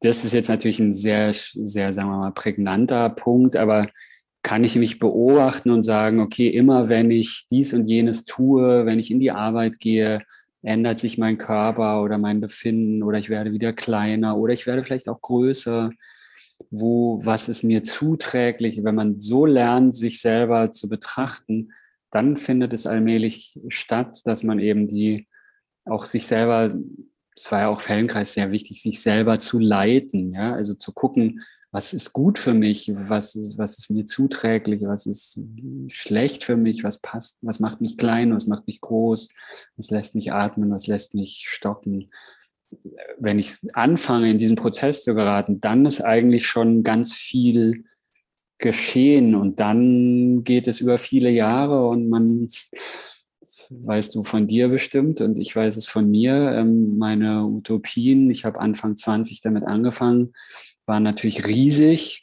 das 0.00 0.24
ist 0.24 0.32
jetzt 0.32 0.48
natürlich 0.48 0.78
ein 0.80 0.94
sehr, 0.94 1.32
sehr, 1.32 1.92
sagen 1.92 2.08
wir 2.08 2.18
mal, 2.18 2.32
prägnanter 2.32 3.10
Punkt, 3.10 3.56
aber 3.56 3.88
kann 4.46 4.62
ich 4.62 4.76
mich 4.76 5.00
beobachten 5.00 5.72
und 5.72 5.82
sagen, 5.82 6.20
okay, 6.20 6.46
immer 6.46 6.88
wenn 6.88 7.10
ich 7.10 7.48
dies 7.50 7.74
und 7.74 7.88
jenes 7.88 8.24
tue, 8.26 8.86
wenn 8.86 9.00
ich 9.00 9.10
in 9.10 9.18
die 9.18 9.32
Arbeit 9.32 9.80
gehe, 9.80 10.22
ändert 10.62 11.00
sich 11.00 11.18
mein 11.18 11.36
Körper 11.36 12.00
oder 12.00 12.16
mein 12.16 12.40
Befinden 12.40 13.02
oder 13.02 13.18
ich 13.18 13.28
werde 13.28 13.50
wieder 13.50 13.72
kleiner 13.72 14.36
oder 14.36 14.52
ich 14.52 14.68
werde 14.68 14.84
vielleicht 14.84 15.08
auch 15.08 15.20
größer. 15.20 15.90
Wo, 16.70 17.18
was 17.24 17.48
ist 17.48 17.64
mir 17.64 17.82
zuträglich? 17.82 18.84
Wenn 18.84 18.94
man 18.94 19.18
so 19.18 19.46
lernt, 19.46 19.92
sich 19.92 20.20
selber 20.20 20.70
zu 20.70 20.88
betrachten, 20.88 21.72
dann 22.12 22.36
findet 22.36 22.72
es 22.72 22.86
allmählich 22.86 23.58
statt, 23.66 24.20
dass 24.26 24.44
man 24.44 24.60
eben 24.60 24.86
die 24.86 25.26
auch 25.86 26.04
sich 26.04 26.24
selber, 26.28 26.72
es 27.34 27.50
war 27.50 27.62
ja 27.62 27.68
auch 27.68 27.80
Fellenkreis 27.80 28.34
sehr 28.34 28.52
wichtig, 28.52 28.80
sich 28.80 29.02
selber 29.02 29.40
zu 29.40 29.58
leiten, 29.58 30.34
ja, 30.34 30.54
also 30.54 30.74
zu 30.74 30.92
gucken, 30.92 31.42
was 31.76 31.92
ist 31.92 32.14
gut 32.14 32.38
für 32.38 32.54
mich, 32.54 32.90
was 32.94 33.34
ist, 33.34 33.58
was 33.58 33.76
ist 33.76 33.90
mir 33.90 34.06
zuträglich, 34.06 34.80
was 34.86 35.04
ist 35.04 35.42
schlecht 35.88 36.42
für 36.42 36.56
mich, 36.56 36.84
was 36.84 37.02
passt, 37.02 37.40
was 37.42 37.60
macht 37.60 37.82
mich 37.82 37.98
klein, 37.98 38.34
was 38.34 38.46
macht 38.46 38.66
mich 38.66 38.80
groß, 38.80 39.28
was 39.76 39.90
lässt 39.90 40.14
mich 40.14 40.32
atmen, 40.32 40.70
was 40.70 40.86
lässt 40.86 41.12
mich 41.12 41.44
stocken. 41.46 42.10
Wenn 43.18 43.38
ich 43.38 43.58
anfange, 43.74 44.30
in 44.30 44.38
diesen 44.38 44.56
Prozess 44.56 45.02
zu 45.02 45.14
geraten, 45.14 45.60
dann 45.60 45.84
ist 45.84 46.00
eigentlich 46.00 46.46
schon 46.46 46.82
ganz 46.82 47.14
viel 47.14 47.84
geschehen 48.56 49.34
und 49.34 49.60
dann 49.60 50.44
geht 50.44 50.68
es 50.68 50.80
über 50.80 50.96
viele 50.96 51.28
Jahre 51.28 51.88
und 51.88 52.08
man, 52.08 52.48
weißt 53.70 54.14
du 54.14 54.24
von 54.24 54.46
dir 54.46 54.68
bestimmt 54.68 55.20
und 55.20 55.38
ich 55.38 55.54
weiß 55.54 55.76
es 55.76 55.88
von 55.88 56.10
mir, 56.10 56.52
ähm, 56.52 56.98
meine 56.98 57.44
Utopien, 57.44 58.30
ich 58.30 58.44
habe 58.44 58.60
Anfang 58.60 58.96
20 58.96 59.40
damit 59.40 59.64
angefangen, 59.64 60.32
war 60.86 61.00
natürlich 61.00 61.46
riesig. 61.46 62.22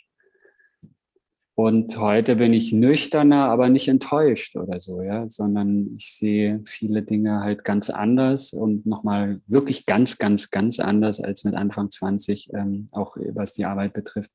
Und 1.56 2.00
heute 2.00 2.38
bin 2.38 2.52
ich 2.52 2.74
nüchterner, 2.74 3.46
aber 3.46 3.70
nicht 3.70 3.88
enttäuscht 3.88 4.56
oder 4.56 4.80
so, 4.80 5.04
ja, 5.04 5.30
sondern 5.30 5.94
ich 5.96 6.12
sehe 6.14 6.62
viele 6.66 7.04
Dinge 7.04 7.42
halt 7.42 7.64
ganz 7.64 7.92
anders 7.92 8.54
und 8.54 8.88
nochmal 8.88 9.40
wirklich 9.46 9.86
ganz, 9.86 10.18
ganz, 10.18 10.50
ganz 10.50 10.80
anders 10.80 11.22
als 11.22 11.44
mit 11.44 11.54
Anfang 11.54 11.92
20, 11.92 12.50
ähm, 12.56 12.90
auch 12.92 13.18
was 13.34 13.54
die 13.54 13.66
Arbeit 13.66 13.94
betrifft. 13.94 14.32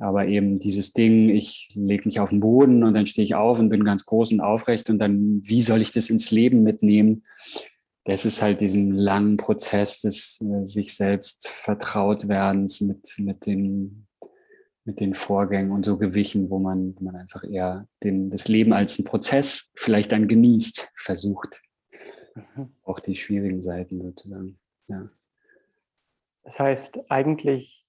Aber 0.00 0.26
eben 0.26 0.58
dieses 0.58 0.92
Ding, 0.92 1.28
ich 1.28 1.70
lege 1.74 2.08
mich 2.08 2.18
auf 2.18 2.30
den 2.30 2.40
Boden 2.40 2.82
und 2.82 2.94
dann 2.94 3.06
stehe 3.06 3.24
ich 3.24 3.34
auf 3.34 3.58
und 3.58 3.68
bin 3.68 3.84
ganz 3.84 4.04
groß 4.06 4.32
und 4.32 4.40
aufrecht 4.40 4.90
und 4.90 4.98
dann, 4.98 5.40
wie 5.44 5.62
soll 5.62 5.82
ich 5.82 5.92
das 5.92 6.10
ins 6.10 6.30
Leben 6.30 6.62
mitnehmen? 6.62 7.22
das 8.04 8.24
ist 8.24 8.42
halt 8.42 8.60
diesen 8.60 8.92
langen 8.92 9.36
Prozess 9.36 10.00
des 10.00 10.40
äh, 10.40 10.66
sich 10.66 10.96
selbst 10.96 11.48
vertraut 11.48 12.28
werdens 12.28 12.80
mit, 12.80 13.14
mit, 13.18 13.46
den, 13.46 14.06
mit 14.84 15.00
den 15.00 15.14
Vorgängen 15.14 15.70
und 15.70 15.84
so 15.84 15.98
gewichen, 15.98 16.50
wo 16.50 16.58
man, 16.58 16.96
man 17.00 17.16
einfach 17.16 17.44
eher 17.44 17.86
den, 18.02 18.30
das 18.30 18.48
Leben 18.48 18.72
als 18.72 18.98
einen 18.98 19.06
Prozess 19.06 19.70
vielleicht 19.74 20.12
dann 20.12 20.28
genießt, 20.28 20.90
versucht. 20.94 21.62
Mhm. 22.34 22.72
Auch 22.82 23.00
die 23.00 23.14
schwierigen 23.14 23.60
Seiten 23.60 24.00
sozusagen. 24.00 24.58
Ja. 24.88 25.02
Das 26.42 26.58
heißt, 26.58 26.98
eigentlich 27.10 27.79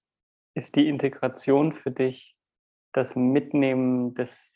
ist 0.53 0.75
die 0.75 0.87
Integration 0.87 1.73
für 1.73 1.91
dich 1.91 2.35
das 2.93 3.15
Mitnehmen 3.15 4.13
des 4.15 4.53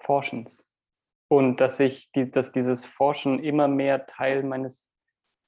Forschens 0.00 0.64
und 1.28 1.60
dass 1.60 1.80
ich, 1.80 2.10
die, 2.12 2.30
dass 2.30 2.52
dieses 2.52 2.84
Forschen 2.84 3.42
immer 3.42 3.68
mehr 3.68 4.06
Teil 4.06 4.42
meines 4.42 4.88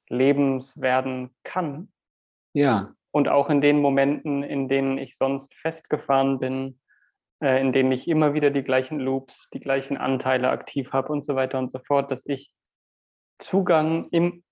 Lebens 0.09 0.81
werden 0.81 1.35
kann. 1.45 1.93
Ja. 2.53 2.95
Und 3.11 3.29
auch 3.29 3.49
in 3.51 3.61
den 3.61 3.81
Momenten, 3.81 4.43
in 4.43 4.69
denen 4.69 4.99
ich 4.99 5.17
sonst 5.17 5.55
festgefahren 5.55 6.39
bin, 6.39 6.81
äh, 7.43 7.61
in 7.61 7.73
denen 7.73 7.93
ich 7.93 8.09
immer 8.09 8.35
wieder 8.35 8.51
die 8.51 8.63
gleichen 8.63 9.01
Loops, 9.01 9.49
die 9.53 9.61
gleichen 9.61 9.97
Anteile 9.97 10.51
aktiv 10.51 10.93
habe 10.93 11.13
und 11.13 11.25
so 11.25 11.35
weiter 11.35 11.59
und 11.59 11.71
so 11.71 11.79
fort, 11.79 12.11
dass 12.11 12.27
ich 12.27 12.51
Zugang 13.39 14.09
im, 14.11 14.45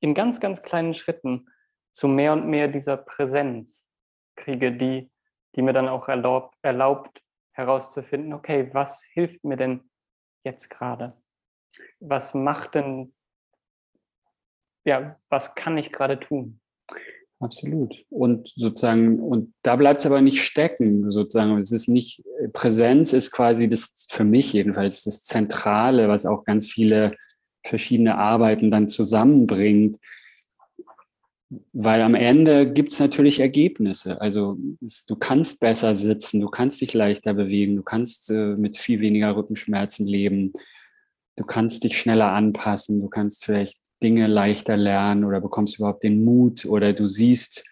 in 0.00 0.14
ganz, 0.14 0.40
ganz 0.40 0.62
kleinen 0.62 0.94
Schritten 0.94 1.48
zu 1.92 2.08
mehr 2.08 2.32
und 2.32 2.46
mehr 2.46 2.68
dieser 2.68 2.96
Präsenz 2.96 3.91
kriege, 4.36 4.72
die, 4.72 5.10
die 5.54 5.62
mir 5.62 5.72
dann 5.72 5.88
auch 5.88 6.08
erlaubt, 6.08 6.56
erlaubt 6.62 7.22
herauszufinden, 7.52 8.32
okay, 8.32 8.70
was 8.72 9.02
hilft 9.12 9.44
mir 9.44 9.56
denn 9.56 9.80
jetzt 10.44 10.70
gerade? 10.70 11.14
Was 12.00 12.34
macht 12.34 12.74
denn, 12.74 13.14
ja, 14.84 15.18
was 15.28 15.54
kann 15.54 15.78
ich 15.78 15.92
gerade 15.92 16.18
tun? 16.18 16.60
Absolut. 17.42 18.04
Und 18.08 18.52
sozusagen, 18.54 19.18
und 19.18 19.52
da 19.62 19.74
bleibt 19.74 20.00
es 20.00 20.06
aber 20.06 20.20
nicht 20.20 20.42
stecken, 20.42 21.10
sozusagen. 21.10 21.58
Es 21.58 21.72
ist 21.72 21.88
nicht, 21.88 22.22
Präsenz 22.52 23.12
ist 23.12 23.32
quasi 23.32 23.68
das, 23.68 24.06
für 24.08 24.22
mich 24.22 24.52
jedenfalls, 24.52 25.02
das 25.02 25.24
Zentrale, 25.24 26.08
was 26.08 26.24
auch 26.24 26.44
ganz 26.44 26.70
viele 26.70 27.12
verschiedene 27.64 28.16
Arbeiten 28.16 28.70
dann 28.70 28.88
zusammenbringt. 28.88 29.98
Weil 31.72 32.02
am 32.02 32.14
Ende 32.14 32.72
gibt 32.72 32.92
es 32.92 33.00
natürlich 33.00 33.40
Ergebnisse. 33.40 34.20
Also 34.20 34.56
du 35.06 35.16
kannst 35.16 35.60
besser 35.60 35.94
sitzen, 35.94 36.40
du 36.40 36.48
kannst 36.48 36.80
dich 36.80 36.94
leichter 36.94 37.34
bewegen, 37.34 37.76
du 37.76 37.82
kannst 37.82 38.30
äh, 38.30 38.54
mit 38.56 38.78
viel 38.78 39.00
weniger 39.00 39.36
Rückenschmerzen 39.36 40.06
leben, 40.06 40.52
du 41.36 41.44
kannst 41.44 41.84
dich 41.84 41.98
schneller 41.98 42.32
anpassen, 42.32 43.00
du 43.00 43.08
kannst 43.08 43.44
vielleicht 43.44 43.78
Dinge 44.02 44.26
leichter 44.26 44.76
lernen 44.76 45.24
oder 45.24 45.40
bekommst 45.40 45.78
überhaupt 45.78 46.04
den 46.04 46.24
Mut 46.24 46.64
oder 46.64 46.92
du 46.92 47.06
siehst, 47.06 47.68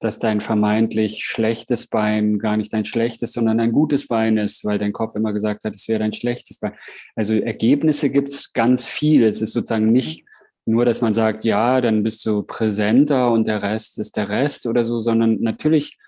dass 0.00 0.18
dein 0.18 0.40
vermeintlich 0.40 1.24
schlechtes 1.24 1.86
Bein 1.86 2.38
gar 2.38 2.56
nicht 2.56 2.72
dein 2.72 2.84
schlechtes, 2.84 3.32
sondern 3.32 3.58
ein 3.58 3.72
gutes 3.72 4.06
Bein 4.06 4.36
ist, 4.36 4.64
weil 4.64 4.78
dein 4.78 4.92
Kopf 4.92 5.16
immer 5.16 5.32
gesagt 5.32 5.64
hat, 5.64 5.74
es 5.74 5.88
wäre 5.88 6.00
dein 6.00 6.12
schlechtes 6.12 6.58
Bein. 6.58 6.74
Also 7.16 7.34
Ergebnisse 7.34 8.10
gibt 8.10 8.30
es 8.30 8.52
ganz 8.52 8.86
viel. 8.86 9.24
Es 9.24 9.40
ist 9.40 9.52
sozusagen 9.52 9.92
nicht 9.92 10.24
nur, 10.66 10.84
dass 10.84 11.00
man 11.00 11.14
sagt, 11.14 11.44
ja, 11.44 11.80
dann 11.80 12.02
bist 12.02 12.24
du 12.24 12.42
präsenter 12.42 13.30
und 13.30 13.46
der 13.46 13.62
Rest 13.62 13.98
ist 13.98 14.16
der 14.16 14.28
Rest 14.28 14.66
oder 14.66 14.84
so, 14.84 15.00
sondern 15.00 15.40
natürlich 15.40 15.98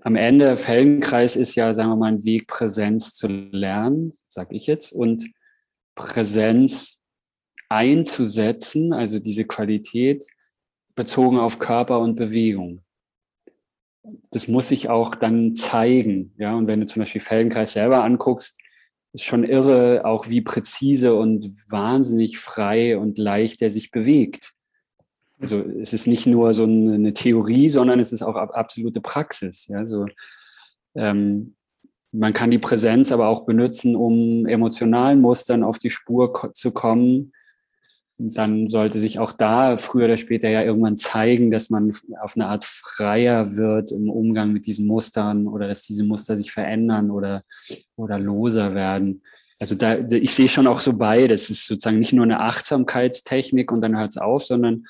am 0.00 0.16
Ende, 0.16 0.56
Feldenkreis 0.56 1.36
ist 1.36 1.54
ja, 1.54 1.74
sagen 1.74 1.90
wir 1.90 1.96
mal, 1.96 2.12
ein 2.12 2.24
Weg, 2.24 2.48
Präsenz 2.48 3.14
zu 3.14 3.28
lernen, 3.28 4.12
sag 4.28 4.52
ich 4.52 4.66
jetzt, 4.66 4.92
und 4.92 5.30
Präsenz 5.94 7.02
einzusetzen, 7.68 8.92
also 8.92 9.18
diese 9.18 9.44
Qualität 9.44 10.26
bezogen 10.94 11.38
auf 11.38 11.58
Körper 11.58 12.00
und 12.00 12.16
Bewegung. 12.16 12.82
Das 14.30 14.48
muss 14.48 14.68
sich 14.68 14.88
auch 14.88 15.14
dann 15.14 15.54
zeigen. 15.54 16.34
Ja, 16.36 16.54
und 16.54 16.66
wenn 16.66 16.80
du 16.80 16.86
zum 16.86 17.00
Beispiel 17.00 17.20
Feldenkreis 17.20 17.74
selber 17.74 18.02
anguckst, 18.02 18.58
ist 19.12 19.24
schon 19.24 19.44
irre, 19.44 20.04
auch 20.04 20.28
wie 20.28 20.40
präzise 20.40 21.14
und 21.14 21.52
wahnsinnig 21.70 22.38
frei 22.38 22.98
und 22.98 23.18
leicht 23.18 23.62
er 23.62 23.70
sich 23.70 23.90
bewegt. 23.90 24.52
Also 25.38 25.60
es 25.60 25.92
ist 25.92 26.06
nicht 26.06 26.26
nur 26.26 26.54
so 26.54 26.64
eine 26.64 27.12
Theorie, 27.12 27.68
sondern 27.68 28.00
es 28.00 28.12
ist 28.12 28.22
auch 28.22 28.36
absolute 28.36 29.00
Praxis. 29.00 29.66
Ja, 29.68 29.84
so, 29.86 30.06
ähm, 30.94 31.56
man 32.12 32.32
kann 32.32 32.50
die 32.50 32.58
Präsenz 32.58 33.10
aber 33.10 33.28
auch 33.28 33.44
benutzen, 33.44 33.96
um 33.96 34.46
emotionalen 34.46 35.20
Mustern 35.20 35.64
auf 35.64 35.78
die 35.78 35.90
Spur 35.90 36.52
zu 36.54 36.70
kommen. 36.70 37.32
Dann 38.24 38.68
sollte 38.68 39.00
sich 39.00 39.18
auch 39.18 39.32
da 39.32 39.76
früher 39.76 40.04
oder 40.04 40.16
später 40.16 40.48
ja 40.48 40.62
irgendwann 40.62 40.96
zeigen, 40.96 41.50
dass 41.50 41.70
man 41.70 41.92
auf 42.20 42.36
eine 42.36 42.46
Art 42.46 42.64
freier 42.64 43.56
wird 43.56 43.90
im 43.90 44.08
Umgang 44.08 44.52
mit 44.52 44.66
diesen 44.66 44.86
Mustern 44.86 45.48
oder 45.48 45.66
dass 45.66 45.82
diese 45.82 46.04
Muster 46.04 46.36
sich 46.36 46.52
verändern 46.52 47.10
oder, 47.10 47.42
oder 47.96 48.20
loser 48.20 48.74
werden. 48.74 49.22
Also 49.58 49.74
da, 49.74 49.96
ich 49.98 50.34
sehe 50.34 50.48
schon 50.48 50.66
auch 50.68 50.78
so 50.78 50.92
beides. 50.92 51.44
Es 51.44 51.50
ist 51.50 51.66
sozusagen 51.66 51.98
nicht 51.98 52.12
nur 52.12 52.24
eine 52.24 52.40
Achtsamkeitstechnik 52.40 53.72
und 53.72 53.80
dann 53.80 53.98
hört 53.98 54.10
es 54.10 54.18
auf, 54.18 54.44
sondern 54.44 54.84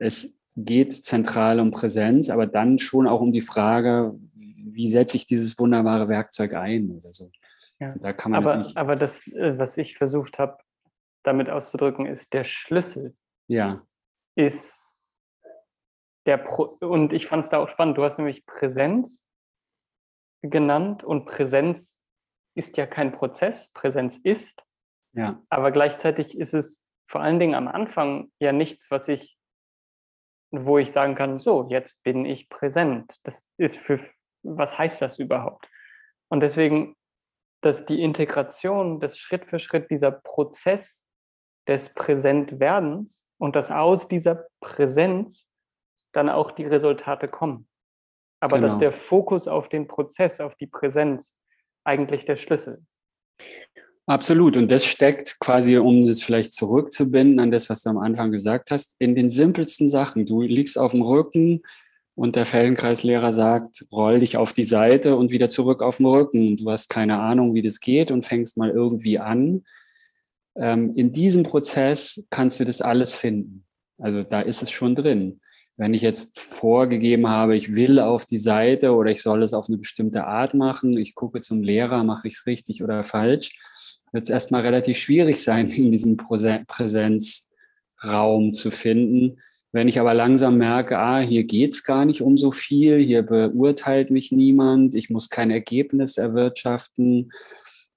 es 0.00 0.34
geht 0.56 0.92
zentral 0.92 1.60
um 1.60 1.70
Präsenz, 1.70 2.30
aber 2.30 2.46
dann 2.46 2.78
schon 2.78 3.06
auch 3.06 3.20
um 3.20 3.32
die 3.32 3.40
Frage, 3.40 4.18
wie 4.34 4.88
setze 4.88 5.16
ich 5.16 5.26
dieses 5.26 5.58
wunderbare 5.58 6.08
Werkzeug 6.08 6.54
ein 6.54 6.90
oder 6.90 7.00
so. 7.00 7.30
Ja. 7.80 7.94
Da 8.00 8.12
kann 8.12 8.32
man 8.32 8.44
aber, 8.44 8.72
aber 8.74 8.96
das, 8.96 9.26
äh, 9.28 9.56
was 9.56 9.76
ich 9.76 9.96
versucht 9.96 10.38
habe, 10.38 10.58
damit 11.28 11.50
auszudrücken, 11.50 12.06
ist 12.06 12.32
der 12.32 12.44
Schlüssel. 12.44 13.16
Ja. 13.46 13.82
Ist 14.36 14.96
der 16.26 16.38
Pro 16.38 16.76
und 16.80 17.12
ich 17.12 17.26
fand 17.26 17.44
es 17.44 17.50
da 17.50 17.58
auch 17.58 17.68
spannend. 17.68 17.96
Du 17.96 18.04
hast 18.04 18.18
nämlich 18.18 18.44
Präsenz 18.46 19.24
genannt 20.42 21.04
und 21.04 21.24
Präsenz 21.24 21.98
ist 22.54 22.76
ja 22.76 22.86
kein 22.86 23.12
Prozess, 23.12 23.70
Präsenz 23.72 24.18
ist. 24.22 24.62
Ja. 25.14 25.42
Aber 25.48 25.70
gleichzeitig 25.70 26.36
ist 26.36 26.54
es 26.54 26.82
vor 27.08 27.22
allen 27.22 27.38
Dingen 27.38 27.54
am 27.54 27.68
Anfang 27.68 28.30
ja 28.38 28.52
nichts, 28.52 28.90
was 28.90 29.08
ich 29.08 29.38
wo 30.50 30.78
ich 30.78 30.92
sagen 30.92 31.14
kann, 31.14 31.38
so, 31.38 31.66
jetzt 31.68 32.02
bin 32.02 32.24
ich 32.24 32.48
präsent. 32.48 33.18
Das 33.24 33.48
ist 33.58 33.76
für, 33.76 34.00
was 34.42 34.76
heißt 34.78 35.02
das 35.02 35.18
überhaupt? 35.18 35.68
Und 36.28 36.40
deswegen, 36.40 36.96
dass 37.62 37.84
die 37.86 38.02
Integration, 38.02 39.00
das 39.00 39.18
Schritt 39.18 39.46
für 39.46 39.58
Schritt, 39.58 39.90
dieser 39.90 40.12
Prozess 40.12 41.04
des 41.68 41.90
Präsentwerdens 41.90 43.26
und 43.38 43.54
dass 43.54 43.70
aus 43.70 44.08
dieser 44.08 44.46
Präsenz 44.60 45.46
dann 46.12 46.28
auch 46.28 46.50
die 46.52 46.64
Resultate 46.64 47.28
kommen. 47.28 47.68
Aber 48.40 48.56
genau. 48.56 48.68
dass 48.68 48.78
der 48.78 48.92
Fokus 48.92 49.46
auf 49.46 49.68
den 49.68 49.86
Prozess, 49.86 50.40
auf 50.40 50.54
die 50.56 50.66
Präsenz 50.66 51.34
eigentlich 51.84 52.24
der 52.24 52.36
Schlüssel. 52.36 52.82
Absolut. 54.06 54.56
Und 54.56 54.70
das 54.70 54.86
steckt 54.86 55.38
quasi, 55.38 55.76
um 55.76 56.06
das 56.06 56.22
vielleicht 56.22 56.52
zurückzubinden 56.52 57.40
an 57.40 57.50
das, 57.50 57.68
was 57.68 57.82
du 57.82 57.90
am 57.90 57.98
Anfang 57.98 58.32
gesagt 58.32 58.70
hast, 58.70 58.96
in 58.98 59.14
den 59.14 59.28
simpelsten 59.28 59.86
Sachen. 59.86 60.24
Du 60.24 60.40
liegst 60.40 60.78
auf 60.78 60.92
dem 60.92 61.02
Rücken 61.02 61.62
und 62.14 62.34
der 62.34 62.46
Feldenkreislehrer 62.46 63.32
sagt, 63.32 63.84
roll 63.92 64.20
dich 64.20 64.38
auf 64.38 64.54
die 64.54 64.64
Seite 64.64 65.16
und 65.16 65.30
wieder 65.30 65.50
zurück 65.50 65.82
auf 65.82 65.98
den 65.98 66.06
Rücken. 66.06 66.56
Du 66.56 66.70
hast 66.70 66.88
keine 66.88 67.18
Ahnung, 67.18 67.54
wie 67.54 67.62
das 67.62 67.80
geht 67.80 68.10
und 68.10 68.24
fängst 68.24 68.56
mal 68.56 68.70
irgendwie 68.70 69.18
an. 69.18 69.64
Ähm, 70.58 70.94
in 70.96 71.10
diesem 71.10 71.44
Prozess 71.44 72.26
kannst 72.30 72.58
du 72.60 72.64
das 72.64 72.80
alles 72.80 73.14
finden. 73.14 73.64
Also 73.98 74.22
da 74.22 74.40
ist 74.40 74.62
es 74.62 74.70
schon 74.70 74.94
drin. 74.94 75.40
Wenn 75.76 75.92
ich 75.94 76.02
jetzt 76.02 76.38
vorgegeben 76.40 77.28
habe, 77.28 77.56
ich 77.56 77.76
will 77.76 78.00
auf 78.00 78.26
die 78.26 78.38
Seite 78.38 78.94
oder 78.94 79.12
ich 79.12 79.22
soll 79.22 79.44
es 79.44 79.54
auf 79.54 79.68
eine 79.68 79.78
bestimmte 79.78 80.26
Art 80.26 80.54
machen, 80.54 80.98
ich 80.98 81.14
gucke 81.14 81.40
zum 81.40 81.62
Lehrer, 81.62 82.02
mache 82.02 82.26
ich 82.26 82.34
es 82.34 82.46
richtig 82.46 82.82
oder 82.82 83.04
falsch, 83.04 83.56
wird 84.12 84.24
es 84.24 84.30
erstmal 84.30 84.62
relativ 84.62 84.98
schwierig 84.98 85.40
sein, 85.42 85.68
in 85.70 85.92
diesem 85.92 86.16
Präsenzraum 86.16 88.52
zu 88.52 88.72
finden. 88.72 89.38
Wenn 89.70 89.86
ich 89.86 90.00
aber 90.00 90.14
langsam 90.14 90.56
merke, 90.56 90.98
ah, 90.98 91.20
hier 91.20 91.44
geht's 91.44 91.84
gar 91.84 92.06
nicht 92.06 92.22
um 92.22 92.36
so 92.36 92.50
viel, 92.50 92.98
hier 92.98 93.22
beurteilt 93.22 94.10
mich 94.10 94.32
niemand, 94.32 94.96
ich 94.96 95.10
muss 95.10 95.28
kein 95.28 95.52
Ergebnis 95.52 96.16
erwirtschaften, 96.16 97.30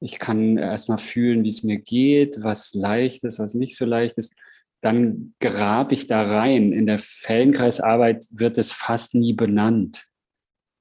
ich 0.02 0.18
kann 0.18 0.58
erstmal 0.58 0.98
fühlen, 0.98 1.44
wie 1.44 1.50
es 1.50 1.64
mir 1.64 1.80
geht, 1.80 2.38
was 2.42 2.74
leicht 2.74 3.24
ist, 3.24 3.40
was 3.40 3.54
nicht 3.54 3.78
so 3.78 3.86
leicht 3.86 4.18
ist, 4.18 4.34
dann 4.82 5.36
gerate 5.38 5.94
ich 5.94 6.08
da 6.08 6.24
rein. 6.24 6.74
In 6.74 6.88
der 6.88 6.98
Feldenkreisarbeit 6.98 8.26
wird 8.32 8.58
es 8.58 8.72
fast 8.72 9.14
nie 9.14 9.34
benannt. 9.34 10.08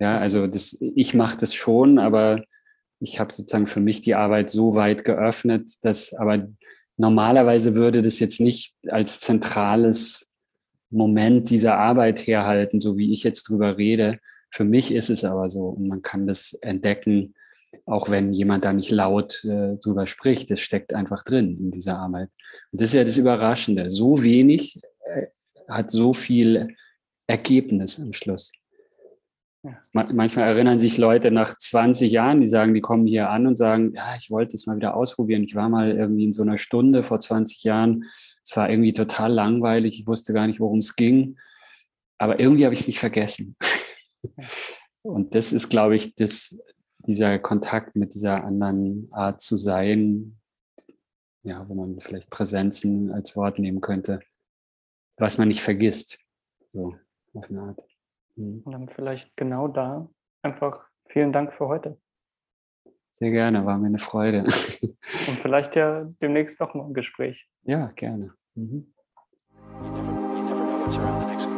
Ja, 0.00 0.18
also 0.18 0.46
das, 0.46 0.78
ich 0.80 1.12
mache 1.12 1.36
das 1.38 1.54
schon, 1.54 1.98
aber 1.98 2.42
ich 2.98 3.20
habe 3.20 3.32
sozusagen 3.32 3.66
für 3.66 3.80
mich 3.80 4.00
die 4.00 4.14
Arbeit 4.14 4.48
so 4.48 4.74
weit 4.74 5.04
geöffnet, 5.04 5.70
dass 5.82 6.14
aber 6.14 6.48
normalerweise 6.96 7.74
würde 7.74 8.00
das 8.00 8.20
jetzt 8.20 8.40
nicht 8.40 8.74
als 8.88 9.20
zentrales 9.20 10.32
Moment 10.88 11.50
dieser 11.50 11.76
Arbeit 11.76 12.26
herhalten, 12.26 12.80
so 12.80 12.96
wie 12.96 13.12
ich 13.12 13.22
jetzt 13.22 13.50
drüber 13.50 13.76
rede. 13.76 14.18
Für 14.50 14.64
mich 14.64 14.92
ist 14.92 15.10
es 15.10 15.24
aber 15.24 15.50
so 15.50 15.66
und 15.66 15.88
man 15.88 16.00
kann 16.00 16.26
das 16.26 16.54
entdecken, 16.62 17.34
auch 17.86 18.10
wenn 18.10 18.32
jemand 18.32 18.64
da 18.64 18.72
nicht 18.72 18.90
laut 18.90 19.44
äh, 19.44 19.76
drüber 19.76 20.06
spricht. 20.06 20.50
Das 20.50 20.60
steckt 20.60 20.94
einfach 20.94 21.24
drin 21.24 21.58
in 21.58 21.70
dieser 21.70 21.98
Arbeit. 21.98 22.28
Und 22.72 22.80
das 22.80 22.90
ist 22.90 22.94
ja 22.94 23.04
das 23.04 23.16
Überraschende. 23.16 23.90
So 23.90 24.22
wenig 24.22 24.80
äh, 25.04 25.26
hat 25.68 25.90
so 25.90 26.12
viel 26.12 26.76
Ergebnis 27.26 28.00
am 28.00 28.12
Schluss. 28.12 28.52
Ja. 29.62 29.78
Manchmal 29.92 30.48
erinnern 30.48 30.78
sich 30.78 30.96
Leute 30.96 31.30
nach 31.30 31.56
20 31.56 32.10
Jahren, 32.10 32.40
die 32.40 32.46
sagen, 32.46 32.72
die 32.72 32.80
kommen 32.80 33.06
hier 33.06 33.28
an 33.28 33.46
und 33.46 33.56
sagen, 33.56 33.92
ja, 33.94 34.16
ich 34.16 34.30
wollte 34.30 34.56
es 34.56 34.66
mal 34.66 34.76
wieder 34.76 34.96
ausprobieren. 34.96 35.42
Ich 35.42 35.54
war 35.54 35.68
mal 35.68 35.90
irgendwie 35.90 36.24
in 36.24 36.32
so 36.32 36.42
einer 36.42 36.56
Stunde 36.56 37.02
vor 37.02 37.20
20 37.20 37.62
Jahren. 37.62 38.04
Es 38.42 38.56
war 38.56 38.70
irgendwie 38.70 38.94
total 38.94 39.32
langweilig. 39.32 40.00
Ich 40.00 40.06
wusste 40.06 40.32
gar 40.32 40.46
nicht, 40.46 40.60
worum 40.60 40.78
es 40.78 40.96
ging. 40.96 41.36
Aber 42.18 42.40
irgendwie 42.40 42.64
habe 42.64 42.72
ich 42.72 42.80
es 42.80 42.86
nicht 42.86 42.98
vergessen. 42.98 43.56
Und 45.02 45.34
das 45.34 45.52
ist, 45.52 45.68
glaube 45.68 45.96
ich, 45.96 46.14
das, 46.14 46.58
dieser 47.06 47.38
Kontakt 47.38 47.96
mit 47.96 48.14
dieser 48.14 48.44
anderen 48.44 49.08
Art 49.12 49.40
zu 49.40 49.56
sein, 49.56 50.38
ja, 51.42 51.68
wo 51.68 51.74
man 51.74 52.00
vielleicht 52.00 52.30
Präsenzen 52.30 53.10
als 53.12 53.34
Wort 53.36 53.58
nehmen 53.58 53.80
könnte, 53.80 54.20
was 55.16 55.38
man 55.38 55.48
nicht 55.48 55.62
vergisst. 55.62 56.18
So, 56.72 56.94
auf 57.34 57.50
eine 57.50 57.62
Art. 57.62 57.80
Mhm. 58.36 58.62
Und 58.64 58.72
dann 58.72 58.88
vielleicht 58.88 59.36
genau 59.36 59.68
da 59.68 60.08
einfach 60.42 60.84
vielen 61.08 61.32
Dank 61.32 61.52
für 61.54 61.68
heute. 61.68 61.98
Sehr 63.10 63.30
gerne, 63.30 63.66
war 63.66 63.76
mir 63.76 63.86
eine 63.86 63.98
Freude. 63.98 64.44
Und 64.44 65.38
vielleicht 65.42 65.74
ja 65.76 66.04
demnächst 66.22 66.60
noch 66.60 66.74
mal 66.74 66.86
ein 66.86 66.94
Gespräch. 66.94 67.48
Ja, 67.62 67.88
gerne. 67.96 68.34
Mhm. 68.54 68.92
You 69.82 69.90
never, 69.90 70.12
you 70.92 71.00
never 71.00 71.49